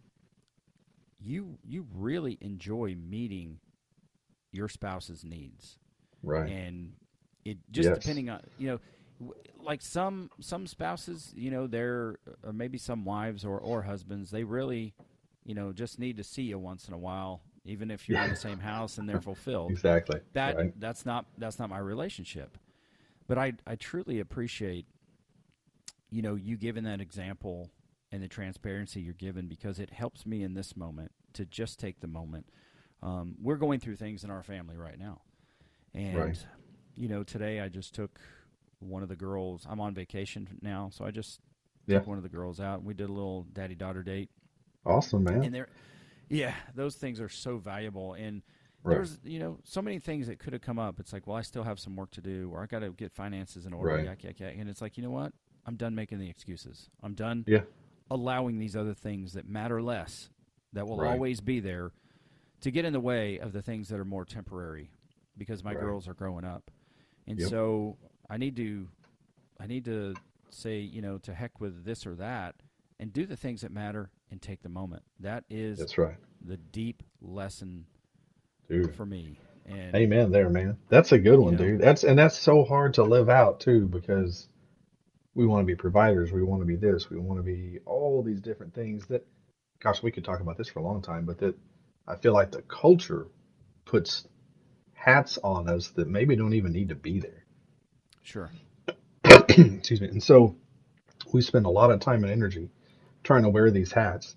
you 1.20 1.58
you 1.64 1.86
really 1.94 2.38
enjoy 2.42 2.96
meeting 2.96 3.60
your 4.52 4.68
spouse's 4.70 5.24
needs 5.24 5.78
right. 6.24 6.50
and 6.50 6.94
it 7.44 7.58
just 7.72 7.90
Yes. 7.90 7.98
depending 8.00 8.30
on 8.30 8.42
you 8.58 8.68
know 8.68 9.34
like 9.60 9.82
some 9.82 10.30
some 10.40 10.68
spouses 10.68 11.34
you 11.36 11.50
know 11.50 11.68
they're 11.68 12.18
or 12.44 12.54
maybe 12.54 12.78
some 12.78 13.06
wives 13.06 13.44
or 13.46 13.58
or 13.60 13.82
husbands 13.82 14.30
they 14.32 14.44
really 14.44 14.94
you 15.46 15.56
know 15.56 15.72
just 15.74 16.00
need 16.00 16.18
to 16.18 16.24
see 16.24 16.44
you 16.44 16.60
once 16.60 16.88
in 16.88 16.94
a 16.94 16.98
while 16.98 17.42
even 17.66 17.90
if 17.90 18.08
you're 18.08 18.22
in 18.22 18.30
the 18.30 18.36
same 18.36 18.60
house 18.60 18.98
and 18.98 19.08
they're 19.10 19.22
fulfilled 19.32 19.72
exactly. 19.72 20.20
that 20.34 20.56
right. 20.58 20.80
that's 20.80 21.06
not 21.06 21.26
that's 21.38 21.58
not 21.60 21.70
my 21.70 21.80
relationship 21.80 22.58
but 23.28 23.38
i 23.38 23.54
i 23.66 23.76
truly 23.76 24.20
appreciate 24.20 24.86
you 26.16 26.22
know 26.22 26.36
you 26.36 26.56
giving 26.56 26.86
that 26.86 27.02
example 27.02 27.70
and 28.10 28.24
the 28.24 28.28
transparency 28.30 29.02
you're 29.02 29.14
given 29.14 29.48
because 29.48 29.80
it 29.80 29.90
helps 29.90 30.26
me 30.26 30.44
in 30.44 30.54
this 30.54 30.78
moment 30.78 31.12
to 31.34 31.44
just 31.46 31.78
take 31.78 32.00
the 32.00 32.08
moment 32.08 32.46
um, 33.04 33.36
we're 33.42 33.58
going 33.58 33.82
through 33.82 33.98
things 33.98 34.24
in 34.24 34.32
our 34.32 34.42
family 34.42 34.78
right 34.78 34.98
now 34.98 35.20
and 35.94 36.16
Right. 36.16 36.46
you 36.96 37.10
know 37.10 37.22
today 37.24 37.60
i 37.60 37.68
just 37.68 37.94
took 37.94 38.22
one 38.80 39.04
of 39.04 39.10
the 39.10 39.16
girls 39.18 39.68
i'm 39.70 39.82
on 39.82 39.94
vacation 39.94 40.48
now 40.62 40.90
so 40.90 41.04
i 41.04 41.12
just 41.12 41.42
Yeah. 41.86 41.98
took 42.00 42.08
one 42.08 42.16
of 42.18 42.24
the 42.24 42.30
girls 42.30 42.62
out 42.62 42.78
and 42.78 42.88
we 42.88 42.94
did 42.94 43.10
a 43.10 43.14
little 43.14 43.46
daddy 43.52 43.76
daughter 43.76 44.02
date 44.02 44.30
Awesome, 44.86 45.26
man. 45.26 45.44
and 45.44 45.54
there 45.54 45.68
yeah 46.30 46.54
those 46.76 46.96
things 46.96 47.20
are 47.20 47.30
so 47.30 47.58
valuable 47.58 48.14
and 48.14 48.42
Right. 48.84 48.96
there's 48.98 49.20
you 49.26 49.40
know 49.40 49.60
so 49.66 49.82
many 49.82 50.00
things 50.00 50.28
that 50.28 50.40
could 50.40 50.54
have 50.54 50.62
come 50.62 50.80
up 50.80 50.98
it's 50.98 51.12
like 51.12 51.28
well 51.28 51.36
i 51.36 51.42
still 51.42 51.64
have 51.64 51.78
some 51.80 51.98
work 51.98 52.12
to 52.12 52.22
do 52.22 52.50
or 52.54 52.64
i 52.64 52.68
got 52.68 52.80
to 52.80 52.92
get 52.92 53.12
finances 53.12 53.66
in 53.66 53.74
order 53.74 53.96
Right. 53.98 54.06
yak, 54.06 54.24
yak, 54.24 54.40
yak. 54.40 54.56
and 54.58 54.70
it's 54.70 54.82
like 54.82 54.96
you 54.96 55.04
know 55.04 55.10
what 55.12 55.34
i'm 55.66 55.76
done 55.76 55.96
making 55.96 56.20
the 56.20 56.30
excuses 56.30 56.90
i'm 57.04 57.14
done 57.14 57.44
Yeah. 57.48 57.62
allowing 58.12 58.58
these 58.60 58.76
other 58.76 58.94
things 58.94 59.34
that 59.34 59.48
matter 59.48 59.82
less 59.82 60.30
that 60.74 60.88
will 60.88 60.98
Right. 60.98 61.12
always 61.12 61.42
be 61.42 61.60
there 61.60 61.92
to 62.62 62.72
get 62.72 62.86
in 62.86 62.94
the 62.94 63.00
way 63.00 63.38
of 63.40 63.54
the 63.54 63.62
things 63.62 63.90
that 63.90 64.00
are 64.00 64.06
more 64.06 64.26
temporary 64.26 64.90
because 65.38 65.64
my 65.64 65.72
Right. 65.74 65.80
girls 65.82 66.08
are 66.08 66.14
growing 66.14 66.46
up 66.46 66.72
and 67.28 67.40
Yep. 67.40 67.50
so 67.50 67.98
i 68.30 68.38
need 68.38 68.56
to 68.58 68.88
i 69.60 69.68
need 69.68 69.86
to 69.86 70.16
say 70.50 70.80
you 70.80 71.02
know 71.02 71.18
to 71.20 71.34
heck 71.34 71.60
with 71.60 71.84
this 71.84 72.06
or 72.06 72.16
that 72.16 72.56
and 73.00 73.12
do 73.12 73.26
the 73.26 73.36
things 73.36 73.62
that 73.62 73.72
matter 73.72 74.10
and 74.32 74.42
take 74.42 74.62
the 74.62 74.70
moment 74.70 75.04
that 75.20 75.44
is 75.50 75.80
That's 75.80 75.98
right. 75.98 76.16
the 76.42 76.58
deep 76.58 77.04
lesson 77.22 77.86
Dude. 78.70 78.96
for 78.96 79.06
me. 79.06 79.38
And 79.68 79.96
Amen 79.96 80.32
there, 80.32 80.50
man. 80.50 80.78
That's 80.90 81.12
a 81.12 81.20
good 81.20 81.40
one, 81.40 81.54
know? 81.54 81.58
dude. 81.60 81.82
That's 81.82 82.04
and 82.04 82.18
that's 82.18 82.38
so 82.38 82.64
hard 82.64 82.94
to 82.96 83.04
live 83.04 83.30
out 83.30 83.60
too 83.60 83.88
because 83.88 84.48
we 85.36 85.46
want 85.46 85.62
to 85.62 85.66
be 85.66 85.76
providers, 85.76 86.32
we 86.32 86.42
want 86.42 86.62
to 86.62 86.66
be 86.66 86.76
this, 86.76 87.10
we 87.10 87.18
want 87.18 87.38
to 87.40 87.44
be 87.44 87.80
all 87.86 88.24
these 88.24 88.42
different 88.42 88.74
things 88.74 89.06
that 89.08 89.26
gosh, 89.80 90.02
we 90.02 90.12
could 90.12 90.26
talk 90.26 90.40
about 90.40 90.58
this 90.58 90.70
for 90.70 90.80
a 90.80 90.84
long 90.84 91.02
time, 91.02 91.26
but 91.26 91.38
that 91.40 91.56
I 92.08 92.16
feel 92.16 92.34
like 92.34 92.52
the 92.52 92.64
culture 92.64 93.28
puts 93.86 94.28
hats 94.94 95.38
on 95.44 95.70
us 95.70 95.90
that 95.90 96.08
maybe 96.08 96.36
don't 96.36 96.54
even 96.54 96.72
need 96.72 96.90
to 96.90 96.96
be 96.96 97.20
there. 97.20 97.46
sure, 98.24 98.50
Excuse 99.50 100.02
me. 100.02 100.08
And 100.08 100.24
so 100.24 100.56
we 101.32 101.42
spend 101.42 101.66
a 101.66 101.70
lot 101.70 101.92
of 101.92 102.00
time 102.00 102.24
and 102.24 102.32
energy 102.32 102.70
trying 103.24 103.44
to 103.44 103.50
wear 103.50 103.70
these 103.70 103.92
hats 103.92 104.36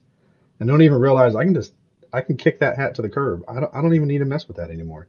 and 0.60 0.68
don't 0.68 0.82
even 0.82 0.98
realize 0.98 1.34
I 1.34 1.44
can 1.44 1.54
just 1.54 1.72
I 2.12 2.22
can 2.22 2.36
kick 2.36 2.60
that 2.60 2.76
hat 2.76 2.94
to 2.96 3.02
the 3.02 3.08
curb. 3.08 3.44
I 3.48 3.60
don't 3.60 3.74
I 3.74 3.80
don't 3.80 3.94
even 3.94 4.08
need 4.08 4.18
to 4.18 4.24
mess 4.24 4.48
with 4.48 4.56
that 4.56 4.70
anymore. 4.70 5.08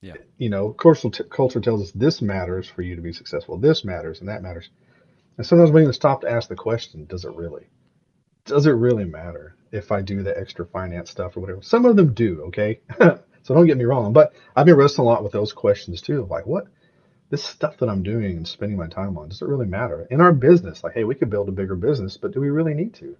Yeah. 0.00 0.14
You 0.38 0.48
know, 0.48 0.70
cultural 0.70 1.10
t- 1.10 1.24
culture 1.24 1.60
tells 1.60 1.82
us 1.82 1.92
this 1.92 2.22
matters 2.22 2.66
for 2.68 2.82
you 2.82 2.96
to 2.96 3.02
be 3.02 3.12
successful. 3.12 3.58
This 3.58 3.84
matters 3.84 4.20
and 4.20 4.28
that 4.28 4.42
matters. 4.42 4.70
And 5.40 5.46
sometimes 5.46 5.70
we 5.70 5.80
even 5.80 5.94
stop 5.94 6.20
to 6.20 6.30
ask 6.30 6.50
the 6.50 6.54
question, 6.54 7.06
does 7.06 7.24
it 7.24 7.34
really? 7.34 7.70
Does 8.44 8.66
it 8.66 8.72
really 8.72 9.06
matter 9.06 9.56
if 9.72 9.90
I 9.90 10.02
do 10.02 10.22
the 10.22 10.38
extra 10.38 10.66
finance 10.66 11.10
stuff 11.10 11.34
or 11.34 11.40
whatever? 11.40 11.62
Some 11.62 11.86
of 11.86 11.96
them 11.96 12.12
do, 12.12 12.42
okay? 12.48 12.80
so 13.00 13.54
don't 13.54 13.66
get 13.66 13.78
me 13.78 13.84
wrong, 13.84 14.12
but 14.12 14.34
I've 14.54 14.66
been 14.66 14.76
wrestling 14.76 15.08
a 15.08 15.10
lot 15.10 15.22
with 15.22 15.32
those 15.32 15.54
questions 15.54 16.02
too. 16.02 16.26
Like 16.28 16.44
what 16.44 16.66
this 17.30 17.42
stuff 17.42 17.78
that 17.78 17.88
I'm 17.88 18.02
doing 18.02 18.36
and 18.36 18.46
spending 18.46 18.76
my 18.76 18.86
time 18.86 19.16
on, 19.16 19.30
does 19.30 19.40
it 19.40 19.48
really 19.48 19.64
matter? 19.64 20.06
In 20.10 20.20
our 20.20 20.34
business, 20.34 20.84
like, 20.84 20.92
hey, 20.92 21.04
we 21.04 21.14
could 21.14 21.30
build 21.30 21.48
a 21.48 21.52
bigger 21.52 21.74
business, 21.74 22.18
but 22.18 22.32
do 22.32 22.40
we 22.40 22.50
really 22.50 22.74
need 22.74 22.92
to? 22.96 23.16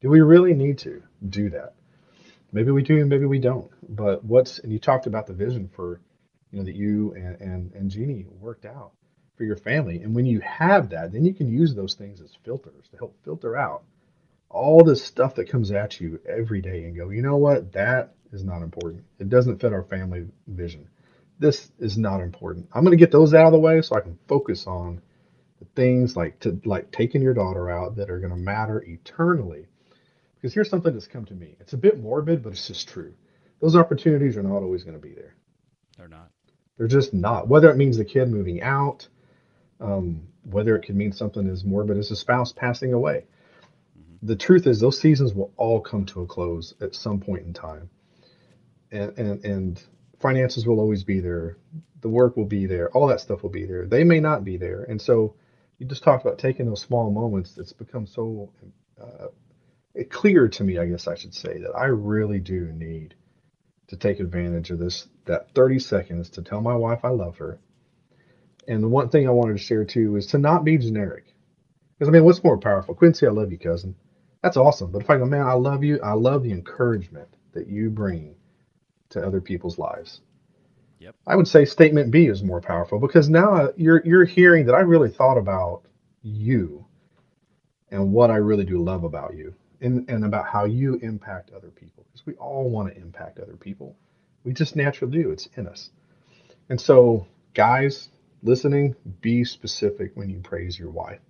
Do 0.00 0.08
we 0.08 0.20
really 0.20 0.54
need 0.54 0.78
to 0.78 1.00
do 1.28 1.48
that? 1.50 1.74
Maybe 2.50 2.72
we 2.72 2.82
do, 2.82 3.06
maybe 3.06 3.26
we 3.26 3.38
don't. 3.38 3.70
But 3.88 4.24
what's 4.24 4.58
and 4.58 4.72
you 4.72 4.80
talked 4.80 5.06
about 5.06 5.28
the 5.28 5.32
vision 5.32 5.70
for, 5.76 6.00
you 6.50 6.58
know, 6.58 6.64
that 6.64 6.74
you 6.74 7.12
and 7.12 7.40
and, 7.40 7.72
and 7.74 7.88
Jeannie 7.88 8.26
worked 8.40 8.64
out 8.64 8.94
for 9.36 9.44
your 9.44 9.56
family. 9.56 10.02
And 10.02 10.14
when 10.14 10.26
you 10.26 10.40
have 10.40 10.90
that, 10.90 11.12
then 11.12 11.24
you 11.24 11.34
can 11.34 11.50
use 11.50 11.74
those 11.74 11.94
things 11.94 12.20
as 12.20 12.36
filters 12.44 12.88
to 12.90 12.96
help 12.96 13.16
filter 13.24 13.56
out 13.56 13.84
all 14.52 14.84
this 14.84 15.02
stuff 15.02 15.34
that 15.34 15.48
comes 15.48 15.70
at 15.70 16.00
you 16.00 16.20
every 16.28 16.60
day 16.60 16.84
and 16.84 16.96
go, 16.96 17.08
you 17.08 17.22
know 17.22 17.36
what, 17.36 17.72
that 17.72 18.14
is 18.32 18.44
not 18.44 18.62
important. 18.62 19.02
It 19.18 19.28
doesn't 19.28 19.60
fit 19.60 19.72
our 19.72 19.82
family 19.82 20.26
vision. 20.46 20.88
This 21.38 21.72
is 21.78 21.98
not 21.98 22.20
important. 22.20 22.68
I'm 22.72 22.84
going 22.84 22.96
to 22.96 23.02
get 23.02 23.10
those 23.10 23.34
out 23.34 23.46
of 23.46 23.52
the 23.52 23.58
way 23.58 23.82
so 23.82 23.96
I 23.96 24.00
can 24.00 24.18
focus 24.28 24.66
on 24.66 25.00
the 25.58 25.64
things 25.74 26.16
like 26.16 26.38
to 26.40 26.60
like 26.64 26.90
taking 26.92 27.22
your 27.22 27.34
daughter 27.34 27.70
out 27.70 27.96
that 27.96 28.10
are 28.10 28.18
going 28.18 28.30
to 28.32 28.36
matter 28.36 28.82
eternally. 28.82 29.66
Because 30.34 30.54
here's 30.54 30.68
something 30.68 30.92
that's 30.92 31.06
come 31.06 31.24
to 31.26 31.34
me. 31.34 31.56
It's 31.60 31.72
a 31.72 31.78
bit 31.78 32.00
morbid, 32.00 32.42
but 32.42 32.52
it's 32.52 32.66
just 32.66 32.88
true. 32.88 33.14
Those 33.60 33.76
opportunities 33.76 34.36
are 34.36 34.42
not 34.42 34.62
always 34.62 34.84
going 34.84 35.00
to 35.00 35.02
be 35.02 35.14
there. 35.14 35.34
they're 35.96 36.08
not. 36.08 36.30
They're 36.76 36.88
just 36.88 37.14
not. 37.14 37.48
Whether 37.48 37.70
it 37.70 37.76
means 37.76 37.96
the 37.96 38.04
kid 38.04 38.28
moving 38.28 38.60
out, 38.60 39.06
um, 39.82 40.28
whether 40.44 40.76
it 40.76 40.82
could 40.82 40.96
mean 40.96 41.12
something 41.12 41.48
as 41.48 41.64
morbid 41.64 41.98
as 41.98 42.12
a 42.12 42.16
spouse 42.16 42.52
passing 42.52 42.94
away. 42.94 43.26
The 44.22 44.36
truth 44.36 44.66
is, 44.68 44.80
those 44.80 45.00
seasons 45.00 45.34
will 45.34 45.52
all 45.58 45.80
come 45.80 46.06
to 46.06 46.22
a 46.22 46.26
close 46.26 46.74
at 46.80 46.94
some 46.94 47.20
point 47.20 47.46
in 47.46 47.54
time, 47.54 47.90
and 48.92 49.18
and 49.18 49.44
and 49.44 49.82
finances 50.20 50.66
will 50.66 50.80
always 50.80 51.04
be 51.04 51.20
there, 51.20 51.58
the 52.02 52.08
work 52.10 52.36
will 52.36 52.46
be 52.46 52.66
there, 52.66 52.90
all 52.90 53.08
that 53.08 53.20
stuff 53.20 53.42
will 53.42 53.50
be 53.50 53.66
there. 53.66 53.86
They 53.86 54.04
may 54.04 54.20
not 54.20 54.44
be 54.44 54.56
there, 54.58 54.84
and 54.84 55.02
so 55.02 55.34
you 55.78 55.86
just 55.86 56.04
talked 56.04 56.24
about 56.24 56.38
taking 56.38 56.66
those 56.66 56.82
small 56.82 57.10
moments. 57.10 57.58
It's 57.58 57.72
become 57.72 58.06
so 58.06 58.50
uh, 59.00 59.28
clear 60.10 60.48
to 60.48 60.64
me, 60.64 60.78
I 60.78 60.86
guess 60.86 61.08
I 61.08 61.16
should 61.16 61.34
say, 61.34 61.58
that 61.58 61.72
I 61.76 61.86
really 61.86 62.40
do 62.40 62.72
need 62.72 63.14
to 63.88 63.96
take 63.96 64.20
advantage 64.20 64.70
of 64.70 64.78
this 64.78 65.08
that 65.26 65.54
30 65.54 65.80
seconds 65.80 66.30
to 66.30 66.42
tell 66.42 66.60
my 66.60 66.74
wife 66.74 67.00
I 67.04 67.10
love 67.10 67.38
her. 67.38 67.58
And 68.68 68.82
the 68.82 68.88
one 68.88 69.08
thing 69.08 69.26
I 69.26 69.32
wanted 69.32 69.54
to 69.54 69.62
share 69.62 69.84
too 69.84 70.16
is 70.16 70.26
to 70.28 70.38
not 70.38 70.64
be 70.64 70.78
generic. 70.78 71.34
Because 71.98 72.08
I 72.08 72.12
mean, 72.12 72.24
what's 72.24 72.44
more 72.44 72.58
powerful? 72.58 72.94
Quincy, 72.94 73.26
I 73.26 73.30
love 73.30 73.52
you, 73.52 73.58
cousin. 73.58 73.94
That's 74.42 74.56
awesome. 74.56 74.90
But 74.90 75.02
if 75.02 75.10
I 75.10 75.18
go, 75.18 75.24
man, 75.24 75.46
I 75.46 75.52
love 75.52 75.84
you, 75.84 76.00
I 76.02 76.12
love 76.14 76.42
the 76.42 76.52
encouragement 76.52 77.28
that 77.52 77.68
you 77.68 77.90
bring 77.90 78.34
to 79.10 79.24
other 79.24 79.40
people's 79.40 79.78
lives. 79.78 80.20
Yep. 80.98 81.16
I 81.26 81.36
would 81.36 81.48
say 81.48 81.64
statement 81.64 82.10
B 82.10 82.26
is 82.26 82.42
more 82.42 82.60
powerful 82.60 82.98
because 82.98 83.28
now 83.28 83.70
you're 83.76 84.02
you're 84.04 84.24
hearing 84.24 84.66
that 84.66 84.74
I 84.74 84.80
really 84.80 85.10
thought 85.10 85.36
about 85.36 85.82
you 86.22 86.86
and 87.90 88.12
what 88.12 88.30
I 88.30 88.36
really 88.36 88.64
do 88.64 88.82
love 88.82 89.04
about 89.04 89.34
you 89.36 89.54
and, 89.80 90.08
and 90.08 90.24
about 90.24 90.46
how 90.46 90.64
you 90.64 90.94
impact 91.02 91.50
other 91.52 91.70
people. 91.70 92.04
Because 92.06 92.24
we 92.26 92.34
all 92.34 92.70
want 92.70 92.94
to 92.94 93.00
impact 93.00 93.40
other 93.40 93.56
people. 93.56 93.96
We 94.44 94.52
just 94.52 94.76
naturally 94.76 95.22
do. 95.22 95.30
It's 95.30 95.48
in 95.56 95.66
us. 95.66 95.90
And 96.68 96.80
so, 96.80 97.26
guys 97.54 98.08
listening, 98.42 98.96
be 99.20 99.44
specific 99.44 100.12
when 100.14 100.30
you 100.30 100.40
praise 100.40 100.78
your 100.78 100.90
wife. 100.90 101.20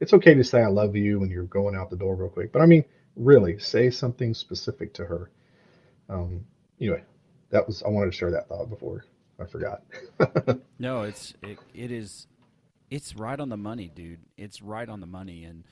It's 0.00 0.12
okay 0.14 0.34
to 0.34 0.44
say 0.44 0.62
I 0.62 0.66
love 0.68 0.96
you 0.96 1.20
when 1.20 1.30
you're 1.30 1.44
going 1.44 1.76
out 1.76 1.90
the 1.90 1.96
door 1.96 2.16
real 2.16 2.28
quick, 2.28 2.52
but 2.52 2.62
I 2.62 2.66
mean, 2.66 2.84
really, 3.16 3.58
say 3.58 3.90
something 3.90 4.34
specific 4.34 4.94
to 4.94 5.04
her. 5.04 5.30
Um, 6.08 6.44
anyway, 6.80 7.04
that 7.50 7.66
was 7.66 7.82
I 7.82 7.88
wanted 7.88 8.10
to 8.10 8.16
share 8.16 8.32
that 8.32 8.48
thought 8.48 8.68
before 8.68 9.04
I 9.40 9.46
forgot. 9.46 9.82
No, 10.78 11.02
it's 11.02 11.32
it, 11.42 11.58
it 11.72 11.92
is 11.92 12.26
it's 12.90 13.14
right 13.14 13.38
on 13.38 13.48
the 13.50 13.56
money, 13.56 13.88
dude. 13.94 14.18
It's 14.36 14.60
right 14.60 14.88
on 14.88 14.98
the 14.98 15.06
money 15.06 15.44
and 15.44 15.62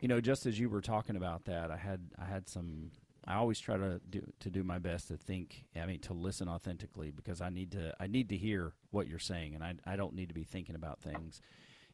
you 0.00 0.08
know, 0.08 0.20
just 0.20 0.46
as 0.46 0.58
you 0.58 0.68
were 0.68 0.80
talking 0.80 1.16
about 1.16 1.44
that, 1.46 1.70
I 1.70 1.76
had 1.76 2.00
I 2.20 2.24
had 2.24 2.48
some 2.48 2.90
I 3.26 3.34
always 3.34 3.60
try 3.60 3.76
to 3.76 4.00
do 4.08 4.22
to 4.40 4.50
do 4.50 4.64
my 4.64 4.78
best 4.78 5.08
to 5.08 5.16
think, 5.16 5.64
I 5.76 5.84
mean 5.86 6.00
to 6.00 6.14
listen 6.14 6.48
authentically 6.48 7.10
because 7.10 7.40
I 7.40 7.50
need 7.50 7.72
to 7.72 7.94
I 8.00 8.06
need 8.06 8.28
to 8.30 8.36
hear 8.36 8.72
what 8.90 9.06
you're 9.08 9.18
saying 9.18 9.54
and 9.54 9.62
I 9.64 9.74
I 9.86 9.96
don't 9.96 10.14
need 10.14 10.28
to 10.28 10.34
be 10.34 10.44
thinking 10.44 10.74
about 10.74 11.00
things. 11.00 11.40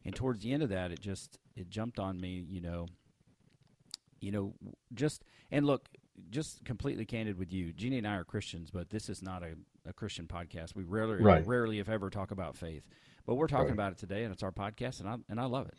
And 0.04 0.14
towards 0.14 0.42
the 0.42 0.52
end 0.52 0.62
of 0.62 0.68
that, 0.68 0.90
it 0.92 1.00
just 1.00 1.38
it 1.56 1.70
jumped 1.70 1.98
on 1.98 2.20
me, 2.20 2.44
you 2.48 2.60
know, 2.60 2.86
you 4.20 4.30
know, 4.30 4.54
just 4.94 5.24
and 5.50 5.66
look, 5.66 5.88
just 6.30 6.64
completely 6.64 7.04
candid 7.04 7.38
with 7.38 7.52
you. 7.52 7.72
Jeannie 7.72 7.98
and 7.98 8.06
I 8.06 8.16
are 8.16 8.24
Christians, 8.24 8.70
but 8.70 8.90
this 8.90 9.08
is 9.08 9.22
not 9.22 9.42
a, 9.42 9.54
a 9.88 9.92
Christian 9.92 10.26
podcast. 10.26 10.74
We 10.74 10.84
rarely, 10.84 11.22
Right. 11.22 11.46
rarely, 11.46 11.78
if 11.78 11.88
ever, 11.88 12.10
talk 12.10 12.30
about 12.30 12.56
faith. 12.56 12.84
But 13.26 13.34
we're 13.36 13.46
talking 13.48 13.66
Right. 13.66 13.72
about 13.72 13.92
it 13.92 13.98
today, 13.98 14.24
and 14.24 14.32
it's 14.32 14.42
our 14.42 14.52
podcast, 14.52 15.00
and 15.00 15.08
I 15.08 15.16
and 15.28 15.40
I 15.40 15.44
love 15.46 15.68
it. 15.68 15.74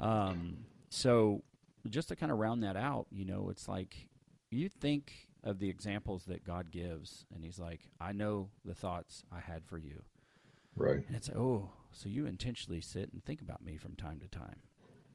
Um, 0.00 0.58
so, 0.90 1.42
just 1.88 2.08
to 2.08 2.16
kind 2.16 2.30
of 2.32 2.38
round 2.38 2.62
that 2.62 2.76
out, 2.76 3.06
you 3.10 3.24
know, 3.24 3.48
it's 3.50 3.68
like 3.68 4.08
you 4.50 4.68
think 4.68 5.28
of 5.42 5.58
the 5.58 5.68
examples 5.68 6.24
that 6.26 6.44
God 6.44 6.70
gives, 6.70 7.26
and 7.34 7.44
He's 7.44 7.58
like, 7.58 7.88
"I 8.00 8.12
know 8.12 8.50
the 8.64 8.74
thoughts 8.74 9.24
I 9.32 9.40
had 9.40 9.64
for 9.64 9.78
you," 9.78 10.02
right, 10.76 11.04
and 11.06 11.16
it's 11.16 11.30
oh, 11.30 11.70
so 11.92 12.08
you 12.08 12.26
intentionally 12.26 12.80
sit 12.80 13.12
and 13.12 13.24
think 13.24 13.40
about 13.40 13.64
me 13.64 13.76
from 13.76 13.94
time 13.96 14.20
to 14.20 14.28
time. 14.28 14.60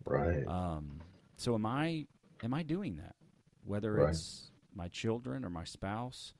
right, 0.05 0.47
Um, 0.47 1.01
so 1.37 1.53
am 1.53 1.65
I 1.65 2.07
am 2.43 2.53
I 2.53 2.63
doing 2.63 2.97
that? 2.97 3.15
Whether 3.63 3.95
Right. 3.95 4.09
it's 4.09 4.51
my 4.73 4.87
children 4.87 5.43
or 5.45 5.49
my 5.49 5.63
spouse, 5.65 6.33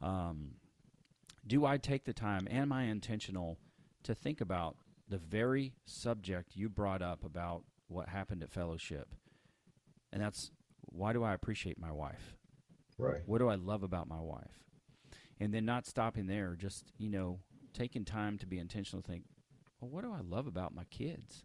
um, 0.00 0.56
do 1.46 1.64
I 1.64 1.78
take 1.78 2.04
the 2.04 2.12
time? 2.12 2.46
And 2.48 2.58
am 2.58 2.72
I 2.72 2.84
intentional 2.84 3.58
to 4.02 4.14
think 4.14 4.40
about 4.40 4.76
the 5.08 5.18
very 5.18 5.74
subject 5.84 6.56
you 6.56 6.68
brought 6.68 7.02
up 7.02 7.22
about 7.22 7.64
what 7.88 8.08
happened 8.08 8.42
at 8.42 8.50
fellowship? 8.50 9.14
And 10.12 10.22
that's 10.22 10.50
why 10.96 11.12
do 11.12 11.22
I 11.22 11.34
appreciate 11.34 11.78
my 11.78 11.92
wife? 11.92 12.36
right, 12.98 13.22
What 13.26 13.38
do 13.38 13.48
I 13.48 13.56
love 13.56 13.82
about 13.82 14.08
my 14.08 14.20
wife? 14.20 14.62
And 15.38 15.52
then 15.52 15.66
not 15.66 15.86
stopping 15.86 16.26
there, 16.26 16.56
just 16.56 16.92
you 16.98 17.10
know, 17.10 17.40
taking 17.74 18.04
time 18.04 18.38
to 18.38 18.46
be 18.46 18.58
intentional. 18.58 19.02
to 19.02 19.08
Think, 19.08 19.24
well, 19.80 19.90
what 19.90 20.02
do 20.02 20.12
I 20.12 20.20
love 20.20 20.46
about 20.46 20.74
my 20.74 20.84
kids? 20.84 21.44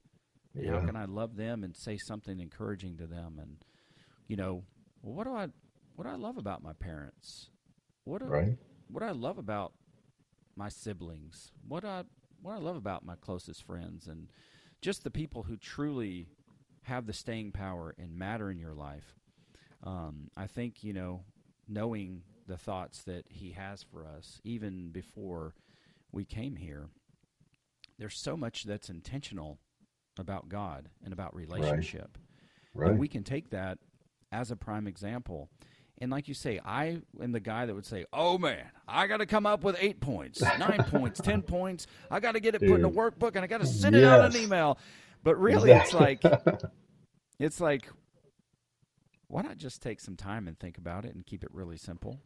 And 0.56 0.66
How 0.80 0.86
can 0.86 0.96
I 0.96 1.06
love 1.06 1.36
them 1.36 1.64
and 1.64 1.76
say 1.76 1.98
something 1.98 2.40
encouraging 2.40 2.98
to 2.98 3.08
them? 3.08 3.38
And 3.40 3.58
you 4.28 4.38
know, 4.38 4.64
well, 5.02 5.14
what 5.16 5.26
do 5.26 5.36
I 5.36 5.48
what 5.96 6.06
do 6.06 6.10
I 6.10 6.16
love 6.16 6.38
about 6.38 6.64
my 6.64 6.74
parents? 6.74 7.50
What 8.06 8.20
do 8.20 8.26
right, 8.26 8.58
what 8.90 9.02
do 9.02 9.08
I 9.08 9.12
love 9.12 9.38
about 9.38 9.74
my 10.56 10.70
siblings? 10.70 11.52
What 11.68 11.84
I 11.84 12.04
what 12.42 12.54
do 12.54 12.58
I 12.58 12.62
love 12.62 12.78
about 12.78 13.06
my 13.06 13.16
closest 13.16 13.64
friends 13.64 14.08
and 14.08 14.30
just 14.82 15.04
the 15.04 15.12
people 15.12 15.44
who 15.44 15.58
truly 15.58 16.28
have 16.84 17.06
the 17.06 17.14
staying 17.14 17.52
power 17.52 17.94
and 17.98 18.18
matter 18.18 18.50
in 18.50 18.58
your 18.58 18.74
life. 18.74 19.16
Um, 19.84 20.30
I 20.38 20.48
think 20.48 20.84
you 20.84 20.94
know, 20.94 21.24
knowing 21.68 22.24
the 22.48 22.58
thoughts 22.58 23.04
that 23.04 23.26
He 23.30 23.52
has 23.52 23.84
for 23.84 24.06
us, 24.06 24.40
even 24.44 24.90
before 24.90 25.56
we 26.12 26.26
came 26.26 26.56
here. 26.56 26.90
There's 27.98 28.18
so 28.18 28.36
much 28.36 28.64
that's 28.64 28.90
intentional 28.90 29.60
about 30.18 30.50
God 30.50 30.90
and 31.04 31.14
about 31.14 31.36
relationship. 31.36 32.18
right, 32.74 32.90
And 32.92 33.00
we 33.00 33.08
can 33.08 33.24
take 33.24 33.52
that 33.52 33.78
as 34.32 34.52
a 34.52 34.56
prime 34.56 34.88
example. 34.88 35.50
And 36.00 36.10
like 36.10 36.28
you 36.28 36.34
say, 36.34 36.60
I 36.66 37.02
am 37.22 37.32
the 37.32 37.40
guy 37.40 37.68
that 37.68 37.76
would 37.76 37.86
say, 37.86 38.06
"Oh 38.12 38.40
man, 38.40 38.66
I 38.88 39.06
got 39.06 39.18
to 39.18 39.28
come 39.28 39.46
up 39.46 39.64
with 39.64 39.78
eight 39.80 40.00
points, 40.00 40.42
nine 40.60 40.84
points, 40.90 41.22
ten 41.22 41.44
points. 41.44 41.86
I 42.10 42.20
got 42.20 42.32
to 42.32 42.40
get 42.40 42.56
it 42.56 42.62
put 42.62 42.80
in 42.80 42.86
a 42.86 42.90
workbook, 42.90 43.36
and 43.36 43.40
I 43.40 43.48
got 43.48 43.62
to 43.62 43.68
send 43.68 43.96
it 43.96 44.04
out 44.04 44.26
an 44.26 44.42
email." 44.42 44.80
But 45.24 45.40
really, 45.40 45.72
it's 45.72 45.94
like 45.94 46.24
it's 47.40 47.60
like, 47.62 47.88
why 49.32 49.42
not 49.42 49.58
just 49.58 49.82
take 49.82 50.00
some 50.00 50.16
time 50.18 50.48
and 50.48 50.60
think 50.60 50.78
about 50.78 51.06
it 51.06 51.16
and 51.16 51.26
keep 51.26 51.44
it 51.44 51.54
really 51.54 51.78
simple? 51.78 52.22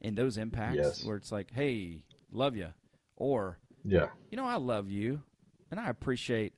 And 0.00 0.16
those 0.16 0.38
impacts 0.38 0.76
Yes. 0.76 1.04
where 1.04 1.16
it's 1.16 1.32
like, 1.32 1.50
"Hey, 1.52 2.04
love 2.30 2.56
you," 2.56 2.72
or 3.16 3.58
yeah, 3.84 4.08
you 4.30 4.36
know, 4.36 4.44
I 4.46 4.56
love 4.56 4.88
you, 4.90 5.22
and 5.70 5.78
I 5.80 5.88
appreciate 5.88 6.54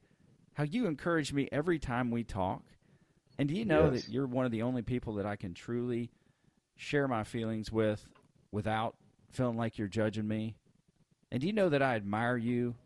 how 0.55 0.64
you 0.64 0.86
encourage 0.86 1.32
me 1.32 1.49
every 1.51 1.78
time 1.78 2.11
we 2.11 2.24
talk. 2.24 2.62
And 3.38 3.49
do 3.49 3.55
you 3.55 3.64
know 3.64 3.91
Yes. 3.91 4.05
that 4.05 4.12
you're 4.12 4.26
one 4.26 4.45
of 4.45 4.53
the 4.53 4.62
only 4.62 4.82
people 4.82 5.14
that 5.14 5.26
I 5.26 5.36
can 5.36 5.55
truly 5.55 6.11
share 6.76 7.09
my 7.09 7.24
feelings 7.24 7.72
with 7.72 8.07
without 8.53 8.97
feeling 9.30 9.57
like 9.57 9.78
you're 9.78 9.88
judging 9.88 10.28
me? 10.28 10.57
And 11.30 11.41
do 11.41 11.47
you 11.47 11.53
know 11.53 11.68
that 11.70 11.82
I 11.82 11.95
admire 11.97 12.36
you 12.36 12.76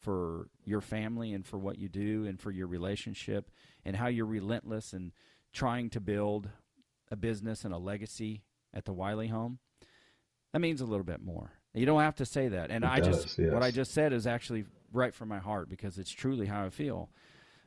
for 0.00 0.48
your 0.64 0.80
family 0.80 1.32
and 1.32 1.44
for 1.44 1.58
what 1.58 1.78
you 1.78 1.88
do 1.88 2.26
and 2.26 2.38
for 2.40 2.50
your 2.50 2.66
relationship 2.68 3.50
and 3.84 3.96
how 3.96 4.06
you're 4.06 4.26
relentless 4.26 4.92
and 4.92 5.12
trying 5.56 5.90
to 5.90 6.00
build 6.00 6.48
a 7.10 7.16
business 7.16 7.64
and 7.64 7.72
a 7.72 7.78
legacy 7.78 8.44
at 8.74 8.84
the 8.84 8.92
Wiley 8.92 9.28
home? 9.28 9.58
That 10.52 10.60
means 10.60 10.80
a 10.80 10.84
little 10.86 11.04
bit 11.04 11.20
more. 11.22 11.52
You 11.74 11.86
don't 11.86 12.00
have 12.00 12.16
to 12.16 12.24
say 12.26 12.48
that. 12.48 12.70
And 12.70 12.84
It 12.84 12.90
I 12.90 13.00
just 13.00 13.38
yes. 13.38 13.52
what 13.52 13.62
I 13.62 13.70
just 13.70 13.92
said 13.92 14.12
is 14.12 14.26
actually 14.26 14.64
right 14.92 15.14
from 15.14 15.28
my 15.28 15.38
heart 15.38 15.68
because 15.68 15.98
it's 15.98 16.10
truly 16.10 16.46
how 16.46 16.64
I 16.64 16.70
feel. 16.70 17.10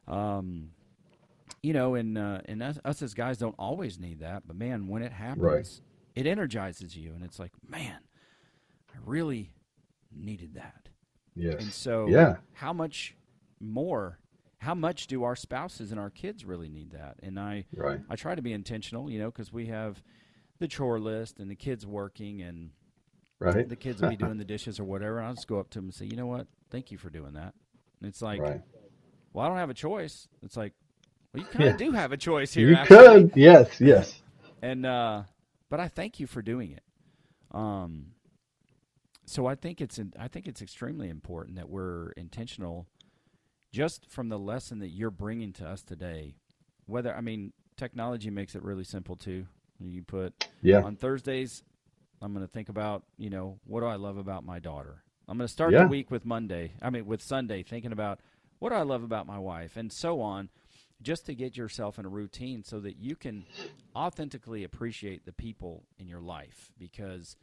Um, 0.08 0.72
you 1.62 1.74
know, 1.74 1.96
and 1.96 2.18
uh, 2.18 2.42
and 2.46 2.64
us, 2.64 2.80
us 2.86 3.02
as 3.02 3.14
guys 3.14 3.38
don't 3.38 3.56
always 3.60 4.00
need 4.00 4.20
that, 4.20 4.44
but 4.48 4.56
man, 4.56 4.88
when 4.88 5.02
it 5.04 5.12
happens, 5.12 5.44
Right. 5.44 5.82
it 6.16 6.26
energizes 6.26 6.96
you, 6.96 7.14
and 7.14 7.24
it's 7.24 7.38
like, 7.40 7.52
man, 7.68 8.00
I 8.94 8.98
really 9.06 9.52
needed 10.16 10.54
that. 10.56 10.90
And 11.60 11.72
so, 11.72 12.08
yeah, 12.08 12.38
how 12.54 12.74
much 12.74 13.16
more? 13.60 14.20
How 14.60 14.76
much 14.76 15.08
do 15.08 15.24
our 15.24 15.36
spouses 15.36 15.92
and 15.92 16.00
our 16.00 16.10
kids 16.10 16.46
really 16.46 16.70
need 16.70 16.92
that? 16.92 17.16
And 17.24 17.40
I, 17.40 17.66
right, 17.76 18.00
I 18.10 18.16
try 18.16 18.36
to 18.36 18.42
be 18.42 18.52
intentional, 18.54 19.10
you 19.10 19.18
know, 19.20 19.32
because 19.32 19.52
we 19.54 19.68
have 19.68 20.04
the 20.60 20.68
chore 20.68 21.00
list 21.00 21.40
and 21.40 21.50
the 21.50 21.56
kids 21.56 21.86
working, 21.88 22.42
and 22.42 22.72
right, 23.40 23.68
the 23.68 23.76
kids 23.78 24.02
will 24.02 24.10
be 24.10 24.18
doing 24.18 24.38
the 24.38 24.46
dishes 24.46 24.80
or 24.80 24.84
whatever. 24.84 25.18
And 25.20 25.28
I'll 25.28 25.34
just 25.34 25.48
go 25.48 25.60
up 25.60 25.70
to 25.72 25.80
them 25.80 25.86
and 25.86 25.94
say, 25.94 26.06
you 26.06 26.18
know 26.18 26.28
what? 26.28 26.48
Thank 26.70 26.92
you 26.92 26.98
for 26.98 27.10
doing 27.10 27.34
that. 27.34 27.54
And 28.02 28.10
it's 28.10 28.22
like, 28.22 28.42
right. 28.42 28.62
well, 29.34 29.46
I 29.46 29.48
don't 29.48 29.58
have 29.58 29.70
a 29.70 29.74
choice. 29.74 30.28
It's 30.44 30.58
like, 30.58 30.74
well, 31.34 31.44
you 31.44 31.50
kind 31.50 31.70
of 31.70 31.80
Yeah. 31.80 31.88
do 31.88 31.92
have 31.94 32.12
a 32.12 32.18
choice 32.18 32.54
here. 32.54 32.68
You 32.70 32.76
actually. 32.76 33.30
could, 33.30 33.32
yes, 33.38 33.80
yes, 33.80 34.22
and 34.62 34.86
uh, 34.86 35.24
but 35.70 35.80
I 35.80 35.88
thank 35.88 36.20
you 36.20 36.28
for 36.28 36.42
doing 36.42 36.72
it. 36.72 36.84
Um, 37.52 38.08
so 39.26 39.46
I 39.46 39.56
think 39.56 39.80
it's 39.80 40.00
I 40.20 40.28
think 40.28 40.48
it's 40.48 40.62
extremely 40.62 41.08
important 41.08 41.56
that 41.58 41.70
we're 41.70 42.12
intentional, 42.18 42.88
just 43.72 44.10
from 44.10 44.30
the 44.30 44.40
lesson 44.40 44.80
that 44.80 44.90
you're 44.90 45.12
bringing 45.12 45.54
to 45.54 45.68
us 45.68 45.84
today. 45.84 46.36
Whether 46.86 47.16
I 47.16 47.22
mean, 47.22 47.54
technology 47.78 48.30
makes 48.30 48.56
it 48.56 48.64
really 48.64 48.84
simple 48.84 49.16
too. 49.16 49.48
You 49.80 50.04
put 50.04 50.34
yeah, 50.62 50.82
on 50.82 50.96
Thursdays, 50.98 51.64
I'm 52.22 52.34
going 52.34 52.46
to 52.46 52.52
think 52.52 52.68
about, 52.68 53.04
you 53.18 53.30
know, 53.30 53.60
what 53.66 53.80
do 53.80 53.86
I 53.86 53.96
love 53.96 54.18
about 54.18 54.44
my 54.44 54.60
daughter? 54.60 55.04
I'm 55.28 55.38
going 55.38 55.48
to 55.48 55.52
start 55.54 55.72
Yeah. 55.72 55.84
the 55.84 55.90
week 55.90 56.12
with 56.12 56.26
Monday, 56.26 56.74
I 56.82 56.90
mean, 56.90 57.06
with 57.06 57.22
Sunday, 57.22 57.64
thinking 57.64 57.92
about 57.94 58.20
what 58.58 58.70
do 58.70 58.76
I 58.76 58.82
love 58.82 59.04
about 59.04 59.26
my 59.26 59.40
wife, 59.40 59.78
and 59.78 59.94
so 59.94 60.20
on, 60.20 60.50
just 61.02 61.26
to 61.28 61.36
get 61.36 61.56
yourself 61.56 61.98
in 61.98 62.06
a 62.06 62.10
routine 62.10 62.64
so 62.64 62.82
that 62.82 62.98
you 62.98 63.16
can 63.16 63.46
authentically 63.96 64.66
appreciate 64.66 65.26
the 65.26 65.32
people 65.32 65.86
in 65.98 66.08
your 66.10 66.20
life. 66.20 66.74
Because, 66.78 67.38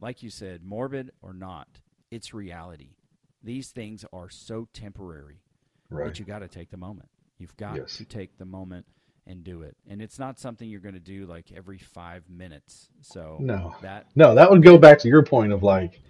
like 0.00 0.22
you 0.24 0.30
said, 0.30 0.64
morbid 0.64 1.12
or 1.22 1.32
not, 1.32 1.68
it's 2.10 2.34
reality. 2.34 2.96
These 3.44 3.70
things 3.70 4.04
are 4.12 4.28
so 4.28 4.66
temporary 4.72 5.42
right. 5.90 6.06
that 6.06 6.18
you 6.18 6.24
got 6.24 6.40
to 6.40 6.48
take 6.48 6.70
the 6.70 6.76
moment. 6.76 7.08
You've 7.38 7.56
got 7.56 7.76
Yes. 7.76 7.98
to 7.98 8.04
take 8.04 8.38
the 8.38 8.44
moment 8.44 8.86
and 9.26 9.42
do 9.44 9.62
it. 9.62 9.76
And 9.88 10.00
it's 10.00 10.18
not 10.18 10.38
something 10.38 10.68
you're 10.68 10.80
going 10.80 10.94
to 10.94 11.00
do 11.00 11.26
like 11.26 11.46
every 11.54 11.78
five 11.78 12.24
minutes. 12.30 12.88
So 13.02 13.36
No, 13.40 13.74
that 13.82 14.06
no, 14.14 14.34
that 14.36 14.50
would 14.50 14.62
go 14.62 14.78
back 14.78 15.00
to 15.00 15.08
your 15.08 15.22
point 15.24 15.52
of 15.52 15.62
like, 15.62 16.00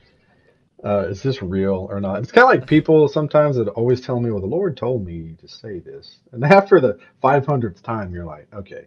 uh, 0.85 1.07
is 1.09 1.22
this 1.22 1.43
real 1.43 1.87
or 1.91 2.01
not? 2.01 2.20
It's 2.22 2.33
kind 2.33 2.45
of 2.45 2.51
like 2.51 2.68
people 2.68 3.09
sometimes 3.09 3.57
that 3.57 3.68
always 3.68 4.01
tell 4.01 4.20
me, 4.20 4.31
well, 4.31 4.41
the 4.41 4.47
Lord 4.47 4.77
told 4.77 5.05
me 5.05 5.37
to 5.41 5.49
say 5.49 5.79
this. 5.81 6.18
And 6.33 6.45
after 6.45 6.81
the 6.81 6.99
500th 7.22 7.83
time, 7.83 8.12
you're 8.14 8.27
like, 8.27 8.49
okay, 8.55 8.87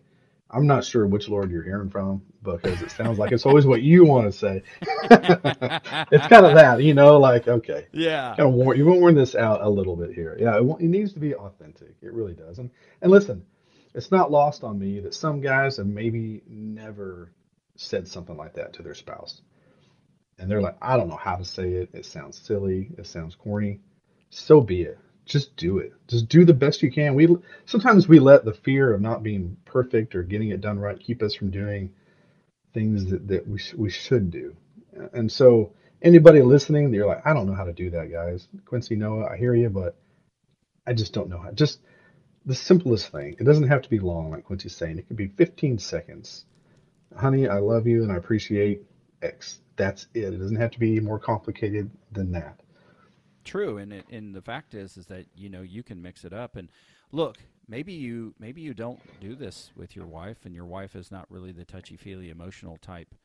I'm 0.52 0.66
not 0.66 0.84
sure 0.84 1.06
which 1.06 1.30
Lord 1.30 1.52
you're 1.52 1.64
hearing 1.64 1.90
from 1.90 2.24
because 2.42 2.82
it 2.82 2.90
sounds 2.92 3.20
like 3.20 3.32
it's 3.32 3.46
always 3.46 3.66
what 3.68 3.84
you 3.84 4.04
want 4.06 4.26
to 4.26 4.38
say. 4.38 4.64
it's 4.82 6.28
kind 6.28 6.46
of 6.46 6.56
that, 6.56 6.82
you 6.82 6.94
know, 6.96 7.20
like, 7.20 7.48
okay, 7.48 7.88
yeah, 7.92 8.34
kind 8.36 8.50
of 8.50 8.56
warn, 8.56 8.78
you 8.78 8.86
want 8.86 8.98
to 8.98 9.02
warn 9.02 9.16
this 9.16 9.36
out 9.36 9.62
a 9.62 9.70
little 9.70 9.96
bit 9.96 10.12
here. 10.14 10.36
Yeah, 10.40 10.58
it, 10.58 10.64
it 10.80 10.88
needs 10.88 11.14
to 11.14 11.20
be 11.20 11.36
authentic. 11.36 11.96
It 12.02 12.14
really 12.14 12.34
does. 12.34 12.58
And, 12.58 12.72
and 13.02 13.12
listen, 13.12 13.46
it's 13.94 14.12
not 14.12 14.32
lost 14.32 14.64
on 14.64 14.80
me 14.80 15.00
that 15.02 15.14
some 15.14 15.42
guys 15.42 15.78
have 15.78 15.88
maybe 15.88 16.42
never 16.48 17.32
said 17.76 18.08
something 18.08 18.38
like 18.38 18.54
that 18.56 18.74
to 18.74 18.84
their 18.84 18.96
spouse. 18.96 19.42
And 20.40 20.50
they're 20.50 20.62
like, 20.62 20.78
I 20.82 20.98
don't 20.98 21.10
know 21.10 21.18
how 21.18 21.36
to 21.36 21.46
say 21.46 21.74
it. 21.74 21.90
It 21.94 22.06
sounds 22.06 22.40
silly. 22.40 22.92
It 22.98 23.08
sounds 23.08 23.36
corny. 23.36 23.82
So 24.30 24.62
be 24.62 24.84
it. 24.84 24.98
Just 25.30 25.56
do 25.58 25.78
it. 25.78 25.94
Just 26.08 26.28
do 26.28 26.44
the 26.44 26.54
best 26.54 26.84
you 26.84 26.92
can. 26.92 27.16
We 27.16 27.28
sometimes 27.66 28.10
we 28.10 28.20
let 28.20 28.46
the 28.46 28.54
fear 28.54 28.94
of 28.94 29.02
not 29.02 29.24
being 29.24 29.58
perfect 29.66 30.16
or 30.16 30.24
getting 30.24 30.50
it 30.50 30.60
done 30.60 30.80
right 30.80 31.00
keep 31.00 31.24
us 31.24 31.36
from 31.36 31.52
doing 31.52 31.94
things 32.74 33.06
that, 33.12 33.28
that 33.30 33.48
we, 33.48 33.60
we 33.78 33.92
should 33.92 34.32
do. 34.32 34.56
And 35.14 35.32
so, 35.32 35.74
anybody 36.02 36.42
listening, 36.42 36.94
you're 36.94 37.08
like, 37.08 37.26
I 37.26 37.34
don't 37.34 37.48
know 37.48 37.54
how 37.56 37.66
to 37.66 37.74
do 37.74 37.92
that, 37.92 38.12
guys. 38.12 38.48
Quincy, 38.66 38.96
Noah, 38.96 39.28
I 39.32 39.38
hear 39.38 39.56
you, 39.56 39.70
but 39.70 39.96
I 40.88 40.94
just 40.94 41.14
don't 41.14 41.30
know 41.30 41.40
how. 41.40 41.52
Just 41.52 41.82
the 42.46 42.56
simplest 42.56 43.12
thing. 43.12 43.36
It 43.40 43.44
doesn't 43.44 43.68
have 43.68 43.84
to 43.84 43.90
be 43.90 44.00
long, 44.00 44.32
like 44.32 44.46
Quincy's 44.46 44.76
saying. 44.76 44.98
It 44.98 45.08
could 45.08 45.18
be 45.18 45.28
15 45.28 45.78
seconds. 45.80 46.46
Honey, 47.16 47.48
I 47.48 47.60
love 47.60 47.88
you 47.88 48.04
and 48.04 48.12
I 48.12 48.18
appreciate 48.18 48.84
X. 49.22 49.60
That's 49.76 50.08
it. 50.16 50.34
It 50.34 50.40
doesn't 50.40 50.58
have 50.58 50.72
to 50.72 50.80
be 50.80 51.00
more 51.00 51.20
complicated 51.20 51.92
than 52.12 52.32
that. 52.34 52.60
True, 53.44 53.78
and 53.78 53.94
it, 53.94 54.06
and 54.10 54.36
the 54.36 54.42
fact 54.42 54.74
is, 54.74 54.98
is 54.98 55.08
that 55.08 55.28
you 55.34 55.50
know 55.50 55.62
you 55.62 55.82
can 55.84 56.02
mix 56.02 56.24
it 56.24 56.34
up. 56.34 56.56
And 56.56 56.70
look, 57.12 57.38
maybe 57.68 57.94
you 57.94 58.36
maybe 58.38 58.62
you 58.62 58.74
don't 58.74 59.02
do 59.20 59.36
this 59.36 59.72
with 59.76 59.96
your 59.96 60.06
wife, 60.08 60.46
and 60.46 60.54
your 60.54 60.66
wife 60.66 60.96
is 60.96 61.12
not 61.12 61.30
really 61.32 61.52
the 61.52 61.66
touchy 61.66 61.98
feely, 61.98 62.30
emotional 62.30 62.78
type 62.78 63.16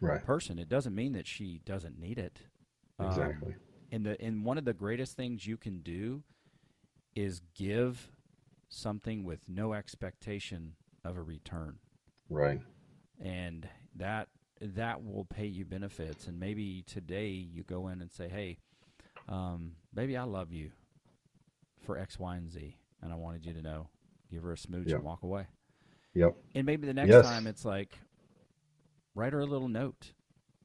Right. 0.00 0.22
person. 0.24 0.58
It 0.58 0.68
doesn't 0.68 0.94
mean 0.94 1.12
that 1.12 1.26
she 1.26 1.60
doesn't 1.64 1.98
need 1.98 2.18
it. 2.18 2.40
Um, 2.98 3.08
Exactly. 3.08 3.54
and 3.90 4.06
the 4.06 4.20
and 4.22 4.44
one 4.44 4.58
of 4.58 4.64
the 4.64 4.72
greatest 4.74 5.16
things 5.16 5.46
you 5.46 5.56
can 5.56 5.80
do 5.80 6.22
is 7.14 7.40
give 7.54 8.10
something 8.68 9.24
with 9.24 9.48
no 9.48 9.72
expectation 9.72 10.74
of 11.04 11.16
a 11.16 11.22
return, 11.22 11.78
Right. 12.28 12.60
and 13.20 13.68
that 13.94 14.28
that 14.60 15.04
will 15.04 15.24
pay 15.24 15.46
you 15.46 15.64
benefits. 15.64 16.26
And 16.26 16.38
maybe 16.40 16.82
today 16.86 17.28
you 17.28 17.62
go 17.64 17.88
in 17.88 18.00
and 18.00 18.10
say, 18.10 18.28
"Hey, 18.28 18.58
um, 19.28 19.72
baby, 19.92 20.16
I 20.16 20.24
love 20.24 20.52
you 20.52 20.70
for 21.82 21.98
X, 21.98 22.18
Y, 22.18 22.36
and 22.36 22.50
Z, 22.50 22.76
and 23.02 23.12
I 23.12 23.16
wanted 23.16 23.46
you 23.46 23.52
to 23.54 23.62
know." 23.62 23.88
Give 24.30 24.42
her 24.42 24.52
a 24.52 24.58
smooch 24.58 24.88
Yeah. 24.88 24.96
and 24.96 25.04
walk 25.04 25.22
away. 25.22 25.46
Yep. 26.14 26.34
And 26.54 26.66
maybe 26.66 26.86
the 26.86 26.94
next 26.94 27.10
Yes. 27.10 27.24
time 27.24 27.46
it's 27.46 27.64
like, 27.64 27.98
write 29.14 29.32
her 29.32 29.40
a 29.40 29.46
little 29.46 29.68
note 29.68 30.12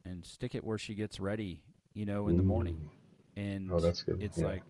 and 0.05 0.25
stick 0.25 0.55
it 0.55 0.63
where 0.63 0.77
she 0.77 0.95
gets 0.95 1.19
ready, 1.19 1.61
you 1.93 2.05
know, 2.05 2.29
in 2.29 2.37
the 2.37 2.41
morning. 2.43 2.89
And 3.35 3.71
Oh, 3.71 3.79
that's 3.79 4.01
good. 4.01 4.23
it's 4.23 4.39
Yeah. 4.39 4.45
like, 4.45 4.63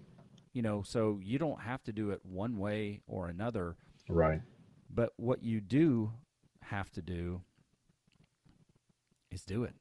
you 0.54 0.62
know, 0.62 0.82
so 0.82 1.20
you 1.22 1.38
don't 1.38 1.62
have 1.62 1.84
to 1.84 1.94
do 1.94 2.10
it 2.10 2.26
one 2.26 2.58
way 2.58 3.02
or 3.08 3.28
another, 3.30 3.78
Right. 4.10 4.42
but 4.90 5.14
what 5.18 5.44
you 5.44 5.62
do 5.62 6.12
have 6.64 6.90
to 6.92 7.02
do 7.02 7.44
is 9.32 9.44
do 9.46 9.64
it 9.64 9.76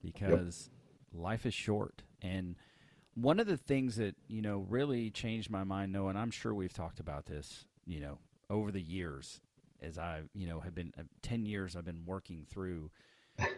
because 0.00 0.70
life 1.12 1.44
is 1.44 1.52
short. 1.54 2.02
And 2.22 2.56
one 3.14 3.38
of 3.40 3.46
the 3.46 3.56
things 3.56 3.96
that, 3.96 4.16
you 4.28 4.42
know, 4.42 4.66
really 4.68 5.10
changed 5.10 5.50
my 5.50 5.64
mind, 5.64 5.92
Noah, 5.92 6.10
and 6.10 6.18
I'm 6.18 6.30
sure 6.30 6.54
we've 6.54 6.72
talked 6.72 7.00
about 7.00 7.26
this, 7.26 7.64
you 7.86 8.00
know, 8.00 8.18
over 8.50 8.70
the 8.70 8.82
years 8.82 9.40
as 9.80 9.98
I, 9.98 10.22
you 10.34 10.46
know, 10.46 10.60
have 10.60 10.74
been 10.74 10.92
uh, 10.98 11.02
10 11.22 11.46
years 11.46 11.76
I've 11.76 11.84
been 11.84 12.04
working 12.06 12.46
through 12.48 12.90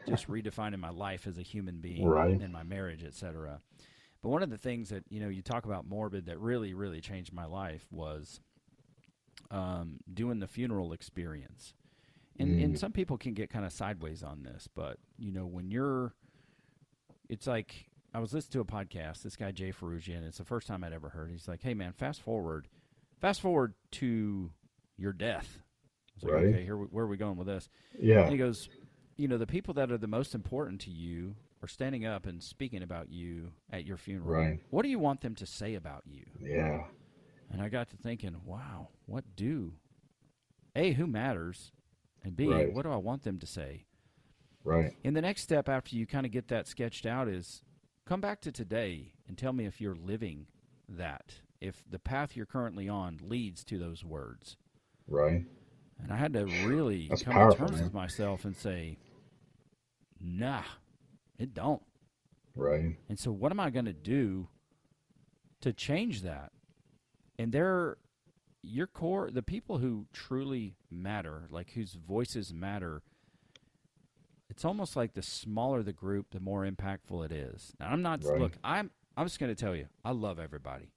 just 0.05 0.29
redefining 0.29 0.79
my 0.81 0.91
life 0.91 1.27
as 1.27 1.39
a 1.39 1.43
human 1.43 1.81
being 1.81 2.05
Right. 2.07 2.41
and 2.41 2.53
my 2.53 2.63
marriage, 2.63 3.05
et 3.05 3.15
cetera. 3.15 3.61
But 4.23 4.31
one 4.31 4.43
of 4.43 4.51
the 4.51 4.59
things 4.59 4.89
that, 4.91 5.05
you 5.09 5.21
know, 5.21 5.29
you 5.29 5.43
talk 5.43 5.65
about 5.65 5.87
morbid 5.87 6.27
that 6.27 6.39
really, 6.41 6.75
really 6.75 7.01
changed 7.01 7.33
my 7.33 7.45
life 7.47 7.87
was 7.91 8.41
um, 9.51 10.01
doing 10.13 10.41
the 10.41 10.49
funeral 10.49 10.93
experience. 10.93 11.75
And, 12.39 12.59
and 12.59 12.75
Mm. 12.75 12.79
some 12.79 12.93
people 12.93 13.17
can 13.17 13.35
get 13.35 13.51
kind 13.51 13.65
of 13.65 13.73
sideways 13.73 14.23
on 14.23 14.43
this, 14.43 14.69
but, 14.75 14.99
you 15.17 15.33
know, 15.33 15.47
when 15.47 15.71
you're, 15.71 16.15
it's 17.29 17.47
like, 17.47 17.87
I 18.17 18.19
was 18.19 18.33
listening 18.33 18.53
to 18.53 18.61
a 18.61 18.65
podcast, 18.85 19.23
this 19.23 19.37
guy, 19.37 19.53
Jay 19.53 19.71
Ferruggia, 19.73 20.27
it's 20.27 20.39
the 20.39 20.45
first 20.45 20.67
time 20.67 20.83
I'd 20.83 20.95
ever 20.95 21.11
heard. 21.11 21.31
He's 21.31 21.47
like, 21.47 21.63
hey, 21.63 21.75
man, 21.75 21.93
fast 21.93 22.23
forward, 22.23 22.67
fast 23.21 23.43
forward 23.43 23.75
to 23.93 24.51
your 24.97 25.13
death. 25.13 25.59
Like, 26.23 26.33
Right. 26.33 26.47
okay, 26.47 26.65
here, 26.65 26.79
we- 26.79 26.87
where 26.87 27.05
are 27.05 27.09
we 27.09 27.19
going 27.19 27.37
with 27.37 27.47
this? 27.47 27.69
Yeah. 28.01 28.23
And 28.23 28.33
he 28.33 28.39
goes, 28.39 28.71
you 29.19 29.29
know, 29.29 29.37
the 29.37 29.47
people 29.47 29.75
that 29.75 29.93
are 29.93 29.99
the 29.99 30.07
most 30.07 30.35
important 30.35 30.81
to 30.83 30.91
you 30.91 31.37
are 31.63 31.69
standing 31.69 32.07
up 32.07 32.25
and 32.25 32.43
speaking 32.43 32.83
about 32.83 33.11
you 33.11 33.53
at 33.69 33.85
your 33.85 33.99
funeral. 33.99 34.31
Right. 34.31 34.61
What 34.71 34.81
do 34.85 34.89
you 34.89 34.99
want 34.99 35.21
them 35.21 35.35
to 35.35 35.45
say 35.45 35.75
about 35.75 36.05
you? 36.07 36.25
Yeah. 36.41 36.87
And 37.51 37.61
I 37.61 37.69
got 37.69 37.91
to 37.91 37.99
thinking, 37.99 38.35
wow, 38.47 38.89
what 39.05 39.37
do 39.37 39.75
A, 40.75 40.93
who 40.93 41.07
matters? 41.07 41.71
And 42.25 42.35
B, 42.35 42.49
Right. 42.51 42.73
what 42.73 42.85
do 42.85 42.91
I 42.91 42.97
want 42.97 43.25
them 43.25 43.39
to 43.41 43.47
say? 43.47 43.85
Right. 44.65 44.97
And 45.05 45.15
the 45.15 45.21
next 45.21 45.43
step 45.43 45.69
after 45.69 45.95
you 45.97 46.07
kind 46.07 46.25
of 46.25 46.33
get 46.33 46.49
that 46.49 46.67
sketched 46.67 47.05
out 47.05 47.29
is 47.29 47.61
come 48.07 48.21
back 48.21 48.41
to 48.43 48.53
today 48.53 49.13
and 49.29 49.37
tell 49.37 49.53
me 49.53 49.67
if 49.67 49.81
you're 49.81 49.97
living 49.97 50.47
that, 50.89 51.35
if 51.61 51.83
the 51.91 51.99
path 51.99 52.37
you're 52.37 52.47
currently 52.47 52.89
on 52.89 53.19
leads 53.23 53.65
to 53.65 53.79
those 53.79 54.05
words. 54.05 54.57
Right. 55.09 55.45
And 56.03 56.13
I 56.13 56.17
had 56.17 56.33
to 56.35 56.45
really 56.67 57.09
That's 57.09 57.23
come 57.23 57.35
powerful, 57.35 57.53
to 57.53 57.59
terms 57.67 57.73
man. 57.77 57.85
with 57.85 57.95
myself 57.95 58.45
and 58.45 58.57
say, 58.57 58.99
nah, 60.21 60.63
it 61.39 61.55
don't. 61.55 61.83
Right. 62.55 62.97
And 63.09 63.19
so, 63.19 63.33
what 63.33 63.53
am 63.53 63.61
I 63.61 63.71
going 63.71 63.85
to 63.87 63.93
do 63.93 64.49
to 65.61 65.73
change 65.73 66.23
that? 66.23 66.53
And 67.39 67.53
there, 67.53 67.99
your 68.63 68.87
core, 68.87 69.31
the 69.31 69.43
people 69.43 69.79
who 69.79 70.07
truly 70.13 70.77
matter, 70.91 71.49
like 71.51 71.73
whose 71.73 71.93
voices 71.95 72.53
matter, 72.53 73.03
it's 74.57 74.65
almost 74.65 74.97
like 74.97 75.13
the 75.13 75.21
smaller 75.21 75.83
the 75.83 75.93
group, 75.93 76.31
the 76.31 76.41
more 76.41 76.67
impactful 76.67 77.23
it 77.27 77.31
is. 77.31 77.75
Now, 77.79 77.91
I'm 77.91 78.01
not, 78.01 78.25
Right. 78.25 78.41
look, 78.41 78.53
I'm, 78.65 78.91
I'm 79.15 79.27
just 79.27 79.39
going 79.39 79.55
to 79.55 79.61
tell 79.61 79.77
you, 79.77 79.89
I 80.03 80.13
love 80.13 80.39
everybody. 80.39 80.89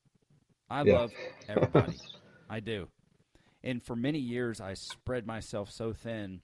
I 0.70 0.84
Yeah. 0.84 0.93
love 0.93 1.12
everybody. 1.49 1.99
I 2.49 2.62
do. 2.62 2.88
And 3.62 3.84
for 3.84 3.97
many 3.97 4.18
years, 4.20 4.62
I 4.62 4.76
spread 4.76 5.28
myself 5.28 5.70
so 5.72 5.91
thin 5.91 6.39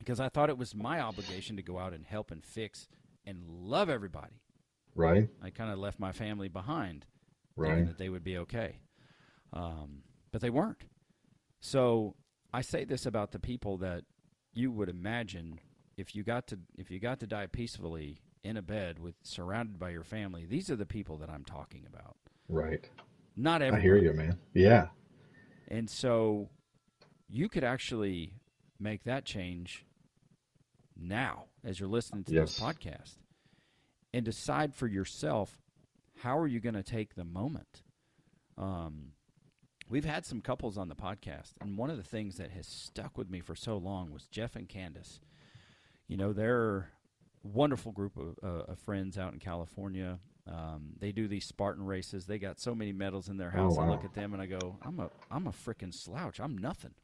because 0.00 0.18
I 0.18 0.28
thought 0.28 0.48
it 0.50 0.58
was 0.58 0.74
my 0.74 0.98
obligation 0.98 1.54
to 1.58 1.62
go 1.62 1.78
out 1.78 1.92
and 1.92 2.04
help 2.04 2.32
and 2.32 2.44
fix 2.44 2.88
and 3.24 3.44
love 3.46 3.88
everybody. 3.88 4.40
Right. 4.96 5.28
I 5.40 5.50
kind 5.50 5.70
of 5.70 5.78
left 5.78 6.00
my 6.00 6.10
family 6.10 6.48
behind, 6.48 7.06
Right. 7.54 7.86
that 7.86 7.98
they 7.98 8.08
would 8.08 8.24
be 8.24 8.36
okay, 8.38 8.80
um, 9.52 10.02
but 10.32 10.40
they 10.40 10.50
weren't. 10.50 10.82
So 11.60 12.16
I 12.52 12.62
say 12.62 12.84
this 12.84 13.06
about 13.06 13.30
the 13.30 13.38
people 13.38 13.78
that 13.78 14.02
you 14.52 14.72
would 14.72 14.88
imagine 14.88 15.60
if 15.96 16.14
you 16.14 16.22
got 16.22 16.46
to 16.48 16.58
if 16.76 16.90
you 16.90 16.98
got 16.98 17.20
to 17.20 17.26
die 17.26 17.46
peacefully 17.46 18.18
in 18.44 18.56
a 18.56 18.62
bed 18.62 18.98
with 18.98 19.14
surrounded 19.22 19.78
by 19.78 19.90
your 19.90 20.04
family. 20.04 20.46
These 20.46 20.70
are 20.70 20.76
the 20.76 20.86
people 20.86 21.16
that 21.18 21.30
I'm 21.30 21.44
talking 21.44 21.86
about. 21.88 22.16
Right. 22.48 22.88
Not 23.36 23.62
every 23.62 23.78
I 23.78 23.82
hear 23.82 23.96
you, 23.96 24.12
man. 24.12 24.38
Yeah. 24.52 24.88
And 25.68 25.88
so 25.88 26.48
you 27.28 27.48
could 27.48 27.64
actually 27.64 28.34
make 28.78 29.04
that 29.04 29.24
change 29.24 29.86
now 30.96 31.44
as 31.64 31.78
you're 31.78 31.88
listening 31.88 32.24
to 32.24 32.32
this 32.32 32.58
podcast 32.58 33.14
and 34.12 34.24
decide 34.24 34.74
for 34.74 34.86
yourself 34.86 35.58
how 36.18 36.36
are 36.38 36.46
you 36.46 36.60
going 36.60 36.74
to 36.74 36.82
take 36.82 37.14
the 37.14 37.24
moment. 37.24 37.82
Um, 38.58 39.12
we've 39.88 40.04
had 40.04 40.26
some 40.26 40.40
couples 40.40 40.76
on 40.76 40.88
the 40.88 40.94
podcast, 40.94 41.54
and 41.60 41.76
one 41.76 41.90
of 41.90 41.96
the 41.96 42.02
things 42.02 42.36
that 42.36 42.50
has 42.50 42.66
stuck 42.66 43.16
with 43.16 43.30
me 43.30 43.40
for 43.40 43.54
so 43.54 43.76
long 43.76 44.12
was 44.12 44.26
Jeff 44.26 44.54
and 44.54 44.68
Candace. 44.68 45.20
You 46.12 46.18
know, 46.18 46.32
they're 46.32 46.76
a 47.44 47.48
wonderful 47.48 47.90
group 47.92 48.16
of, 48.16 48.38
uh, 48.42 48.72
of 48.72 48.78
friends 48.78 49.18
out 49.18 49.32
in 49.32 49.38
California. 49.38 50.18
Um, 50.46 50.94
they 50.98 51.12
do 51.12 51.26
these 51.28 51.44
Spartan 51.44 51.86
races. 51.86 52.26
They 52.26 52.38
got 52.38 52.60
so 52.60 52.74
many 52.74 52.92
medals 52.92 53.28
in 53.28 53.36
their 53.38 53.50
Oh, 53.54 53.62
house. 53.62 53.78
I 53.78 53.88
look 53.88 54.04
at 54.04 54.12
them 54.14 54.32
and 54.32 54.42
I 54.42 54.46
go, 54.46 54.76
"I'm 54.82 54.98
a, 55.00 55.10
I'm 55.30 55.46
a 55.46 55.52
freaking 55.52 55.94
slouch. 55.94 56.40
I'm 56.40 56.58
nothing. 56.58 56.94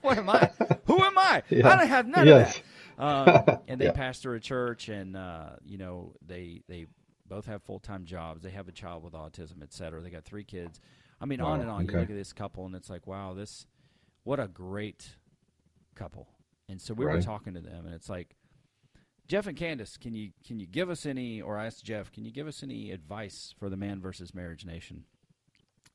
what 0.00 0.18
am 0.18 0.28
I? 0.30 0.50
Who 0.86 1.02
am 1.02 1.18
I? 1.18 1.42
Yeah. 1.50 1.68
I 1.68 1.76
don't 1.76 1.88
have 1.88 2.06
none 2.08 2.26
Yes. 2.26 2.56
of 2.56 2.62
that." 2.98 3.04
Um, 3.04 3.58
and 3.68 3.80
they 3.80 3.84
Yeah. 3.86 3.92
pastor 3.92 4.34
a 4.34 4.40
church, 4.40 4.88
and 4.88 5.16
uh, 5.16 5.50
you 5.64 5.76
know, 5.78 6.14
they 6.26 6.62
they 6.68 6.86
both 7.28 7.46
have 7.46 7.62
full 7.62 7.78
time 7.80 8.04
jobs. 8.06 8.42
They 8.42 8.50
have 8.50 8.68
a 8.68 8.72
child 8.72 9.02
with 9.04 9.12
autism, 9.12 9.62
et 9.62 9.72
cetera. 9.72 10.00
They 10.00 10.10
got 10.10 10.24
three 10.24 10.44
kids. 10.44 10.80
I 11.20 11.26
mean, 11.26 11.40
on 11.40 11.60
and 11.60 11.70
on. 11.70 11.86
You 11.86 11.92
look 11.98 12.10
at 12.10 12.16
this 12.16 12.32
couple, 12.32 12.64
and 12.66 12.74
it's 12.74 12.88
like, 12.90 13.06
wow, 13.06 13.34
this, 13.34 13.66
what 14.24 14.40
a 14.40 14.48
great 14.48 15.16
couple. 15.94 16.28
And 16.68 16.80
so 16.80 16.94
we 16.94 17.04
were 17.04 17.20
talking 17.20 17.54
to 17.54 17.60
them, 17.60 17.84
and 17.86 17.94
it's 17.94 18.08
like, 18.08 18.35
Jeff 19.28 19.46
and 19.46 19.56
Candace, 19.56 19.96
can 19.96 20.14
you 20.14 20.30
can 20.46 20.60
you 20.60 20.66
give 20.66 20.88
us 20.90 21.04
any, 21.06 21.40
or 21.42 21.58
I 21.58 21.66
asked 21.66 21.84
Jeff, 21.84 22.12
can 22.12 22.24
you 22.24 22.30
give 22.30 22.46
us 22.46 22.62
any 22.62 22.90
advice 22.92 23.54
for 23.58 23.68
the 23.68 23.76
Man 23.76 24.00
versus 24.00 24.34
Marriage 24.34 24.64
Nation? 24.64 25.04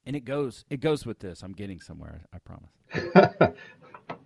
And 0.05 0.15
it 0.15 0.25
goes 0.25 0.65
it 0.69 0.81
goes 0.81 1.05
with 1.05 1.19
this. 1.19 1.41
I'm 1.43 1.53
getting 1.53 1.79
somewhere, 1.79 2.25
I 2.33 2.37
promise. 2.39 2.71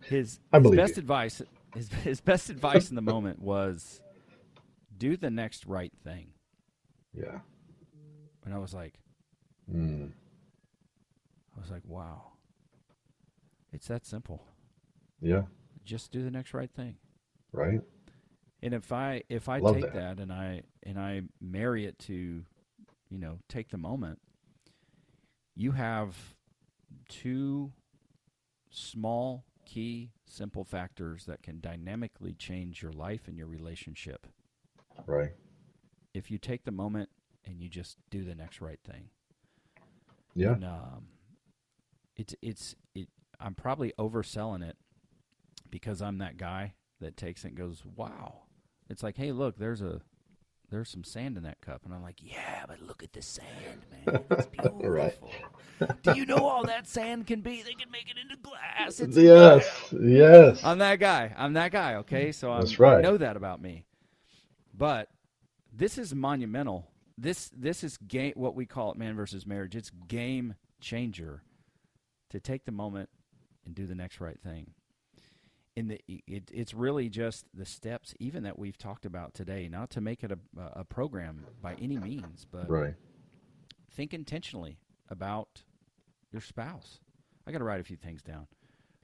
His, 0.07 0.39
I 0.53 0.59
his 0.59 0.71
best 0.71 0.97
you. 0.97 1.01
advice 1.01 1.41
his, 1.73 1.89
his 2.03 2.21
best 2.21 2.49
advice 2.49 2.89
in 2.89 2.95
the 2.95 3.01
moment 3.01 3.39
was 3.41 4.01
do 4.97 5.17
the 5.17 5.29
next 5.31 5.65
right 5.65 5.91
thing. 6.03 6.27
yeah. 7.13 7.39
And 8.45 8.53
I 8.53 8.57
was 8.59 8.73
like, 8.73 8.93
Mm. 9.71 10.11
I 11.57 11.59
was 11.59 11.71
like, 11.71 11.81
wow. 11.85 12.33
It's 13.73 13.87
that 13.87 14.05
simple. 14.05 14.43
Yeah. 15.19 15.43
Just 15.83 16.11
do 16.11 16.23
the 16.23 16.29
next 16.29 16.53
right 16.53 16.69
thing. 16.69 16.97
Right. 17.51 17.81
And 18.65 18.73
if 18.73 18.91
I 18.91 19.21
if 19.29 19.47
I 19.47 19.59
Love 19.59 19.75
take 19.75 19.83
that. 19.83 19.93
that. 19.93 20.19
and 20.19 20.33
I 20.33 20.63
and 20.81 20.99
I 20.99 21.21
marry 21.39 21.85
it 21.85 21.99
to, 21.99 22.13
you 23.11 23.17
know, 23.19 23.37
take 23.47 23.69
the 23.69 23.77
moment, 23.77 24.19
you 25.55 25.73
have 25.73 26.15
two 27.07 27.71
small 28.71 29.45
key, 29.65 30.09
simple 30.25 30.63
factors 30.63 31.25
that 31.25 31.43
can 31.43 31.59
dynamically 31.61 32.33
change 32.33 32.81
your 32.81 32.91
life 32.91 33.27
and 33.27 33.37
your 33.37 33.45
relationship. 33.45 34.25
Right. 35.05 35.33
If 36.15 36.31
you 36.31 36.39
take 36.39 36.63
the 36.65 36.71
moment 36.71 37.09
and 37.45 37.61
you 37.61 37.69
just 37.69 37.97
do 38.09 38.23
the 38.23 38.33
next 38.33 38.61
right 38.61 38.79
thing. 38.83 39.09
Yeah. 40.33 40.53
And, 40.53 40.65
um, 40.65 41.07
it's 42.15 42.33
it's 42.41 42.75
it. 42.95 43.09
I'm 43.39 43.53
probably 43.53 43.93
overselling 43.99 44.67
it 44.67 44.77
because 45.69 46.01
I'm 46.01 46.17
that 46.17 46.37
guy 46.37 46.73
that 46.99 47.15
takes 47.15 47.45
it 47.45 47.49
and 47.49 47.57
goes, 47.57 47.83
"Wow!" 47.85 48.41
It's 48.89 49.03
like, 49.03 49.17
"Hey, 49.17 49.31
look, 49.31 49.57
there's 49.57 49.81
a 49.81 50.01
there's 50.69 50.89
some 50.89 51.03
sand 51.03 51.37
in 51.37 51.43
that 51.43 51.61
cup," 51.61 51.81
and 51.85 51.93
I'm 51.93 52.01
like, 52.01 52.17
"Yeah, 52.21 52.65
but 52.67 52.81
look 52.81 53.03
at 53.03 53.13
the 53.13 53.21
sand, 53.21 53.85
man. 53.91 54.23
It's 54.31 54.47
beautiful. 54.47 54.89
Right. 54.89 55.17
Do 56.03 56.15
you 56.15 56.25
know 56.25 56.37
all 56.37 56.63
that 56.65 56.87
sand 56.87 57.27
can 57.27 57.41
be? 57.41 57.61
They 57.61 57.73
can 57.73 57.91
make 57.91 58.09
it 58.09 58.17
into 58.21 58.37
glass. 58.37 58.99
It's 58.99 59.17
Yes. 59.17 59.93
Yes. 59.99 60.63
I'm 60.63 60.77
that 60.79 60.99
guy. 60.99 61.33
I'm 61.37 61.53
that 61.53 61.71
guy. 61.71 61.95
Okay, 61.95 62.31
so 62.31 62.51
I'm, 62.51 62.61
That's 62.61 62.79
right. 62.79 62.99
I 62.99 63.01
know 63.01 63.17
that 63.17 63.35
about 63.35 63.61
me. 63.61 63.85
But 64.73 65.09
this 65.73 65.97
is 65.97 66.13
monumental. 66.13 66.87
This 67.17 67.49
this 67.55 67.83
is 67.83 67.97
game. 67.97 68.33
What 68.35 68.55
we 68.55 68.65
call 68.65 68.91
it, 68.91 68.97
man 68.97 69.15
versus 69.15 69.45
marriage. 69.45 69.75
It's 69.75 69.91
game 70.07 70.55
changer. 70.79 71.41
To 72.31 72.39
take 72.39 72.65
the 72.65 72.71
moment 72.71 73.09
and 73.65 73.73
do 73.73 73.85
the 73.85 73.95
next 73.95 74.19
right 74.19 74.39
thing. 74.39 74.71
In 75.75 75.89
the 75.89 75.99
it, 76.07 76.49
it's 76.53 76.73
really 76.73 77.09
just 77.09 77.45
the 77.53 77.65
steps, 77.65 78.13
even 78.19 78.43
that 78.43 78.57
we've 78.57 78.77
talked 78.77 79.05
about 79.05 79.33
today. 79.33 79.67
Not 79.67 79.89
to 79.91 80.01
make 80.01 80.23
it 80.23 80.31
a 80.31 80.39
a 80.73 80.85
program 80.85 81.45
by 81.61 81.75
any 81.81 81.97
means, 81.97 82.45
but 82.49 82.69
Right. 82.69 82.93
think 83.91 84.13
intentionally 84.13 84.77
about 85.09 85.63
your 86.31 86.41
spouse. 86.41 86.99
I 87.45 87.51
got 87.51 87.59
to 87.59 87.65
write 87.65 87.81
a 87.81 87.83
few 87.83 87.97
things 87.97 88.21
down. 88.21 88.47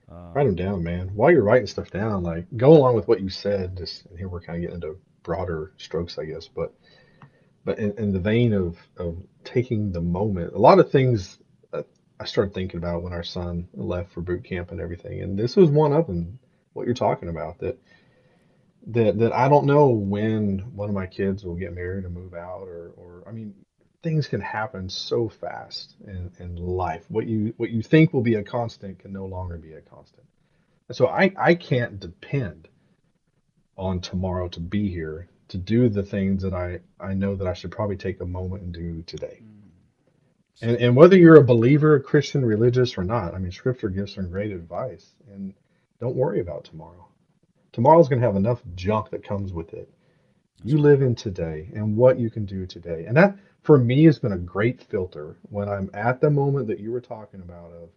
Uh, 0.10 0.32
Write 0.34 0.46
them 0.46 0.56
down, 0.56 0.84
man. 0.84 1.10
While 1.14 1.32
you're 1.32 1.44
writing 1.44 1.68
stuff 1.68 1.92
down, 1.92 2.24
like 2.24 2.46
go 2.56 2.72
along 2.74 2.96
with 2.96 3.08
what 3.08 3.22
you 3.22 3.30
said. 3.30 3.78
Just 3.78 4.06
and 4.06 4.18
here 4.18 4.30
we're 4.30 4.42
kind 4.42 4.58
of 4.58 4.62
getting 4.62 4.76
into 4.76 4.98
broader 5.24 5.74
strokes, 5.78 6.18
I 6.18 6.26
guess. 6.26 6.48
But 6.48 6.74
but 7.66 7.80
in, 7.80 7.98
in 7.98 8.12
the 8.14 8.20
vein 8.20 8.54
of 8.54 8.78
of 8.98 9.18
taking 9.44 9.92
the 9.92 10.02
moment, 10.02 10.54
a 10.54 10.58
lot 10.58 10.80
of 10.80 10.90
things 10.92 11.38
uh, 11.74 11.84
I 12.20 12.26
started 12.26 12.54
thinking 12.54 12.78
about 12.78 13.04
when 13.04 13.14
our 13.14 13.24
son 13.24 13.68
left 13.74 14.14
for 14.14 14.22
boot 14.22 14.44
camp 14.46 14.72
and 14.72 14.80
everything, 14.82 15.22
and 15.22 15.38
this 15.38 15.56
was 15.58 15.70
one 15.70 15.94
of 15.94 16.08
them. 16.08 16.40
What 16.74 16.86
you're 16.86 16.96
talking 16.96 17.30
about 17.30 17.60
that 17.60 17.78
that 18.88 19.20
that 19.20 19.34
I 19.34 19.50
don't 19.50 19.66
know 19.66 19.90
when 19.90 20.60
one 20.76 20.90
of 20.90 20.96
my 20.96 21.06
kids 21.06 21.44
will 21.44 21.56
get 21.56 21.74
married 21.74 22.06
and 22.06 22.14
move 22.14 22.34
out, 22.34 22.64
or 22.64 22.94
or 22.98 23.24
I 23.28 23.32
mean, 23.32 23.54
things 24.04 24.28
can 24.28 24.42
happen 24.42 24.90
so 24.90 25.30
fast 25.30 25.96
in, 26.06 26.32
in 26.40 26.56
life. 26.56 27.06
What 27.10 27.28
you 27.28 27.54
what 27.58 27.70
you 27.70 27.82
think 27.82 28.14
will 28.14 28.22
be 28.22 28.36
a 28.36 28.44
constant 28.44 29.00
can 29.00 29.14
no 29.14 29.26
longer 29.26 29.58
be 29.58 29.74
a 29.74 29.82
constant. 29.82 30.26
And 30.88 30.96
so 30.96 31.08
I, 31.08 31.32
I 31.38 31.56
can't 31.56 32.00
depend 32.00 32.68
on 33.78 34.02
tomorrow 34.02 34.50
to 34.50 34.60
be 34.60 34.90
here 34.90 35.30
to 35.48 35.58
do 35.58 35.88
the 35.88 36.04
things 36.04 36.44
that 36.44 36.54
I, 36.54 36.80
I 37.00 37.14
know 37.14 37.36
that 37.36 37.48
I 37.48 37.54
should 37.54 37.72
probably 37.72 37.96
take 37.98 38.20
a 38.20 38.26
moment 38.26 38.64
and 38.64 38.74
do 38.74 39.02
today. 39.04 39.42
Mm. 39.42 39.62
And 40.62 40.78
and 40.78 40.96
whether 40.96 41.18
you're 41.18 41.38
a 41.40 41.44
believer, 41.44 41.96
a 41.96 42.02
Christian, 42.02 42.44
religious 42.44 42.98
or 42.98 43.04
not, 43.04 43.36
I 43.36 43.38
mean 43.38 43.52
scripture 43.52 43.90
gives 43.90 44.16
some 44.16 44.30
great 44.30 44.52
advice. 44.52 45.14
And 45.32 45.54
don't 46.02 46.16
worry 46.16 46.40
about 46.40 46.66
tomorrow. 46.66 47.08
Tomorrow's 47.72 48.10
gonna 48.10 48.22
have 48.22 48.36
enough 48.36 48.62
junk 48.76 49.12
that 49.12 49.24
comes 49.24 49.54
with 49.54 49.74
it. 49.74 49.88
You 50.64 50.80
live 50.80 51.04
in 51.04 51.16
today 51.16 51.70
and 51.76 51.96
what 51.96 52.20
you 52.20 52.30
can 52.32 52.46
do 52.46 52.66
today. 52.66 53.06
And 53.08 53.16
that 53.16 53.38
for 53.62 53.78
me 53.78 54.04
has 54.06 54.18
been 54.18 54.34
a 54.34 54.38
great 54.38 54.82
filter 54.82 55.38
when 55.44 55.70
I'm 55.70 55.92
at 55.94 56.20
the 56.20 56.32
moment 56.32 56.68
that 56.68 56.80
you 56.80 56.92
were 56.92 57.02
talking 57.02 57.42
about 57.42 57.72
of, 57.72 57.90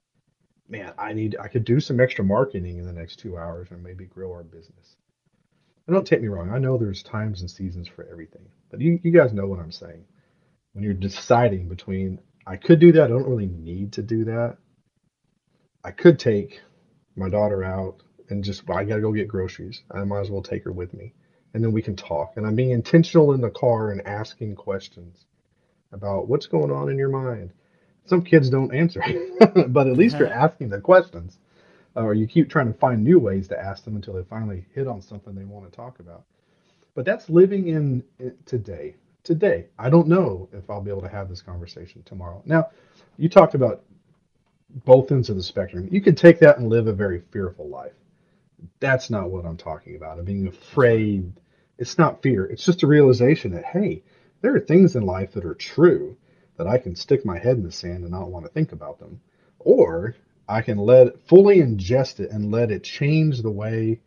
man, 0.69 0.93
I 0.99 1.15
need 1.15 1.37
I 1.41 1.49
could 1.49 1.65
do 1.65 1.81
some 1.81 1.99
extra 1.99 2.25
marketing 2.25 2.77
in 2.77 2.85
the 2.85 2.93
next 2.93 3.17
two 3.17 3.39
hours 3.39 3.69
and 3.71 3.83
maybe 3.83 4.05
grow 4.05 4.31
our 4.33 4.45
business. 4.45 4.97
And 5.87 5.95
don't 5.95 6.07
take 6.07 6.21
me 6.21 6.29
wrong, 6.29 6.51
I 6.51 6.59
know 6.59 6.77
there's 6.77 7.03
times 7.03 7.41
and 7.41 7.51
seasons 7.51 7.89
for 7.89 8.07
everything. 8.11 8.47
But 8.71 8.83
you, 8.83 9.01
you 9.03 9.13
guys 9.13 9.33
know 9.33 9.47
what 9.47 9.61
I'm 9.61 9.73
saying. 9.73 10.05
When 10.75 10.85
you're 10.85 10.93
deciding 10.93 11.69
between 11.69 12.21
I 12.47 12.57
could 12.57 12.81
do 12.81 12.93
that, 12.93 13.05
I 13.05 13.07
don't 13.07 13.27
really 13.29 13.47
need 13.47 13.95
to 13.95 14.03
do 14.03 14.25
that. 14.25 14.59
I 15.83 15.91
could 15.91 16.19
take 16.19 16.61
my 17.17 17.29
daughter 17.29 17.65
out 17.65 18.03
and 18.31 18.45
just 18.45 18.69
I 18.71 18.85
gotta 18.85 19.01
go 19.01 19.13
get 19.13 19.29
groceries. 19.29 19.83
I 19.91 20.05
might 20.05 20.21
as 20.21 20.31
well 20.31 20.43
take 20.43 20.65
her 20.65 20.73
with 20.73 20.95
me 20.95 21.13
and 21.55 21.63
then 21.63 21.73
we 21.73 21.83
can 21.83 21.97
talk. 21.97 22.35
And 22.37 22.47
I'm 22.47 22.57
being 22.57 22.71
intentional 22.71 23.33
in 23.33 23.41
the 23.41 23.51
car 23.51 23.91
and 23.91 24.07
asking 24.07 24.57
questions 24.57 25.25
about 25.93 26.29
what's 26.29 26.47
going 26.47 26.73
on 26.73 26.91
in 26.91 26.99
your 26.99 27.09
mind. 27.09 27.53
Some 28.07 28.23
kids 28.23 28.51
don't 28.51 28.75
answer, 28.75 29.03
but 29.69 29.87
at 29.87 29.97
least 29.97 30.19
you're 30.19 30.29
asking 30.29 30.69
the 30.69 30.81
questions, 30.81 31.39
or 31.95 32.13
you 32.15 32.27
keep 32.27 32.51
trying 32.51 32.73
to 32.73 32.79
find 32.79 33.03
new 33.03 33.19
ways 33.19 33.49
to 33.49 33.59
ask 33.59 33.85
them 33.85 33.97
until 33.97 34.15
they 34.15 34.25
finally 34.25 34.67
hit 34.75 34.89
on 34.89 35.01
something 35.01 35.35
they 35.35 35.45
want 35.45 35.71
to 35.71 35.75
talk 35.75 36.01
about. 36.01 36.25
But 36.95 37.05
that's 37.05 37.31
living 37.31 37.69
in 37.69 38.05
in 38.19 38.37
today. 38.45 38.97
Today, 39.23 39.67
I 39.79 39.89
don't 39.89 40.09
know 40.09 40.49
if 40.53 40.69
I'll 40.69 40.83
be 40.83 40.91
able 40.91 41.03
to 41.03 41.09
have 41.09 41.31
this 41.31 41.41
conversation 41.41 42.03
tomorrow. 42.05 42.43
Now, 42.45 42.69
you 43.17 43.29
talked 43.29 43.55
about 43.55 43.83
both 44.85 45.13
ends 45.13 45.31
of 45.31 45.37
the 45.37 45.43
spectrum. 45.43 45.89
You 45.91 46.01
could 46.01 46.17
take 46.17 46.41
that 46.41 46.59
and 46.59 46.69
live 46.69 46.89
a 46.89 46.93
very 46.93 47.21
fearful 47.31 47.69
life. 47.69 47.93
That's 48.81 49.11
not 49.11 49.31
what 49.31 49.45
I'm 49.45 49.57
talking 49.57 49.97
about. 49.97 50.19
Of 50.19 50.25
being 50.25 50.47
afraid. 50.47 51.33
It's 51.79 51.99
not 51.99 52.23
fear. 52.23 52.45
It's 52.47 52.65
just 52.65 52.83
a 52.83 52.87
realization 52.89 53.53
that 53.53 53.65
hey, 53.65 54.03
there 54.41 54.55
are 54.55 54.61
things 54.61 54.97
in 54.97 55.05
life 55.05 55.33
that 55.33 55.45
are 55.45 55.55
true 55.55 56.17
that 56.57 56.67
I 56.67 56.79
can 56.79 56.95
stick 56.95 57.25
my 57.25 57.39
head 57.39 57.57
in 57.57 57.63
the 57.63 57.73
sand 57.73 58.03
and 58.03 58.11
not 58.11 58.31
want 58.31 58.47
to 58.47 58.53
think 58.53 58.73
about 58.73 58.99
them, 58.99 59.21
or 59.59 60.15
I 60.49 60.61
can 60.63 60.79
let 60.79 61.21
fully 61.27 61.59
ingest 61.59 62.21
it 62.21 62.31
and 62.31 62.51
let 62.51 62.71
it 62.71 62.85
change 62.85 63.43
the 63.43 63.51
way 63.51 64.01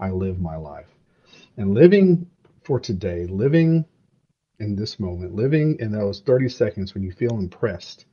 I 0.00 0.10
live 0.10 0.40
my 0.40 0.56
life. 0.56 0.88
And 1.56 1.74
living 1.74 2.28
for 2.64 2.80
today, 2.80 3.26
living 3.26 3.84
in 4.58 4.74
this 4.74 4.98
moment, 4.98 5.34
living 5.34 5.78
in 5.78 5.92
those 5.92 6.20
30 6.20 6.48
seconds 6.48 6.94
when 6.94 7.02
you 7.02 7.12
feel 7.12 7.38
impressed 7.38 8.06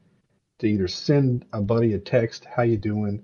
to 0.59 0.67
either 0.67 0.87
send 0.87 1.45
a 1.53 1.61
buddy 1.61 1.93
a 1.93 1.99
text, 1.99 2.45
how 2.45 2.63
you 2.63 2.77
doing, 2.77 3.23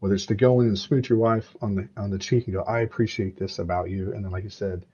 whether 0.00 0.14
it's 0.14 0.26
to 0.26 0.34
go 0.34 0.60
in 0.60 0.68
and 0.68 0.78
smooch 0.78 1.08
your 1.08 1.18
wife 1.18 1.56
on 1.62 1.74
the 1.74 1.88
on 1.96 2.10
the 2.10 2.18
cheek 2.18 2.46
and 2.46 2.54
go, 2.54 2.62
I 2.62 2.80
appreciate 2.80 3.38
this 3.38 3.58
about 3.58 3.90
you, 3.90 4.12
and 4.12 4.24
then 4.24 4.32
like 4.32 4.44
you 4.44 4.50
said, 4.50 4.84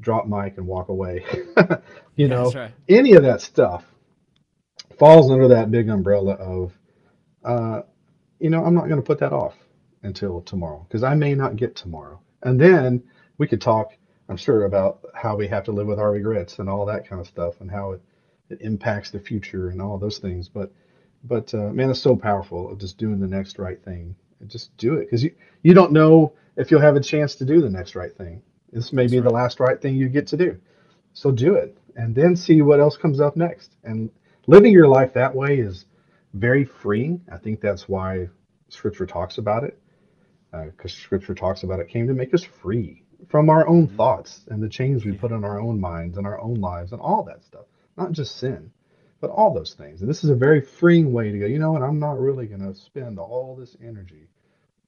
drop 0.00 0.26
mic 0.26 0.58
and 0.58 0.66
walk 0.66 0.88
away. 0.88 1.24
you 2.16 2.28
know, 2.28 2.50
right. 2.52 2.72
any 2.88 3.14
of 3.14 3.22
that 3.22 3.40
stuff 3.40 3.84
falls 4.98 5.30
under 5.30 5.48
that 5.48 5.70
big 5.70 5.88
umbrella 5.88 6.34
of, 6.34 6.72
uh, 7.44 7.82
you 8.38 8.50
know, 8.50 8.64
I'm 8.64 8.74
not 8.74 8.88
going 8.88 9.00
to 9.00 9.06
put 9.06 9.20
that 9.20 9.32
off 9.32 9.54
until 10.02 10.42
tomorrow 10.42 10.84
because 10.88 11.02
I 11.02 11.14
may 11.14 11.34
not 11.34 11.56
get 11.56 11.74
tomorrow. 11.74 12.20
And 12.42 12.60
then 12.60 13.02
we 13.38 13.46
could 13.48 13.60
talk, 13.60 13.92
I'm 14.28 14.36
sure, 14.36 14.64
about 14.64 15.00
how 15.14 15.36
we 15.36 15.48
have 15.48 15.64
to 15.64 15.72
live 15.72 15.86
with 15.86 15.98
our 15.98 16.12
regrets 16.12 16.58
and 16.58 16.68
all 16.68 16.84
that 16.86 17.08
kind 17.08 17.20
of 17.20 17.26
stuff 17.26 17.60
and 17.60 17.70
how 17.70 17.92
it, 17.92 18.02
it 18.50 18.60
impacts 18.60 19.10
the 19.10 19.20
future 19.20 19.70
and 19.70 19.80
all 19.80 19.98
those 19.98 20.18
things. 20.18 20.48
But, 20.48 20.72
but 21.24 21.52
uh, 21.54 21.70
man, 21.72 21.90
it's 21.90 22.00
so 22.00 22.16
powerful 22.16 22.70
of 22.70 22.78
just 22.78 22.98
doing 22.98 23.20
the 23.20 23.26
next 23.26 23.58
right 23.58 23.82
thing. 23.82 24.14
And 24.40 24.50
just 24.50 24.76
do 24.76 24.94
it 24.94 25.06
because 25.06 25.22
you, 25.24 25.34
you 25.62 25.74
don't 25.74 25.92
know 25.92 26.34
if 26.56 26.70
you'll 26.70 26.80
have 26.80 26.96
a 26.96 27.00
chance 27.00 27.36
to 27.36 27.44
do 27.44 27.60
the 27.60 27.70
next 27.70 27.94
right 27.94 28.14
thing. 28.16 28.42
This 28.72 28.92
may 28.92 29.06
be 29.06 29.20
the 29.20 29.30
last 29.30 29.60
right 29.60 29.80
thing 29.80 29.96
you 29.96 30.08
get 30.08 30.26
to 30.28 30.36
do. 30.36 30.58
So 31.12 31.30
do 31.30 31.54
it 31.54 31.78
and 31.96 32.14
then 32.14 32.36
see 32.36 32.62
what 32.62 32.80
else 32.80 32.96
comes 32.96 33.20
up 33.20 33.36
next. 33.36 33.76
And 33.84 34.10
living 34.46 34.72
your 34.72 34.88
life 34.88 35.14
that 35.14 35.34
way 35.34 35.58
is 35.58 35.86
very 36.34 36.64
freeing. 36.64 37.20
I 37.30 37.38
think 37.38 37.60
that's 37.60 37.88
why 37.88 38.28
scripture 38.68 39.06
talks 39.06 39.38
about 39.38 39.64
it. 39.64 39.78
Because 40.52 40.92
scripture 40.92 41.34
talks 41.34 41.62
about 41.62 41.80
it 41.80 41.88
came 41.88 42.06
to 42.06 42.14
make 42.14 42.34
us 42.34 42.44
free 42.44 43.02
from 43.28 43.48
our 43.48 43.66
own 43.66 43.88
thoughts 43.88 44.44
and 44.48 44.62
the 44.62 44.68
chains 44.68 45.04
we 45.04 45.12
put 45.12 45.32
on 45.32 45.44
our 45.44 45.60
own 45.60 45.80
minds 45.80 46.18
and 46.18 46.26
our 46.26 46.40
own 46.40 46.54
lives 46.56 46.92
and 46.92 47.00
all 47.00 47.22
that 47.24 47.44
stuff. 47.44 47.64
Not 47.96 48.12
just 48.12 48.36
sin, 48.36 48.70
but 49.24 49.32
all 49.32 49.54
those 49.54 49.72
things. 49.72 50.02
And 50.02 50.10
this 50.10 50.22
is 50.22 50.28
a 50.28 50.34
very 50.34 50.60
freeing 50.60 51.10
way 51.10 51.32
to 51.32 51.38
go, 51.38 51.46
you 51.46 51.58
know 51.58 51.72
what, 51.72 51.80
I'm 51.80 51.98
not 51.98 52.20
really 52.20 52.46
going 52.46 52.60
to 52.60 52.78
spend 52.78 53.18
all 53.18 53.56
this 53.58 53.74
energy 53.82 54.28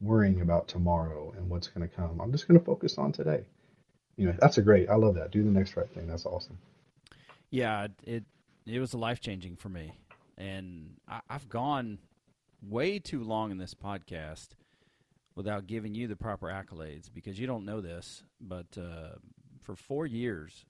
worrying 0.03 0.43
about 0.43 0.68
tomorrow 0.68 1.32
and 1.39 1.49
what's 1.49 1.68
going 1.68 1.89
to 1.89 1.97
come. 1.97 2.20
I'm 2.20 2.32
just 2.32 2.47
going 2.47 2.61
to 2.61 2.64
focus 2.64 2.99
on 2.99 3.12
today. 3.12 3.47
You 4.18 4.26
know, 4.26 4.34
that's 4.39 4.59
a 4.59 4.62
great. 4.62 4.91
I 4.91 4.97
love 4.97 5.14
that. 5.14 5.30
Do 5.30 5.43
the 5.43 5.51
next 5.51 5.74
right 5.74 5.89
thing. 5.89 6.07
That's 6.07 6.26
awesome. 6.26 6.59
Yeah, 7.49 7.87
it 8.03 8.24
it 8.66 8.78
was 8.78 8.93
life 8.93 9.20
changing 9.20 9.57
for 9.57 9.70
me, 9.70 9.93
and 10.37 10.97
I, 11.09 11.20
I've 11.30 11.49
gone 11.49 11.99
way 12.62 12.99
too 12.99 13.22
long 13.22 13.51
in 13.51 13.57
this 13.57 13.74
podcast 13.74 14.49
without 15.34 15.66
giving 15.66 15.95
you 15.95 16.09
the 16.09 16.16
proper 16.16 16.49
accolades 16.49 17.09
because 17.12 17.39
you 17.39 17.47
don't 17.47 17.64
know 17.64 17.80
this, 17.80 18.22
but 18.39 18.66
uh, 18.78 19.16
for 19.62 19.76
four 19.76 20.07
years 20.07 20.66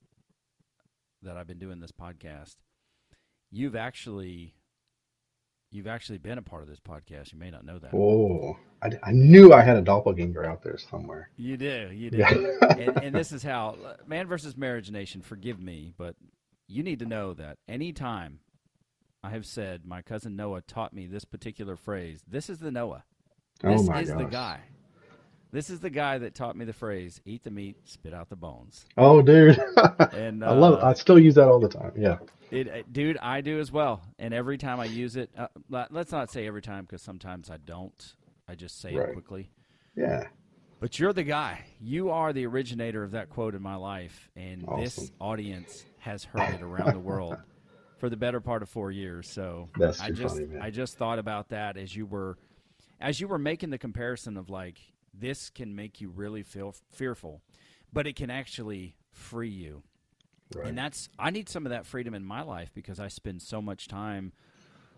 that 1.22 1.36
I've 1.36 1.46
been 1.46 1.58
doing 1.58 1.80
this 1.80 1.92
podcast, 1.92 2.56
you've 3.50 3.76
actually 3.76 4.54
you've 5.70 5.86
actually 5.86 6.18
been 6.18 6.38
a 6.38 6.42
part 6.42 6.62
of 6.62 6.68
this 6.68 6.80
podcast. 6.80 7.32
You 7.32 7.38
may 7.38 7.50
not 7.50 7.64
know 7.64 7.78
that. 7.78 7.92
Oh, 7.94 8.56
I, 8.82 8.90
I 9.02 9.12
knew 9.12 9.52
I 9.52 9.62
had 9.62 9.76
a 9.76 9.82
doppelganger 9.82 10.44
out 10.44 10.62
there 10.62 10.78
somewhere. 10.78 11.30
You 11.36 11.56
do, 11.56 11.90
you 11.92 12.10
do. 12.10 12.18
Yeah. 12.18 12.34
and, 12.78 13.02
and 13.02 13.14
this 13.14 13.32
is 13.32 13.42
how 13.42 13.76
man 14.06 14.26
versus 14.26 14.56
marriage 14.56 14.90
nation. 14.90 15.22
Forgive 15.22 15.60
me, 15.60 15.92
but 15.96 16.16
you 16.68 16.82
need 16.82 17.00
to 17.00 17.06
know 17.06 17.34
that 17.34 17.58
anytime 17.68 18.40
I 19.22 19.30
have 19.30 19.46
said 19.46 19.84
my 19.84 20.02
cousin 20.02 20.36
Noah 20.36 20.62
taught 20.62 20.92
me 20.92 21.06
this 21.06 21.24
particular 21.24 21.76
phrase, 21.76 22.22
this 22.28 22.48
is 22.48 22.58
the 22.58 22.70
Noah. 22.70 23.04
Oh 23.64 23.72
This 23.72 23.88
my 23.88 24.00
is 24.00 24.08
the 24.08 24.24
guy. 24.24 24.60
This 25.56 25.70
is 25.70 25.80
the 25.80 25.88
guy 25.88 26.18
that 26.18 26.34
taught 26.34 26.54
me 26.54 26.66
the 26.66 26.74
phrase 26.74 27.18
"eat 27.24 27.42
the 27.42 27.50
meat, 27.50 27.78
spit 27.84 28.12
out 28.12 28.28
the 28.28 28.36
bones." 28.36 28.84
Oh, 28.98 29.22
dude. 29.22 29.58
And 30.12 30.44
I 30.44 30.52
love 30.52 30.74
it. 30.74 30.82
uh, 30.84 30.88
I 30.88 30.92
still 30.92 31.18
use 31.18 31.34
that 31.36 31.48
all 31.48 31.58
the 31.60 31.68
time. 31.70 31.92
Yeah. 31.96 32.18
It, 32.50 32.68
uh, 32.68 32.82
dude, 32.92 33.16
I 33.16 33.40
do 33.40 33.58
as 33.58 33.72
well. 33.72 34.02
And 34.18 34.34
every 34.34 34.58
time 34.58 34.80
I 34.80 34.84
use 34.84 35.16
it, 35.16 35.30
uh, 35.36 35.48
let- 35.70 35.90
let's 35.94 36.12
not 36.12 36.30
say 36.30 36.46
every 36.46 36.60
time 36.60 36.84
because 36.84 37.00
sometimes 37.00 37.48
I 37.50 37.56
don't. 37.56 38.14
I 38.46 38.54
just 38.54 38.80
say 38.82 38.94
Right. 38.94 39.08
it 39.08 39.12
quickly. 39.14 39.50
Yeah. 39.96 40.24
But 40.78 40.98
you're 40.98 41.14
the 41.14 41.22
guy. 41.24 41.64
You 41.80 42.10
are 42.10 42.34
the 42.34 42.44
originator 42.46 43.02
of 43.02 43.12
that 43.12 43.30
quote 43.30 43.54
in 43.54 43.62
my 43.62 43.76
life, 43.76 44.28
and 44.36 44.62
this 44.76 45.10
audience 45.18 45.86
has 46.00 46.22
heard 46.24 46.54
it 46.56 46.60
around 46.60 46.92
the 46.92 47.00
world 47.00 47.34
for 47.96 48.10
the 48.10 48.16
better 48.18 48.42
part 48.42 48.60
of 48.62 48.68
four 48.68 48.90
years. 48.90 49.26
So 49.30 49.70
That's 49.78 50.00
I 50.02 50.10
just 50.10 50.36
funny, 50.36 50.60
I 50.60 50.68
just 50.68 50.98
thought 50.98 51.18
about 51.18 51.48
that 51.48 51.78
as 51.78 51.96
you 51.96 52.04
were 52.04 52.36
as 53.00 53.22
you 53.22 53.26
were 53.28 53.38
making 53.38 53.70
the 53.70 53.78
comparison 53.78 54.36
of 54.36 54.50
like 54.50 54.78
this 55.18 55.50
can 55.50 55.74
make 55.74 56.00
you 56.00 56.08
really 56.10 56.42
feel 56.42 56.74
fearful, 56.92 57.42
but 57.92 58.06
it 58.06 58.16
can 58.16 58.30
actually 58.30 58.96
free 59.10 59.48
you. 59.48 59.82
Right. 60.54 60.66
And 60.68 60.78
that's 60.78 61.08
I 61.18 61.30
need 61.30 61.48
some 61.48 61.66
of 61.66 61.70
that 61.70 61.86
freedom 61.86 62.14
in 62.14 62.24
my 62.24 62.42
life 62.42 62.70
because 62.74 63.00
I 63.00 63.08
spend 63.08 63.42
so 63.42 63.60
much 63.60 63.88
time 63.88 64.32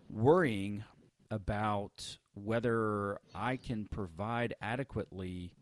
worrying 0.09 0.83
about 1.31 2.17
whether 2.33 3.19
I 3.35 3.57
can 3.57 3.85
provide 3.85 4.53
adequately 4.61 5.53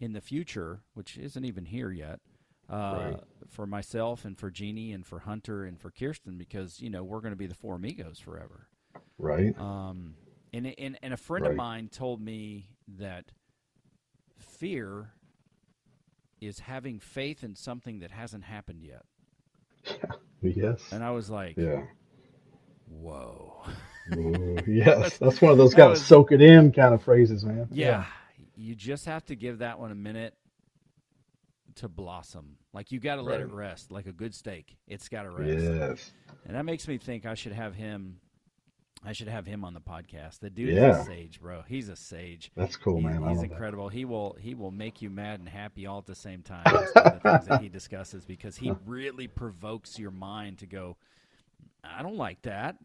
in 0.00 0.12
the 0.12 0.20
future, 0.20 0.80
which 0.94 1.16
isn't 1.16 1.44
even 1.44 1.64
here 1.66 1.90
yet, 1.90 2.20
uh, 2.68 2.74
Right. 3.12 3.20
for 3.48 3.66
myself 3.66 4.24
and 4.24 4.38
for 4.38 4.50
Jeannie 4.50 4.92
and 4.92 5.06
for 5.06 5.20
Hunter 5.20 5.64
and 5.64 5.80
for 5.80 5.90
Kirsten 5.90 6.36
because 6.38 6.80
you 6.80 6.90
know 6.90 7.02
we're 7.04 7.20
going 7.20 7.32
to 7.32 7.36
be 7.36 7.46
the 7.46 7.54
four 7.54 7.76
amigos 7.76 8.18
forever. 8.18 8.68
right. 9.18 9.56
Um, 9.58 10.14
and, 10.52 10.72
and 10.78 10.98
and 11.02 11.12
a 11.12 11.16
friend 11.16 11.46
of 11.46 11.54
mine 11.56 11.88
told 11.88 12.20
me 12.20 12.68
that 12.98 13.26
fear 14.44 15.10
is 16.40 16.58
having 16.60 16.98
faith 17.00 17.42
in 17.42 17.54
something 17.54 18.00
that 18.00 18.10
hasn't 18.10 18.44
happened 18.44 18.82
yet. 18.82 19.02
yes. 20.42 20.82
And 20.92 21.02
I 21.02 21.10
was 21.10 21.30
like, 21.30 21.56
Yeah. 21.56 21.82
whoa. 22.88 23.64
Ooh, 24.14 24.58
yes. 24.66 25.16
That's 25.18 25.40
one 25.40 25.52
of 25.52 25.58
those 25.58 25.74
got 25.74 25.88
to 25.88 25.96
soak 25.96 26.32
it 26.32 26.42
in 26.42 26.72
kind 26.72 26.94
of 26.94 27.02
phrases, 27.02 27.44
man. 27.44 27.68
Yeah. 27.70 28.04
You 28.56 28.74
just 28.74 29.06
have 29.06 29.24
to 29.26 29.34
give 29.36 29.58
that 29.58 29.78
one 29.80 29.90
a 29.90 29.94
minute 29.96 30.34
to 31.76 31.88
blossom. 31.88 32.56
Like 32.72 32.92
you 32.92 33.00
got 33.00 33.16
to 33.16 33.22
let 33.22 33.40
it 33.40 33.50
rest, 33.50 33.90
like 33.90 34.06
a 34.06 34.12
good 34.12 34.34
steak. 34.34 34.76
It's 34.86 35.08
got 35.08 35.22
to 35.22 35.30
rest. 35.30 35.64
Yes. 35.64 36.12
And 36.46 36.54
that 36.56 36.64
makes 36.64 36.86
me 36.86 36.98
think 36.98 37.26
I 37.26 37.34
should 37.34 37.52
have 37.52 37.74
him. 37.74 38.18
I 39.06 39.12
should 39.12 39.28
have 39.28 39.46
him 39.46 39.64
on 39.64 39.74
the 39.74 39.80
podcast. 39.80 40.40
The 40.40 40.48
dude 40.50 40.74
Yeah. 40.74 40.92
is 40.92 40.98
a 40.98 41.04
sage, 41.04 41.40
bro. 41.40 41.62
He's 41.68 41.88
a 41.88 41.96
sage. 41.96 42.50
That's 42.56 42.76
cool, 42.76 42.98
He- 42.98 43.04
man. 43.04 43.14
He's 43.16 43.22
love 43.22 43.36
that. 43.38 43.42
incredible. 43.50 43.88
He 43.88 44.04
will 44.04 44.36
he 44.40 44.54
will 44.54 44.70
make 44.70 45.02
you 45.02 45.10
mad 45.10 45.40
and 45.40 45.48
happy 45.48 45.86
all 45.86 45.98
at 45.98 46.06
the 46.06 46.14
same 46.14 46.42
time. 46.42 46.64
The 46.64 47.20
things 47.22 47.46
that 47.46 47.60
he 47.60 47.68
discusses 47.80 48.24
because 48.24 48.56
he 48.56 48.72
really 48.86 49.28
provokes 49.28 49.98
your 49.98 50.10
mind 50.10 50.58
to 50.58 50.66
go. 50.66 50.96
I 51.84 52.02
don't 52.02 52.16
like 52.16 52.40
that. 52.42 52.76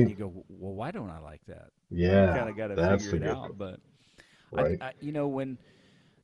And 0.00 0.10
you 0.10 0.16
go, 0.16 0.44
well, 0.48 0.74
why 0.74 0.90
don't 0.90 1.10
I 1.10 1.18
like 1.20 1.44
that? 1.46 1.70
Yeah. 1.90 2.36
kind 2.36 2.48
of 2.50 2.56
got 2.56 2.68
to 2.68 2.98
figure 2.98 3.16
it 3.16 3.28
out. 3.30 3.56
But 3.58 3.80
Right. 4.50 4.78
I, 4.80 4.86
I, 4.86 4.92
you 5.00 5.12
know, 5.12 5.28
when 5.28 5.58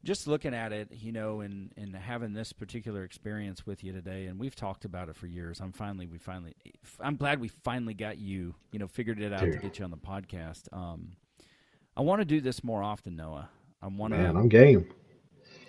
just 0.04 0.26
looking 0.28 0.54
at 0.54 0.72
it, 0.72 0.88
you 0.92 1.10
know, 1.10 1.40
and 1.40 1.72
and 1.76 1.94
having 1.96 2.32
this 2.34 2.52
particular 2.52 3.02
experience 3.04 3.66
with 3.66 3.82
you 3.82 3.92
today, 3.92 4.26
and 4.26 4.38
we've 4.38 4.54
talked 4.54 4.84
about 4.84 5.08
it 5.08 5.16
for 5.16 5.26
years. 5.26 5.60
I'm 5.60 5.72
finally, 5.72 6.06
we 6.06 6.18
finally, 6.18 6.54
I'm 7.00 7.16
glad 7.16 7.40
we 7.40 7.48
finally 7.48 7.94
got 7.94 8.18
you, 8.18 8.54
you 8.70 8.78
know, 8.78 8.86
figured 8.86 9.20
it 9.20 9.32
out 9.32 9.40
to 9.40 9.56
get 9.58 9.78
you 9.78 9.84
on 9.84 9.90
the 9.90 9.96
podcast. 9.96 10.62
Um, 10.72 11.16
I 11.96 12.02
want 12.02 12.20
to 12.20 12.24
do 12.24 12.40
this 12.40 12.62
more 12.62 12.82
often, 12.82 13.16
Noah. 13.16 13.48
I 13.82 13.86
want 13.88 14.12
man, 14.12 14.34
to, 14.34 14.40
I'm 14.40 14.48
game. 14.48 14.86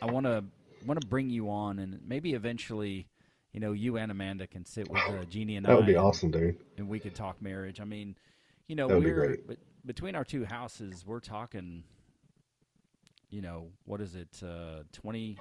I 0.02 0.06
want 0.12 0.26
to, 0.26 0.44
want 0.86 1.02
to 1.02 1.08
bring 1.08 1.30
you 1.30 1.50
on, 1.50 1.80
and 1.80 2.00
maybe 2.06 2.34
eventually. 2.34 3.08
You 3.54 3.62
know, 3.62 3.72
you 3.72 3.96
and 3.96 4.12
Amanda 4.12 4.48
can 4.48 4.66
sit 4.66 4.90
with 4.92 5.02
uh, 5.08 5.24
Jeannie 5.30 5.56
and 5.56 5.66
I. 5.66 5.70
That 5.70 5.78
would 5.78 5.86
be 5.86 5.96
awesome, 5.96 6.30
dude. 6.30 6.58
and 6.78 6.90
we 6.90 7.00
could 7.00 7.16
talk 7.16 7.42
marriage. 7.42 7.80
I 7.80 7.86
mean, 7.86 8.18
you 8.68 8.76
know, 8.76 8.90
That 8.90 9.00
be 9.00 9.06
we're 9.06 9.38
great. 9.48 9.60
between 9.86 10.14
our 10.14 10.26
two 10.26 10.44
houses, 10.44 11.06
we're 11.08 11.22
talking. 11.22 11.86
You 13.36 13.42
know, 13.42 13.68
what 13.84 14.00
is 14.00 14.16
it? 14.16 14.30
Uh, 14.42 14.84
Twenty. 14.94 15.38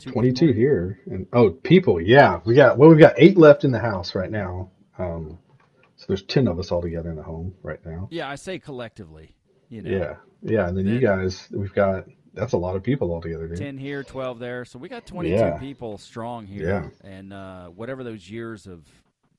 22 0.00 0.52
here. 0.52 1.00
And 1.06 1.26
oh, 1.32 1.48
people, 1.50 1.98
yeah. 1.98 2.40
We 2.44 2.54
got 2.54 2.76
well, 2.76 2.90
we've 2.90 2.98
got 2.98 3.14
8 3.16 3.38
left 3.38 3.64
in 3.64 3.70
the 3.70 3.78
house 3.78 4.14
right 4.14 4.30
now. 4.30 4.70
Um 4.98 5.38
so 5.96 6.04
there's 6.08 6.22
10 6.24 6.46
of 6.48 6.58
us 6.58 6.70
all 6.70 6.82
together 6.82 7.08
in 7.10 7.16
the 7.16 7.22
home 7.22 7.54
right 7.62 7.84
now. 7.86 8.06
Yeah, 8.10 8.28
I 8.28 8.34
say 8.34 8.58
collectively. 8.58 9.34
You 9.70 9.80
know, 9.82 9.90
Yeah. 9.90 10.16
Yeah, 10.42 10.68
and 10.68 10.76
then 10.76 10.86
you 10.86 11.00
guys, 11.00 11.48
we've 11.50 11.72
got 11.72 12.04
that's 12.34 12.52
a 12.52 12.58
lot 12.58 12.76
of 12.76 12.82
people 12.82 13.10
all 13.12 13.22
together, 13.22 13.48
dude. 13.48 13.56
ten 13.56 13.78
here, 13.78 14.04
twelve 14.04 14.38
there. 14.38 14.66
So 14.66 14.78
we 14.78 14.90
got 14.90 15.06
twenty-two 15.06 15.34
Yeah. 15.36 15.58
people 15.58 15.96
strong 15.96 16.44
here, 16.46 16.68
yeah. 17.02 17.10
and 17.10 17.32
uh, 17.32 17.68
whatever 17.68 18.04
those 18.04 18.28
years 18.28 18.66
of 18.66 18.86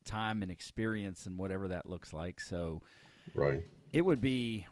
time 0.06 0.42
and 0.42 0.52
experience 0.52 1.28
and 1.28 1.38
whatever 1.38 1.68
that 1.68 1.88
looks 1.88 2.12
like. 2.12 2.40
So 2.42 2.82
Right. 3.36 3.64
it 3.94 4.02
would 4.04 4.22
be 4.22 4.66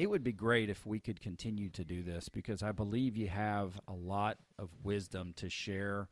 it 0.00 0.08
would 0.08 0.24
be 0.24 0.32
great 0.32 0.70
if 0.70 0.86
we 0.86 0.98
could 0.98 1.20
continue 1.20 1.68
to 1.68 1.84
do 1.84 2.02
this 2.02 2.28
because 2.30 2.62
I 2.62 2.72
believe 2.72 3.16
you 3.18 3.28
have 3.28 3.78
a 3.86 3.92
lot 3.92 4.38
of 4.58 4.70
wisdom 4.82 5.34
to 5.36 5.50
share 5.50 6.08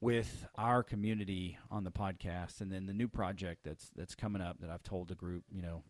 with 0.00 0.46
our 0.56 0.82
community 0.82 1.58
on 1.70 1.84
the 1.84 1.90
podcast 1.90 2.60
and 2.60 2.72
then 2.72 2.86
the 2.86 2.92
new 2.94 3.08
project 3.08 3.64
that's 3.64 3.90
that's 3.96 4.14
coming 4.14 4.40
up 4.40 4.58
that 4.60 4.70
I've 4.70 4.82
told 4.82 5.08
the 5.08 5.14
group, 5.14 5.44
you 5.52 5.60
know, 5.60 5.82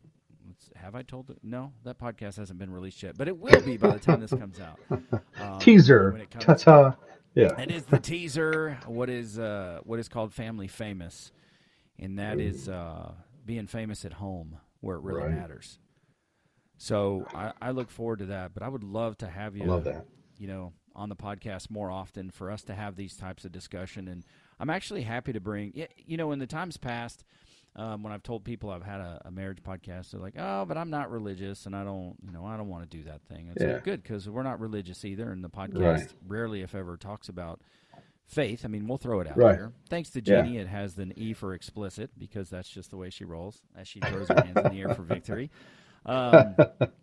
have 0.75 0.95
I 0.97 1.03
told 1.03 1.31
it? 1.31 1.39
No, 1.43 1.73
that 1.85 1.99
podcast 1.99 2.37
hasn't 2.39 2.59
been 2.59 2.71
released 2.73 3.03
yet, 3.03 3.17
but 3.17 3.29
it 3.29 3.37
will 3.39 3.61
be 3.63 3.77
by 3.77 3.91
the 3.91 3.99
time 4.01 4.21
this 4.21 4.31
comes 4.35 4.59
out. 4.61 4.79
Um, 5.39 5.51
when 5.51 5.59
Teaser. 5.61 6.17
it 6.17 6.31
comes- 6.31 6.45
Ta 6.45 6.55
ta. 6.55 6.97
Yeah. 7.35 7.53
And 7.59 7.71
it 7.71 7.77
is 7.77 7.85
the 7.85 7.99
teaser. 7.99 8.79
What 8.87 9.11
is 9.11 9.39
uh, 9.39 9.81
what 9.85 9.99
is 10.01 10.09
called 10.09 10.33
family 10.33 10.67
famous, 10.67 11.31
and 11.99 12.19
that 12.19 12.41
is 12.41 12.69
uh, 12.71 13.13
being 13.45 13.67
famous 13.67 14.05
at 14.07 14.15
home 14.15 14.57
where 14.81 14.97
it 14.97 15.03
really 15.03 15.21
Right. 15.25 15.31
matters. 15.35 15.79
So 16.79 17.27
I, 17.35 17.53
I 17.61 17.70
look 17.70 17.91
forward 17.91 18.18
to 18.20 18.27
that. 18.27 18.53
But 18.55 18.62
I 18.62 18.68
would 18.68 18.85
love 18.85 19.16
to 19.18 19.29
have 19.29 19.57
you, 19.57 19.64
I 19.64 19.66
love 19.68 19.85
that. 19.85 20.07
you 20.39 20.47
know, 20.47 20.72
on 20.95 21.09
the 21.09 21.16
podcast 21.16 21.70
more 21.70 21.91
often 21.91 22.31
for 22.31 22.51
us 22.51 22.62
to 22.64 22.74
have 22.74 22.97
these 22.97 23.16
types 23.16 23.45
of 23.45 23.53
discussion. 23.53 24.09
And 24.09 24.24
I'm 24.59 24.70
actually 24.70 25.03
happy 25.03 25.33
to 25.33 25.41
bring. 25.41 25.72
You 26.07 26.16
know, 26.16 26.33
in 26.33 26.39
the 26.39 26.47
times 26.47 26.77
past, 26.77 27.24
um, 27.74 28.03
when 28.03 28.12
I've 28.12 28.22
told 28.22 28.45
people 28.45 28.70
I've 28.70 28.83
had 28.85 29.01
a, 29.01 29.20
a 29.27 29.31
marriage 29.31 29.62
podcast, 29.62 30.11
they're 30.11 30.20
like, 30.20 30.37
"Oh, 30.39 30.64
but 30.64 30.79
I'm 30.79 30.89
not 30.89 31.11
religious, 31.11 31.66
and 31.66 31.77
I 31.77 31.85
don't, 31.85 32.16
you 32.24 32.33
know, 32.33 32.47
I 32.47 32.57
don't 32.57 32.68
want 32.68 32.91
to 32.91 32.97
do 32.97 33.05
that 33.05 33.20
thing." 33.29 33.49
It's 33.49 33.62
Yeah. 33.62 33.74
like, 33.74 33.85
good 33.85 34.03
because 34.03 34.29
we're 34.31 34.43
not 34.43 34.61
religious 34.61 35.05
either, 35.05 35.31
and 35.31 35.45
the 35.45 35.51
podcast 35.51 35.74
Right. 35.79 36.14
rarely, 36.27 36.62
if 36.62 36.74
ever, 36.74 36.97
talks 36.97 37.29
about 37.29 37.61
faith. 38.27 38.64
I 38.64 38.68
mean, 38.68 38.87
we'll 38.89 38.97
throw 38.97 39.20
it 39.20 39.27
out 39.29 39.37
Right. 39.37 39.57
there. 39.57 39.72
Thanks 39.91 40.09
to 40.11 40.20
Yeah. 40.22 40.41
Jeannie, 40.43 40.57
it 40.57 40.68
has 40.68 40.97
an 40.97 41.12
E 41.16 41.35
for 41.35 41.53
explicit 41.53 42.11
because 42.18 42.49
that's 42.49 42.70
just 42.70 42.91
the 42.91 42.97
way 42.97 43.11
she 43.11 43.27
rolls 43.27 43.61
as 43.77 43.87
she 43.89 44.01
throws 44.01 44.29
her 44.31 44.39
hands 44.39 44.62
in 44.64 44.70
the 44.70 44.81
air 44.81 44.89
for 44.91 45.03
victory. 45.03 45.51
Um, 46.07 46.57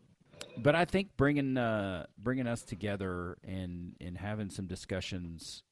but 0.58 0.76
I 0.76 0.86
think 0.86 1.10
bringing 1.18 1.58
uh, 1.58 2.06
bringing 2.18 2.48
us 2.48 2.64
together 2.64 3.38
and 3.44 3.96
and 4.02 4.18
having 4.18 4.50
some 4.50 4.66
discussions 4.66 5.64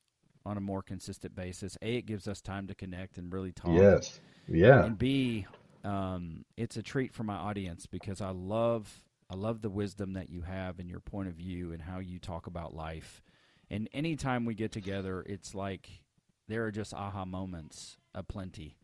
on 0.45 0.57
a 0.57 0.61
more 0.61 0.81
consistent 0.81 1.35
basis, 1.35 1.77
a 1.81 1.97
it 1.97 2.05
gives 2.05 2.27
us 2.27 2.41
time 2.41 2.67
to 2.67 2.75
connect 2.75 3.17
and 3.17 3.31
really 3.31 3.51
talk. 3.51 3.73
Yes. 3.73 4.19
Yeah. 4.47 4.85
And 4.85 4.97
B, 4.97 5.45
um, 5.83 6.45
it's 6.57 6.77
a 6.77 6.83
treat 6.83 7.13
for 7.13 7.23
my 7.23 7.35
audience 7.35 7.85
because 7.85 8.21
I 8.21 8.31
love 8.31 9.03
I 9.29 9.35
love 9.35 9.61
the 9.61 9.69
wisdom 9.69 10.13
that 10.13 10.29
you 10.29 10.41
have 10.41 10.79
and 10.79 10.89
your 10.89 10.99
point 10.99 11.29
of 11.29 11.35
view 11.35 11.71
and 11.71 11.81
how 11.81 11.99
you 11.99 12.19
talk 12.19 12.47
about 12.47 12.73
life. 12.73 13.21
And 13.69 13.87
anytime 13.93 14.43
we 14.43 14.53
get 14.53 14.73
together, 14.73 15.23
it's 15.25 15.55
like 15.55 15.89
there 16.49 16.65
are 16.65 16.71
just 16.71 16.93
aha 16.93 17.23
moments 17.23 17.97
aplenty. 18.13 18.77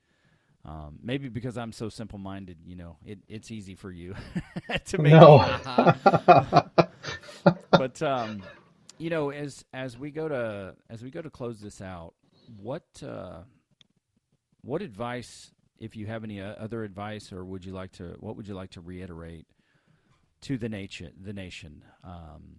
Um, 0.67 0.99
maybe 1.01 1.29
because 1.29 1.57
I'm 1.57 1.71
so 1.71 1.87
simple 1.87 2.19
minded, 2.19 2.57
you 2.65 2.75
know, 2.75 2.97
it, 3.05 3.19
it's 3.29 3.51
easy 3.51 3.73
for 3.73 3.89
you 3.89 4.15
to 4.87 4.97
make 4.97 5.13
No. 5.13 5.39
but 7.71 8.01
um, 8.01 8.43
you 8.97 9.09
know, 9.09 9.29
as 9.31 9.63
as 9.73 9.97
we 9.97 10.11
go 10.11 10.27
to 10.27 10.75
as 10.89 11.01
we 11.01 11.09
go 11.09 11.21
to 11.21 11.29
close 11.29 11.61
this 11.61 11.81
out, 11.81 12.13
what 12.61 12.83
uh, 13.01 13.43
what 14.61 14.81
advice, 14.81 15.51
if 15.79 15.95
you 15.95 16.05
have 16.07 16.25
any 16.25 16.41
uh, 16.41 16.55
other 16.59 16.83
advice, 16.83 17.31
or 17.31 17.45
would 17.45 17.63
you 17.63 17.71
like 17.71 17.93
to, 17.93 18.15
what 18.19 18.35
would 18.35 18.47
you 18.47 18.53
like 18.55 18.71
to 18.71 18.81
reiterate 18.81 19.45
to 20.41 20.57
the 20.57 20.67
nation, 20.67 21.13
the 21.23 21.31
nation, 21.33 21.83
um, 22.03 22.57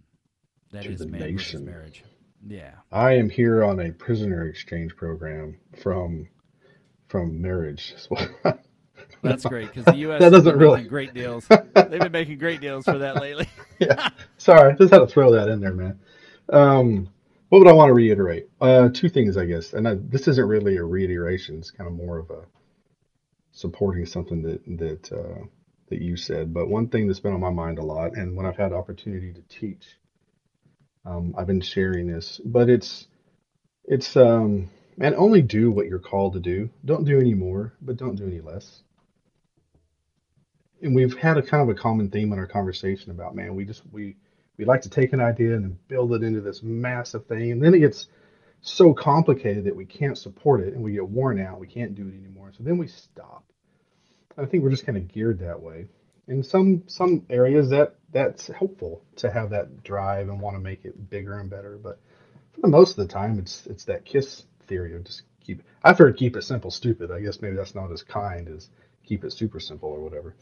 that 0.71 0.83
To 0.83 0.89
is 0.91 0.99
the 0.99 1.05
nation. 1.05 1.65
marriage? 1.65 2.03
Yeah, 2.47 2.71
I 2.91 3.11
am 3.13 3.29
here 3.29 3.63
on 3.63 3.79
a 3.81 3.91
prisoner 3.91 4.47
exchange 4.47 4.95
program 4.95 5.59
from 5.83 6.27
from 7.09 7.41
marriage. 7.41 7.95
that's 9.23 9.45
great 9.45 9.67
because 9.73 9.85
the 9.85 9.95
U.S. 10.07 10.21
That 10.21 10.31
doesn't 10.31 10.57
really- 10.57 10.83
great 10.85 11.13
deals. 11.13 11.47
They've 11.75 11.99
been 11.99 12.11
making 12.13 12.39
great 12.39 12.61
deals 12.61 12.85
for 12.85 12.99
that 12.99 13.17
lately. 13.17 13.49
yeah. 13.79 14.09
Sorry, 14.37 14.75
just 14.77 14.93
had 14.93 14.99
to 14.99 15.07
throw 15.07 15.31
that 15.33 15.49
in 15.49 15.59
there, 15.61 15.73
man. 15.73 15.99
Um, 16.51 17.09
what 17.49 17.59
would 17.59 17.67
I 17.69 17.73
want 17.73 17.89
to 17.89 17.95
reiterate? 17.95 18.49
Uh, 18.61 18.89
two 18.93 19.09
things, 19.09 19.37
I 19.37 19.45
guess. 19.45 19.73
And 19.73 19.87
I, 19.87 19.95
this 19.95 20.27
isn't 20.29 20.47
really 20.47 20.77
a 20.77 20.83
reiteration; 20.85 21.59
it's 21.59 21.71
kind 21.71 21.87
of 21.89 21.95
more 21.95 22.19
of 22.19 22.29
a 22.31 22.43
supporting 23.51 24.05
something 24.05 24.41
that 24.43 24.61
that 24.79 25.11
uh, 25.13 25.45
that 25.89 26.01
you 26.01 26.17
said. 26.17 26.53
But 26.53 26.69
one 26.69 26.89
thing 26.89 27.07
that's 27.07 27.19
been 27.21 27.33
on 27.33 27.41
my 27.41 27.51
mind 27.51 27.79
a 27.79 27.83
lot, 27.83 28.15
and 28.17 28.35
when 28.35 28.45
I've 28.47 28.57
had 28.57 28.73
opportunity 28.73 29.33
to 29.33 29.41
teach 29.49 29.85
Um, 31.05 31.33
I've 31.37 31.47
been 31.47 31.61
sharing 31.61 32.07
this, 32.07 32.39
but 32.45 32.69
it's 32.69 33.07
it's 33.85 34.15
um 34.17 34.69
man, 34.99 35.15
only 35.15 35.41
do 35.41 35.71
what 35.71 35.87
you're 35.87 35.97
called 35.97 36.33
to 36.33 36.39
do. 36.39 36.69
Don't 36.83 37.05
do 37.05 37.19
any 37.19 37.33
more, 37.33 37.73
but 37.81 37.97
don't 37.97 38.15
do 38.15 38.27
any 38.27 38.41
less. 38.41 38.83
And 40.81 40.93
we've 40.93 41.17
had 41.17 41.37
a 41.37 41.41
kind 41.41 41.63
of 41.63 41.75
a 41.75 41.79
common 41.79 42.09
theme 42.09 42.31
in 42.31 42.39
our 42.39 42.47
conversation 42.47 43.11
about 43.11 43.35
man, 43.35 43.55
we 43.55 43.65
just 43.65 43.81
we 43.91 44.17
we 44.57 44.65
like 44.65 44.81
to 44.81 44.89
take 44.89 45.13
an 45.13 45.21
idea 45.21 45.55
and 45.55 45.87
build 45.87 46.13
it 46.13 46.21
into 46.21 46.41
this 46.41 46.61
massive 46.61 47.25
thing, 47.25 47.51
and 47.51 47.63
then 47.63 47.73
it 47.73 47.79
gets 47.79 48.07
so 48.61 48.93
complicated 48.93 49.63
that 49.63 49.75
we 49.75 49.85
can't 49.85 50.17
support 50.17 50.59
it 50.59 50.73
and 50.73 50.83
we 50.83 50.91
get 50.91 51.07
worn 51.07 51.39
out. 51.39 51.61
We 51.61 51.67
can't 51.67 51.95
do 51.95 52.07
it 52.09 52.13
anymore. 52.13 52.51
So 52.57 52.63
then 52.63 52.77
we 52.77 52.87
stop. 52.87 53.45
I 54.37 54.45
think 54.45 54.63
we're 54.63 54.69
just 54.69 54.85
kind 54.85 54.97
of 54.97 55.07
geared 55.07 55.39
that 55.39 55.61
way. 55.61 55.87
In 56.27 56.43
some 56.43 56.83
some 56.87 57.25
areas 57.29 57.69
that 57.69 57.95
that's 58.11 58.47
helpful 58.47 59.01
to 59.17 59.31
have 59.31 59.51
that 59.51 59.81
drive 59.83 60.27
and 60.27 60.41
want 60.41 60.57
to 60.57 60.61
make 60.61 60.83
it 60.83 61.09
bigger 61.09 61.39
and 61.39 61.49
better. 61.49 61.79
But 61.81 61.99
for 62.53 62.61
the 62.61 62.67
most 62.67 62.97
of 62.97 63.07
the 63.07 63.13
time, 63.13 63.39
it's 63.39 63.65
it's 63.65 63.85
that 63.85 64.03
kiss 64.03 64.43
theory 64.69 64.95
of 64.95 65.03
just 65.03 65.23
keep. 65.43 65.63
I've 65.83 65.97
heard 65.97 66.15
keep 66.15 66.37
it 66.37 66.43
simple, 66.43 66.71
stupid. 66.71 67.11
I 67.11 67.19
guess 67.19 67.41
maybe 67.41 67.57
that's 67.57 67.75
not 67.75 67.91
as 67.91 68.03
kind 68.03 68.47
as 68.47 68.69
keep 69.03 69.25
it 69.25 69.33
super 69.33 69.59
simple 69.59 69.89
or 69.89 69.99
whatever. 69.99 70.35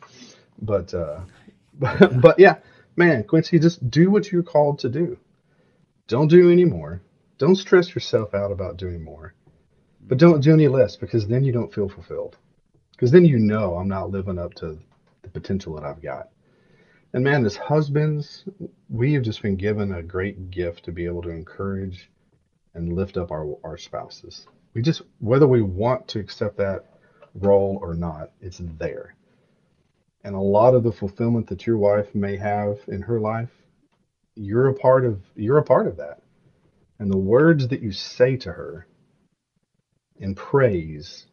But 0.61 0.93
uh, 0.93 1.21
but, 1.73 2.21
but 2.21 2.39
yeah, 2.39 2.57
man, 2.95 3.23
Quincy, 3.23 3.57
just 3.57 3.89
do 3.89 4.11
what 4.11 4.31
you're 4.31 4.43
called 4.43 4.79
to 4.79 4.89
do. 4.89 5.17
Don't 6.07 6.27
do 6.27 6.51
any 6.51 6.65
more. 6.65 7.01
Don't 7.37 7.55
stress 7.55 7.93
yourself 7.93 8.33
out 8.33 8.51
about 8.51 8.77
doing 8.77 9.03
more. 9.03 9.33
But 10.07 10.17
don't 10.17 10.41
do 10.41 10.53
any 10.53 10.67
less 10.67 10.95
because 10.95 11.27
then 11.27 11.43
you 11.43 11.51
don't 11.51 11.73
feel 11.73 11.89
fulfilled. 11.89 12.37
Because 12.91 13.11
then 13.11 13.25
you 13.25 13.37
know 13.37 13.75
I'm 13.75 13.89
not 13.89 14.09
living 14.09 14.39
up 14.39 14.53
to 14.55 14.79
the 15.21 15.29
potential 15.29 15.75
that 15.75 15.83
I've 15.83 16.01
got. 16.01 16.29
And 17.13 17.23
man, 17.23 17.45
as 17.45 17.55
husbands, 17.55 18.45
we 18.89 19.13
have 19.13 19.23
just 19.23 19.41
been 19.41 19.55
given 19.55 19.93
a 19.93 20.03
great 20.03 20.49
gift 20.49 20.85
to 20.85 20.91
be 20.91 21.05
able 21.05 21.21
to 21.23 21.29
encourage 21.29 22.09
and 22.77 22.93
lift 22.93 23.17
up 23.17 23.31
our, 23.31 23.57
our 23.63 23.77
spouses. 23.77 24.47
We 24.73 24.81
just, 24.81 25.01
whether 25.19 25.47
we 25.47 25.61
want 25.63 26.07
to 26.09 26.19
accept 26.19 26.57
that 26.57 26.85
role 27.33 27.79
or 27.81 27.95
not, 27.95 28.31
it's 28.41 28.61
there. 28.79 29.15
And 30.23 30.35
a 30.35 30.39
lot 30.39 30.75
of 30.75 30.83
the 30.83 30.91
fulfillment 30.91 31.47
that 31.47 31.67
your 31.67 31.77
wife 31.77 32.13
may 32.15 32.37
have 32.37 32.77
in 32.87 33.01
her 33.01 33.19
life, 33.19 33.51
you're 34.35 34.69
a 34.69 34.75
part 34.75 35.05
of 35.05 35.21
you're 35.35 35.57
a 35.57 35.63
part 35.63 35.87
of 35.87 35.97
that. 35.97 36.21
And 36.99 37.11
the 37.11 37.17
words 37.17 37.67
that 37.69 37.81
you 37.81 37.91
say 37.91 38.37
to 38.37 38.51
her 38.51 38.87
in 40.17 40.35
praise 40.35 41.25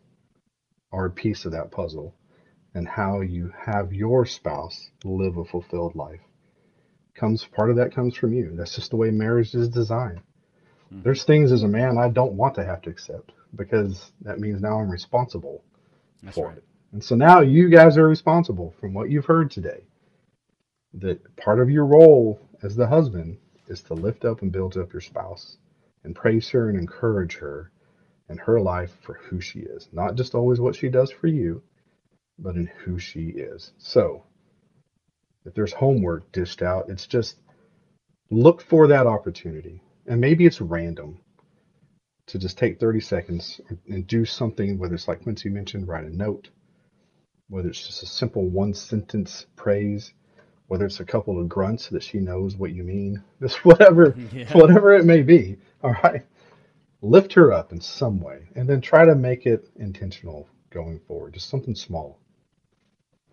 are 0.93 1.07
a 1.07 1.11
piece 1.11 1.45
of 1.45 1.53
that 1.53 1.71
puzzle 1.71 2.15
and 2.75 2.89
how 2.89 3.21
you 3.21 3.53
have 3.67 3.93
your 3.93 4.27
spouse 4.27 4.91
live 5.05 5.37
a 5.37 5.45
fulfilled 5.45 5.95
life 5.95 6.21
comes 7.15 7.45
part 7.45 7.71
of 7.71 7.77
that 7.77 7.95
comes 7.95 8.17
from 8.17 8.33
you 8.33 8.53
that's 8.57 8.75
just 8.75 8.91
the 8.91 8.97
way 8.97 9.11
marriage 9.11 9.55
is 9.55 9.69
designed 9.69 10.21
mm-hmm. 10.95 11.03
there's 11.03 11.25
things 11.25 11.53
as 11.53 11.63
a 11.63 11.69
man 11.69 11.99
i 11.99 12.09
don't 12.09 12.33
want 12.33 12.55
to 12.55 12.65
have 12.65 12.81
to 12.83 12.91
accept 12.91 13.33
because 13.57 14.13
that 14.23 14.39
means 14.39 14.61
now 14.61 14.79
i'm 14.79 14.91
responsible 14.91 15.63
that's 16.23 16.37
for 16.37 16.49
right. 16.49 16.59
it 16.59 16.65
and 16.93 17.03
so 17.03 17.15
now 17.15 17.41
you 17.41 17.69
guys 17.69 17.99
are 17.99 18.09
responsible 18.09 18.75
from 18.81 18.95
what 18.95 19.11
you've 19.11 19.25
heard 19.25 19.51
today 19.51 19.83
that 20.93 21.37
part 21.37 21.61
of 21.61 21.71
your 21.71 21.85
role 21.85 22.41
as 22.63 22.77
the 22.77 22.87
husband 22.87 23.37
is 23.69 23.83
to 23.83 23.95
lift 23.95 24.25
up 24.25 24.43
and 24.43 24.53
build 24.53 24.77
up 24.77 24.93
your 24.93 25.01
spouse 25.01 25.57
and 26.05 26.15
praise 26.15 26.49
her 26.51 26.69
and 26.69 26.79
encourage 26.79 27.37
her 27.37 27.71
in 28.29 28.39
her 28.39 28.61
life 28.61 28.93
for 29.03 29.15
who 29.15 29.41
she 29.41 29.61
is 29.61 29.89
not 29.93 30.15
just 30.15 30.35
always 30.35 30.61
what 30.61 30.77
she 30.77 30.89
does 30.89 31.11
for 31.11 31.27
you 31.27 31.63
but 32.39 32.57
in 32.57 32.67
who 32.85 32.99
she 32.99 33.27
is. 33.29 33.73
So, 33.79 34.25
if 35.45 35.55
there's 35.55 35.73
homework 35.73 36.33
dished 36.33 36.63
out, 36.63 36.89
it's 36.89 37.07
just 37.07 37.37
look 38.31 38.63
for 38.63 38.89
that 38.89 39.07
opportunity. 39.07 39.83
And 40.07 40.21
maybe 40.21 40.47
it's 40.47 40.61
random 40.61 41.19
to 42.27 42.39
just 42.39 42.59
take 42.59 42.81
30 42.81 43.01
seconds 43.01 43.61
and 43.89 44.07
do 44.07 44.25
something, 44.25 44.79
whether 44.79 44.95
it's 44.95 45.09
like 45.09 45.23
Quincy 45.23 45.49
mentioned, 45.49 45.89
write 45.89 46.05
a 46.05 46.17
note, 46.17 46.49
whether 47.49 47.69
it's 47.69 47.87
just 47.87 48.03
a 48.03 48.07
simple 48.07 48.49
one 48.49 48.75
sentence 48.75 49.47
praise, 49.57 50.13
whether 50.67 50.87
it's 50.87 51.01
a 51.01 51.05
couple 51.05 51.41
of 51.41 51.49
grunts 51.49 51.89
that 51.89 52.03
she 52.03 52.19
knows 52.19 52.57
what 52.57 52.73
you 52.73 52.83
mean, 52.83 53.23
just 53.41 53.65
whatever, 53.65 54.17
yeah. 54.33 54.51
whatever 54.53 54.95
it 54.95 55.05
may 55.05 55.23
be. 55.23 55.57
All 55.83 55.95
right. 56.03 56.25
Lift 57.03 57.35
her 57.35 57.53
up 57.53 57.73
in 57.73 57.81
some 57.81 58.21
way 58.21 58.49
and 58.55 58.69
then 58.69 58.81
try 58.81 59.05
to 59.05 59.15
make 59.15 59.45
it 59.45 59.69
intentional 59.77 60.49
going 60.71 60.99
forward, 61.01 61.35
just 61.35 61.51
something 61.51 61.75
small. 61.75 62.19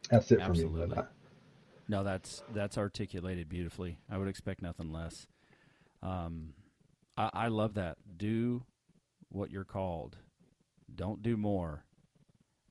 That's 0.09 0.29
it 0.31 0.41
Absolutely. 0.41 0.89
for 0.89 0.95
me. 0.95 1.07
No, 1.87 2.03
that's 2.03 2.43
that's 2.53 2.77
articulated 2.77 3.47
beautifully. 3.47 3.97
I 4.09 4.17
would 4.17 4.27
expect 4.27 4.61
nothing 4.61 4.91
less. 4.91 5.27
Um, 6.03 6.53
I, 7.17 7.29
I 7.33 7.47
love 7.47 7.73
that. 7.75 7.97
Do 8.17 8.63
what 9.29 9.51
you're 9.51 9.63
called. 9.63 10.17
Don't 10.93 11.21
do 11.21 11.37
more, 11.37 11.85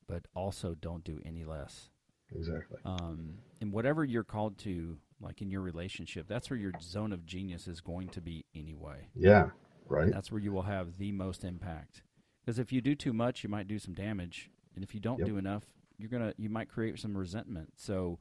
but 0.07 0.26
also 0.34 0.74
don't 0.74 1.05
do 1.05 1.20
any 1.24 1.45
less. 1.45 1.91
Exactly. 2.34 2.78
Um, 2.84 3.38
and 3.61 3.72
whatever 3.72 4.05
you're 4.05 4.24
called 4.24 4.59
to, 4.59 4.99
like 5.20 5.43
in 5.43 5.51
your 5.51 5.62
relationship, 5.62 6.26
that's 6.28 6.51
where 6.51 6.59
your 6.59 6.72
zone 6.80 7.12
of 7.12 7.26
genius 7.26 7.66
is 7.66 7.80
going 7.80 8.09
to 8.11 8.20
be 8.20 8.45
anyway. 8.55 9.09
Yeah, 9.14 9.51
right. 9.88 10.05
And 10.05 10.12
that's 10.12 10.30
where 10.30 10.41
you 10.41 10.53
will 10.53 10.62
have 10.62 10.99
the 10.99 11.12
most 11.12 11.45
impact. 11.45 12.03
Because 12.45 12.59
if 12.59 12.72
you 12.72 12.80
do 12.80 12.95
too 12.95 13.12
much, 13.12 13.43
you 13.43 13.51
might 13.51 13.68
do 13.68 13.78
some 13.78 13.95
damage, 13.95 14.51
and 14.74 14.84
if 14.84 14.95
you 14.95 15.01
don't 15.01 15.18
yep. 15.18 15.28
do 15.28 15.36
enough, 15.36 15.64
you're 15.99 16.09
gonna 16.09 16.32
you 16.36 16.49
might 16.49 16.68
create 16.68 16.99
some 16.99 17.16
resentment. 17.16 17.72
So 17.76 18.18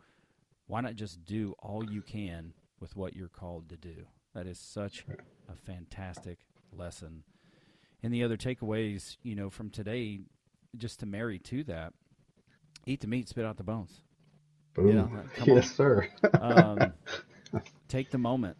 why 0.67 0.81
not 0.81 0.95
just 0.95 1.23
do 1.23 1.55
all 1.59 1.89
you 1.89 2.01
can 2.01 2.53
with 2.79 2.95
what 2.95 3.15
you're 3.15 3.29
called 3.29 3.69
to 3.69 3.77
do? 3.77 4.07
That 4.33 4.47
is 4.47 4.59
such 4.59 5.05
a 5.47 5.55
fantastic 5.55 6.39
lesson. 6.71 7.23
And 8.03 8.13
the 8.13 8.23
other 8.23 8.37
takeaways, 8.37 9.17
you 9.23 9.35
know, 9.35 9.49
from 9.49 9.69
today, 9.69 10.21
just 10.77 10.99
to 10.99 11.05
marry 11.05 11.39
to 11.39 11.63
that, 11.65 11.93
eat 12.85 13.01
the 13.01 13.07
meat, 13.07 13.27
spit 13.27 13.45
out 13.45 13.57
the 13.57 13.63
bones. 13.63 14.01
Boom. 14.75 14.87
You 14.87 14.93
know, 14.93 15.11
yes, 15.45 15.69
on. 15.69 15.75
sir. 15.75 16.09
um, 16.41 16.93
take 17.87 18.11
the 18.11 18.17
moment, 18.17 18.57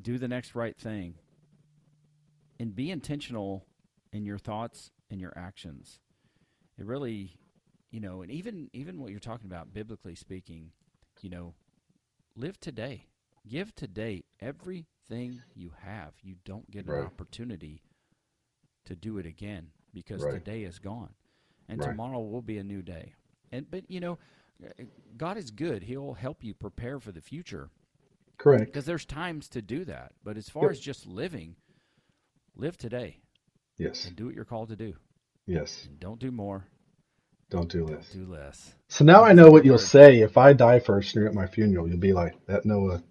do 0.00 0.18
the 0.18 0.28
next 0.28 0.54
right 0.54 0.76
thing, 0.76 1.14
and 2.58 2.74
be 2.74 2.90
intentional 2.90 3.66
in 4.12 4.24
your 4.24 4.38
thoughts 4.38 4.92
and 5.10 5.20
your 5.20 5.32
actions. 5.36 5.98
It 6.78 6.86
really 6.86 7.36
you 7.90 8.00
know, 8.00 8.20
and 8.20 8.30
even 8.30 8.68
even 8.74 9.00
what 9.00 9.10
you're 9.10 9.20
talking 9.20 9.46
about, 9.46 9.72
biblically 9.72 10.14
speaking, 10.14 10.70
you 11.22 11.30
know, 11.30 11.54
live 12.34 12.60
today. 12.60 13.06
Give 13.48 13.74
today 13.74 14.24
everything 14.40 15.42
you 15.54 15.72
have. 15.84 16.12
You 16.22 16.36
don't 16.44 16.68
get 16.70 16.88
right. 16.88 17.00
an 17.00 17.06
opportunity 17.06 17.82
to 18.86 18.96
do 18.96 19.18
it 19.18 19.26
again 19.26 19.68
because 19.94 20.22
right. 20.22 20.34
today 20.34 20.62
is 20.62 20.78
gone, 20.78 21.10
and 21.68 21.80
right. 21.80 21.90
tomorrow 21.90 22.20
will 22.20 22.42
be 22.42 22.58
a 22.58 22.64
new 22.64 22.82
day. 22.82 23.14
And 23.52 23.70
but 23.70 23.88
you 23.88 24.00
know, 24.00 24.18
God 25.16 25.36
is 25.36 25.50
good. 25.50 25.82
He'll 25.82 26.14
help 26.14 26.42
you 26.42 26.54
prepare 26.54 26.98
for 26.98 27.12
the 27.12 27.20
future. 27.20 27.70
Correct. 28.38 28.66
Because 28.66 28.84
there's 28.84 29.04
times 29.04 29.48
to 29.50 29.62
do 29.62 29.84
that. 29.84 30.12
But 30.22 30.36
as 30.36 30.48
far 30.48 30.64
yep. 30.64 30.72
as 30.72 30.80
just 30.80 31.06
living, 31.06 31.56
live 32.54 32.76
today. 32.76 33.18
Yes. 33.78 34.06
And 34.06 34.16
do 34.16 34.26
what 34.26 34.34
you're 34.34 34.44
called 34.44 34.68
to 34.68 34.76
do. 34.76 34.94
Yes. 35.46 35.86
And 35.86 35.98
don't 36.00 36.18
do 36.18 36.30
more. 36.30 36.66
Don't 37.48 37.70
do 37.70 37.84
less. 37.84 38.08
Don't 38.12 38.26
do 38.26 38.32
less. 38.32 38.74
So 38.88 39.04
now 39.04 39.22
I 39.22 39.32
know 39.32 39.50
what 39.50 39.64
you'll 39.64 39.78
say 39.78 40.20
if 40.20 40.36
I 40.36 40.52
die 40.52 40.80
first 40.80 41.14
and 41.14 41.20
you're 41.20 41.28
at 41.28 41.34
my 41.34 41.46
funeral. 41.46 41.88
You'll 41.88 41.98
be 41.98 42.12
like, 42.12 42.34
"That 42.46 42.64
Noah, 42.64 43.02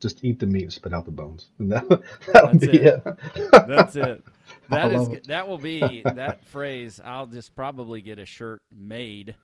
just 0.00 0.24
eat 0.24 0.38
the 0.38 0.46
meat 0.46 0.64
and 0.64 0.72
spit 0.72 0.92
out 0.92 1.04
the 1.04 1.10
bones." 1.10 1.46
And 1.58 1.70
that 1.72 1.88
that'll 2.32 2.52
That's 2.52 2.66
be 2.66 2.78
it. 2.78 3.02
it. 3.04 3.50
That's 3.52 3.96
it. 3.96 4.24
That 4.68 4.92
is 4.92 5.08
it. 5.08 5.26
that 5.28 5.48
will 5.48 5.58
be 5.58 6.02
that 6.04 6.44
phrase. 6.48 7.00
I'll 7.04 7.26
just 7.26 7.54
probably 7.54 8.00
get 8.00 8.18
a 8.18 8.26
shirt 8.26 8.62
made. 8.72 9.34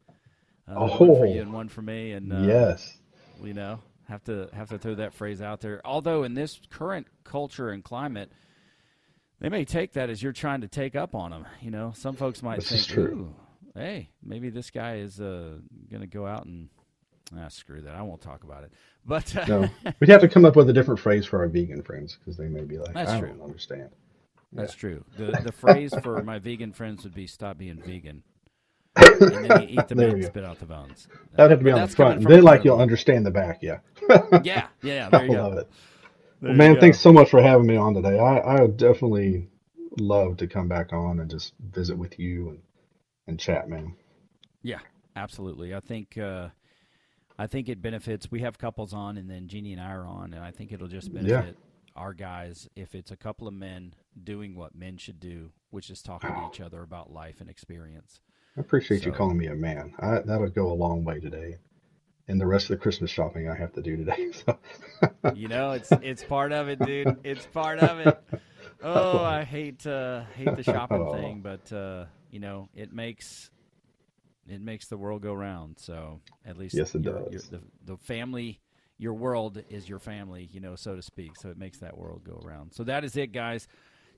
Uh, 0.68 0.74
oh, 0.76 0.86
one 0.86 1.16
for 1.16 1.26
you 1.26 1.40
and 1.42 1.52
one 1.52 1.68
for 1.68 1.82
me, 1.82 2.12
and 2.12 2.32
uh, 2.32 2.38
yes, 2.40 2.96
you 3.42 3.52
know, 3.54 3.80
have 4.08 4.22
to 4.24 4.48
have 4.52 4.68
to 4.70 4.78
throw 4.78 4.94
that 4.96 5.14
phrase 5.14 5.40
out 5.40 5.60
there. 5.60 5.80
Although 5.84 6.24
in 6.24 6.34
this 6.34 6.60
current 6.70 7.06
culture 7.24 7.70
and 7.70 7.82
climate, 7.84 8.32
they 9.40 9.48
may 9.48 9.64
take 9.64 9.92
that 9.94 10.10
as 10.10 10.22
you're 10.22 10.32
trying 10.32 10.60
to 10.62 10.68
take 10.68 10.94
up 10.96 11.14
on 11.14 11.30
them. 11.30 11.46
You 11.60 11.70
know, 11.70 11.92
some 11.96 12.14
folks 12.16 12.42
might 12.42 12.60
this 12.60 12.86
think, 12.86 12.98
"Ooh, 12.98 13.34
hey, 13.74 14.10
maybe 14.22 14.50
this 14.50 14.70
guy 14.70 14.96
is 14.96 15.20
uh, 15.20 15.58
going 15.90 16.00
to 16.02 16.06
go 16.06 16.26
out 16.26 16.46
and 16.46 16.68
ah, 17.36 17.48
screw 17.48 17.80
that. 17.82 17.94
I 17.94 18.02
won't 18.02 18.20
talk 18.20 18.44
about 18.44 18.64
it. 18.64 18.72
But 19.04 19.34
uh, 19.36 19.44
no, 19.46 19.68
we'd 20.00 20.10
have 20.10 20.20
to 20.20 20.28
come 20.28 20.44
up 20.44 20.56
with 20.56 20.68
a 20.68 20.72
different 20.72 21.00
phrase 21.00 21.26
for 21.26 21.40
our 21.40 21.48
vegan 21.48 21.82
friends 21.82 22.18
because 22.18 22.36
they 22.36 22.48
may 22.48 22.62
be 22.62 22.78
like, 22.78 22.94
That's 22.94 23.10
I 23.10 23.20
true. 23.20 23.28
don't 23.28 23.42
understand. 23.42 23.90
That's 24.52 24.74
yeah. 24.74 24.80
true. 24.80 25.04
The 25.16 25.40
the 25.44 25.52
phrase 25.60 25.94
for 26.02 26.22
my 26.22 26.38
vegan 26.38 26.72
friends 26.72 27.04
would 27.04 27.14
be 27.14 27.26
"Stop 27.26 27.58
being 27.58 27.82
vegan." 27.82 28.22
and 28.96 29.46
then 29.46 29.62
you 29.62 29.80
eat 29.80 29.88
the 29.88 29.94
meat 30.14 30.24
spit 30.24 30.44
out 30.44 30.58
the 30.58 30.66
bones. 30.66 31.08
That'd 31.34 31.50
have 31.50 31.60
to 31.60 31.64
be 31.64 31.70
on 31.70 31.80
the 31.80 31.88
front. 31.88 32.18
And 32.18 32.26
then, 32.26 32.42
like, 32.42 32.62
you'll 32.62 32.78
understand 32.78 33.24
the 33.24 33.30
back. 33.30 33.62
Yeah. 33.62 33.78
yeah, 34.42 34.66
yeah. 34.82 35.08
There 35.08 35.24
you 35.24 35.32
I 35.32 35.34
go. 35.34 35.42
love 35.48 35.52
it. 35.54 35.68
well, 36.42 36.52
man, 36.52 36.78
thanks 36.78 37.00
so 37.00 37.10
much 37.10 37.30
for 37.30 37.40
having 37.40 37.66
me 37.66 37.76
on 37.76 37.94
today. 37.94 38.18
I, 38.18 38.36
I 38.38 38.60
would 38.60 38.76
definitely 38.76 39.48
love 39.98 40.36
to 40.38 40.46
come 40.46 40.68
back 40.68 40.92
on 40.92 41.20
and 41.20 41.30
just 41.30 41.54
visit 41.58 41.96
with 41.96 42.18
you 42.18 42.50
and 42.50 42.58
and 43.26 43.38
chat, 43.38 43.68
man. 43.68 43.94
Yeah, 44.62 44.80
absolutely. 45.16 45.74
I 45.74 45.80
think 45.80 46.18
uh, 46.18 46.48
I 47.42 47.48
think 47.48 47.68
it 47.68 47.82
benefits. 47.82 48.30
We 48.30 48.42
have 48.42 48.56
couples 48.56 48.94
on, 48.94 49.16
and 49.18 49.28
then 49.28 49.48
Jeannie 49.48 49.72
and 49.72 49.82
I 49.82 49.90
are 49.90 50.06
on, 50.06 50.32
and 50.32 50.44
I 50.44 50.52
think 50.52 50.70
it'll 50.70 50.86
just 50.86 51.12
benefit 51.12 51.56
our 51.96 52.14
guys 52.14 52.68
if 52.76 52.94
it's 52.94 53.10
a 53.10 53.16
couple 53.16 53.48
of 53.48 53.54
men 53.54 53.94
doing 54.22 54.54
what 54.54 54.76
men 54.76 54.96
should 54.96 55.18
do, 55.18 55.50
which 55.70 55.90
is 55.90 56.02
talking 56.02 56.30
to 56.30 56.48
each 56.52 56.60
other 56.60 56.82
about 56.82 57.12
life 57.12 57.40
and 57.40 57.50
experience. 57.50 58.20
I 58.56 58.60
appreciate 58.60 59.04
you 59.04 59.10
calling 59.10 59.36
me 59.36 59.46
a 59.48 59.56
man. 59.56 59.92
I, 59.98 60.20
that'll 60.20 60.50
go 60.50 60.70
a 60.70 60.72
long 60.72 61.02
way 61.02 61.18
today, 61.18 61.56
and 62.28 62.40
the 62.40 62.46
rest 62.46 62.66
of 62.66 62.78
the 62.78 62.82
Christmas 62.82 63.10
shopping 63.10 63.48
I 63.48 63.56
have 63.56 63.72
to 63.72 63.82
do 63.82 63.96
today. 63.96 64.30
So. 64.46 64.56
You 65.34 65.48
know, 65.48 65.72
it's 65.72 65.90
it's 66.00 66.22
part 66.22 66.52
of 66.52 66.68
it, 66.68 66.78
dude. 66.78 67.16
It's 67.24 67.44
part 67.46 67.80
of 67.80 67.98
it. 68.06 68.22
Oh, 68.84 69.18
I 69.18 69.42
hate 69.42 69.84
uh, 69.84 70.22
hate 70.36 70.54
the 70.54 70.62
shopping 70.62 71.02
Oh. 71.08 71.12
thing, 71.12 71.40
but 71.40 71.72
uh, 71.72 72.04
you 72.30 72.38
know, 72.38 72.68
it 72.72 72.92
makes 72.92 73.50
it 74.48 74.60
makes 74.60 74.86
the 74.88 74.96
world 74.96 75.22
go 75.22 75.32
round. 75.34 75.78
So 75.78 76.20
at 76.44 76.56
least 76.58 76.74
Yes, 76.74 76.94
it 76.94 77.02
your- 77.04 77.20
does. 77.28 77.50
your- 77.50 77.60
the 77.60 77.66
the 77.84 77.96
family, 77.96 78.60
your 78.98 79.14
world 79.14 79.62
is 79.70 79.88
your 79.88 79.98
family, 79.98 80.48
you 80.52 80.60
know, 80.60 80.76
so 80.76 80.94
to 80.96 81.02
speak. 81.02 81.36
So 81.36 81.48
it 81.50 81.56
makes 81.58 81.78
that 81.78 81.96
world 81.98 82.22
go 82.24 82.40
around. 82.44 82.72
So 82.72 82.84
that 82.84 83.04
is 83.04 83.16
it, 83.16 83.32
guys. 83.32 83.66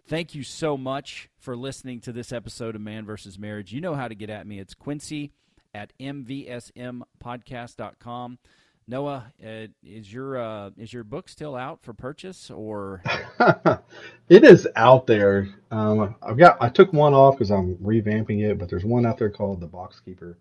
Thank 0.07 0.35
you 0.35 0.43
so 0.43 0.77
much 0.77 1.31
for 1.39 1.57
listening 1.57 2.01
to 2.01 2.13
this 2.13 2.31
episode 2.33 2.75
of 2.75 2.83
Man 2.83 3.07
versus 3.07 3.39
Marriage. 3.39 3.73
You 3.73 3.81
know 3.81 3.95
how 3.95 4.09
to 4.09 4.15
get 4.15 4.29
at 4.29 4.47
me. 4.47 4.59
It's 4.59 4.75
Quincy 4.75 5.33
at 5.73 5.95
mvsmpodcast.com. 5.99 8.39
Noah, 8.87 9.33
uh, 9.45 9.67
is 9.83 10.13
your 10.13 10.37
uh, 10.37 10.71
is 10.77 10.93
your 10.93 11.05
book 11.05 11.29
still 11.29 11.57
out 11.57 11.83
for 11.83 11.95
purchase 11.95 12.51
or 12.51 13.03
it 14.29 14.45
is 14.45 14.69
out 14.77 15.07
there. 15.07 15.49
Um, 15.71 16.15
I've 16.23 16.37
got. 16.37 16.59
I 16.61 16.69
took 16.69 16.93
one 16.93 17.15
off 17.15 17.37
because 17.37 17.51
I'm 17.51 17.77
revamping 17.77 18.43
it, 18.43 18.59
but 18.59 18.69
there's 18.69 18.85
one 18.85 19.07
out 19.07 19.19
there 19.19 19.31
called 19.31 19.61
The 19.61 19.67
Box 19.67 20.01
Keeper. 20.01 20.37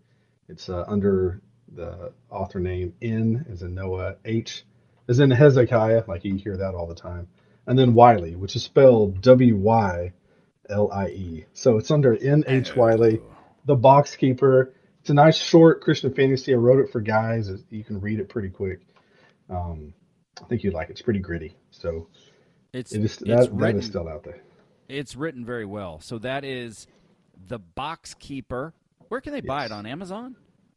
It's 0.48 0.68
uh, 0.68 0.84
under 0.86 1.40
the 1.74 2.12
author 2.30 2.60
name 2.60 2.92
N 3.00 3.46
as 3.50 3.62
in 3.62 3.74
Noah, 3.74 4.16
H 4.26 4.64
as 5.08 5.20
in 5.20 5.30
Hezekiah, 5.30 6.04
like 6.06 6.24
you 6.24 6.36
hear 6.36 6.58
that 6.58 6.74
all 6.74 6.86
the 6.86 6.94
time, 6.94 7.26
and 7.66 7.78
then 7.78 7.94
Wylie, 7.94 8.36
which 8.36 8.56
is 8.56 8.62
spelled 8.62 9.22
W 9.22 9.56
Y 9.56 10.12
L 10.68 10.90
I 10.92 11.08
E. 11.08 11.46
So 11.54 11.78
it's 11.78 11.90
under 11.90 12.14
N 12.14 12.44
H 12.46 12.76
Wylie, 12.76 13.22
The 13.64 13.76
Box 13.76 14.16
Keeper. 14.16 14.74
It's 15.04 15.10
a 15.10 15.14
nice 15.14 15.36
short 15.36 15.82
Christian 15.82 16.14
fantasy. 16.14 16.54
I 16.54 16.56
wrote 16.56 16.82
it 16.82 16.90
for 16.90 17.02
guys. 17.02 17.50
You 17.68 17.84
can 17.84 18.00
read 18.00 18.20
it 18.20 18.30
pretty 18.30 18.48
quick. 18.48 18.80
Um, 19.50 19.92
I 20.40 20.46
think 20.46 20.64
you'd 20.64 20.72
like 20.72 20.88
it. 20.88 20.92
It's 20.92 21.02
pretty 21.02 21.18
gritty. 21.20 21.58
So 21.72 22.08
it's 22.72 22.90
it 22.94 23.00
is 23.04 23.04
it's 23.04 23.16
that, 23.18 23.50
that 23.50 23.52
written 23.52 23.80
is 23.80 23.84
still 23.84 24.08
out 24.08 24.24
there. 24.24 24.40
it's 24.88 25.14
written 25.14 25.44
very 25.44 25.66
well. 25.66 26.00
So 26.00 26.16
that 26.20 26.42
is 26.42 26.86
the 27.48 27.58
Box 27.58 28.14
Keeper. 28.14 28.72
Where 29.08 29.20
can 29.20 29.34
they 29.34 29.42
buy 29.42 29.66
it 29.66 29.72
on 29.72 29.84
Amazon? 29.84 30.36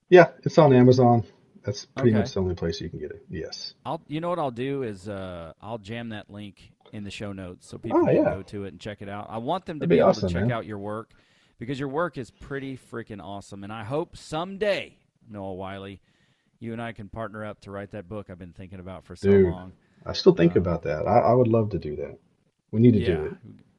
Yeah, 0.09 0.31
it's 0.43 0.57
on 0.57 0.73
Amazon. 0.73 1.23
That's 1.63 1.85
pretty 1.85 2.09
Okay. 2.09 2.19
much 2.19 2.33
the 2.33 2.41
only 2.41 2.55
place 2.55 2.81
you 2.81 2.89
can 2.89 2.99
get 2.99 3.11
it. 3.11 3.25
Yes. 3.29 3.75
I'll 3.85 4.01
you 4.09 4.19
know 4.19 4.27
what 4.27 4.39
I'll 4.39 4.51
do 4.51 4.83
is 4.83 5.07
uh, 5.07 5.53
I'll 5.61 5.77
jam 5.77 6.09
that 6.09 6.29
link 6.29 6.73
in 6.91 7.05
the 7.05 7.11
show 7.11 7.31
notes 7.31 7.65
so 7.65 7.77
people 7.77 8.01
Oh, 8.01 8.05
can 8.05 8.23
go 8.25 8.41
to 8.47 8.65
it 8.65 8.73
and 8.73 8.79
check 8.81 9.01
it 9.01 9.07
out. 9.07 9.27
I 9.29 9.37
want 9.37 9.65
them 9.65 9.77
to 9.77 9.87
That'd 9.87 9.89
be, 9.89 9.95
be 9.95 9.99
able 10.01 10.09
awesome, 10.09 10.27
to 10.27 10.33
check 10.33 10.41
man. 10.43 10.51
out 10.51 10.65
your 10.65 10.79
work 10.79 11.11
because 11.59 11.79
your 11.79 11.89
work 11.89 12.17
is 12.17 12.29
pretty 12.31 12.77
freaking 12.77 13.21
awesome, 13.23 13.63
and 13.63 13.73
I 13.73 13.83
hope 13.83 14.15
someday, 14.17 14.97
Noah 15.29 15.53
Wylie, 15.53 16.01
you 16.59 16.73
and 16.73 16.81
I 16.81 16.91
can 16.91 17.09
partner 17.09 17.45
up 17.45 17.61
to 17.61 17.71
write 17.71 17.91
that 17.91 18.07
book 18.09 18.29
I've 18.29 18.39
been 18.39 18.53
thinking 18.53 18.79
about 18.79 19.05
for 19.05 19.15
so 19.15 19.29
Dude, 19.29 19.45
long. 19.45 19.73
I 20.05 20.13
still 20.13 20.33
think 20.33 20.53
Um, 20.53 20.57
about 20.57 20.83
that. 20.83 21.07
I, 21.07 21.19
I 21.19 21.33
would 21.33 21.47
love 21.47 21.69
to 21.71 21.79
do 21.79 21.95
that. 21.97 22.17
We 22.71 22.79
need 22.81 22.93
to 22.93 22.99
yeah, 22.99 23.07
do 23.15 23.25
it. 23.25 23.33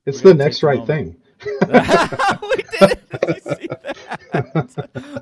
It's 0.07 0.21
the 0.23 0.35
next 0.35 0.63
right 0.63 0.87
moment. 0.87 0.87
thing. 0.87 1.17
we 2.43 2.57
did 2.57 2.99
it. 2.99 3.01
Did 3.27 3.98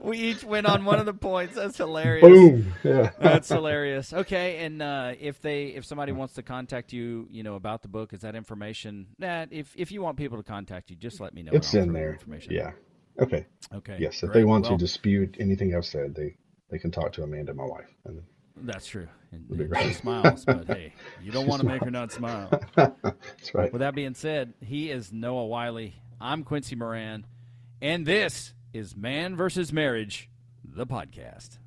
we 0.02 0.18
each 0.18 0.44
went 0.44 0.66
on 0.66 0.84
one 0.84 0.98
of 0.98 1.06
the 1.06 1.14
points. 1.14 1.54
That's 1.54 1.76
hilarious. 1.76 2.22
Boom. 2.26 2.72
Yeah. 2.84 3.10
That's 3.20 3.48
hilarious. 3.48 4.12
Okay, 4.12 4.64
and 4.64 4.82
uh, 4.82 5.12
if 5.20 5.40
they 5.40 5.66
if 5.68 5.84
somebody 5.84 6.12
wants 6.12 6.34
to 6.34 6.42
contact 6.42 6.92
you, 6.92 7.28
you 7.30 7.42
know 7.42 7.54
about 7.54 7.82
the 7.82 7.88
book, 7.88 8.12
is 8.12 8.20
that 8.20 8.34
information? 8.34 9.06
That 9.18 9.48
if 9.52 9.72
if 9.76 9.90
you 9.92 10.02
want 10.02 10.16
people 10.16 10.38
to 10.38 10.44
contact 10.44 10.90
you, 10.90 10.96
just 10.96 11.20
let 11.20 11.34
me 11.34 11.42
know. 11.42 11.52
it's 11.52 11.74
in 11.74 11.92
there. 11.92 12.12
Information. 12.12 12.52
Yeah. 12.52 12.72
Okay. 13.20 13.46
Okay. 13.74 13.96
Yes. 13.98 14.22
If 14.22 14.30
great. 14.30 14.40
they 14.40 14.44
want 14.44 14.64
Well, 14.64 14.72
to 14.72 14.78
dispute 14.78 15.36
anything 15.40 15.74
I've 15.74 15.86
said, 15.86 16.14
they 16.14 16.36
they 16.70 16.78
can 16.78 16.90
talk 16.90 17.12
to 17.14 17.22
Amanda, 17.22 17.54
my 17.54 17.64
wife. 17.64 17.88
And 18.04 18.22
that's 18.56 18.86
true. 18.86 19.08
And, 19.32 19.48
and 19.60 19.82
she 19.82 19.92
smiles, 19.94 20.44
but 20.44 20.66
hey, 20.66 20.92
you 21.22 21.32
don't 21.32 21.44
She 21.44 21.50
want 21.50 21.60
to 21.62 21.66
make 21.68 21.82
her 21.82 21.90
not 21.90 22.12
smile. 22.12 22.48
that's 22.74 23.54
right. 23.54 23.72
With 23.72 23.80
that 23.80 23.94
being 23.94 24.14
said, 24.14 24.54
he 24.60 24.90
is 24.90 25.12
Noah 25.12 25.46
Wylie. 25.46 25.94
I'm 26.20 26.44
Quincy 26.44 26.74
Moran, 26.76 27.26
and 27.82 28.06
this 28.06 28.54
is 28.72 28.96
Man 28.96 29.36
versus 29.36 29.72
Marriage, 29.72 30.28
the 30.64 30.86
podcast. 30.86 31.58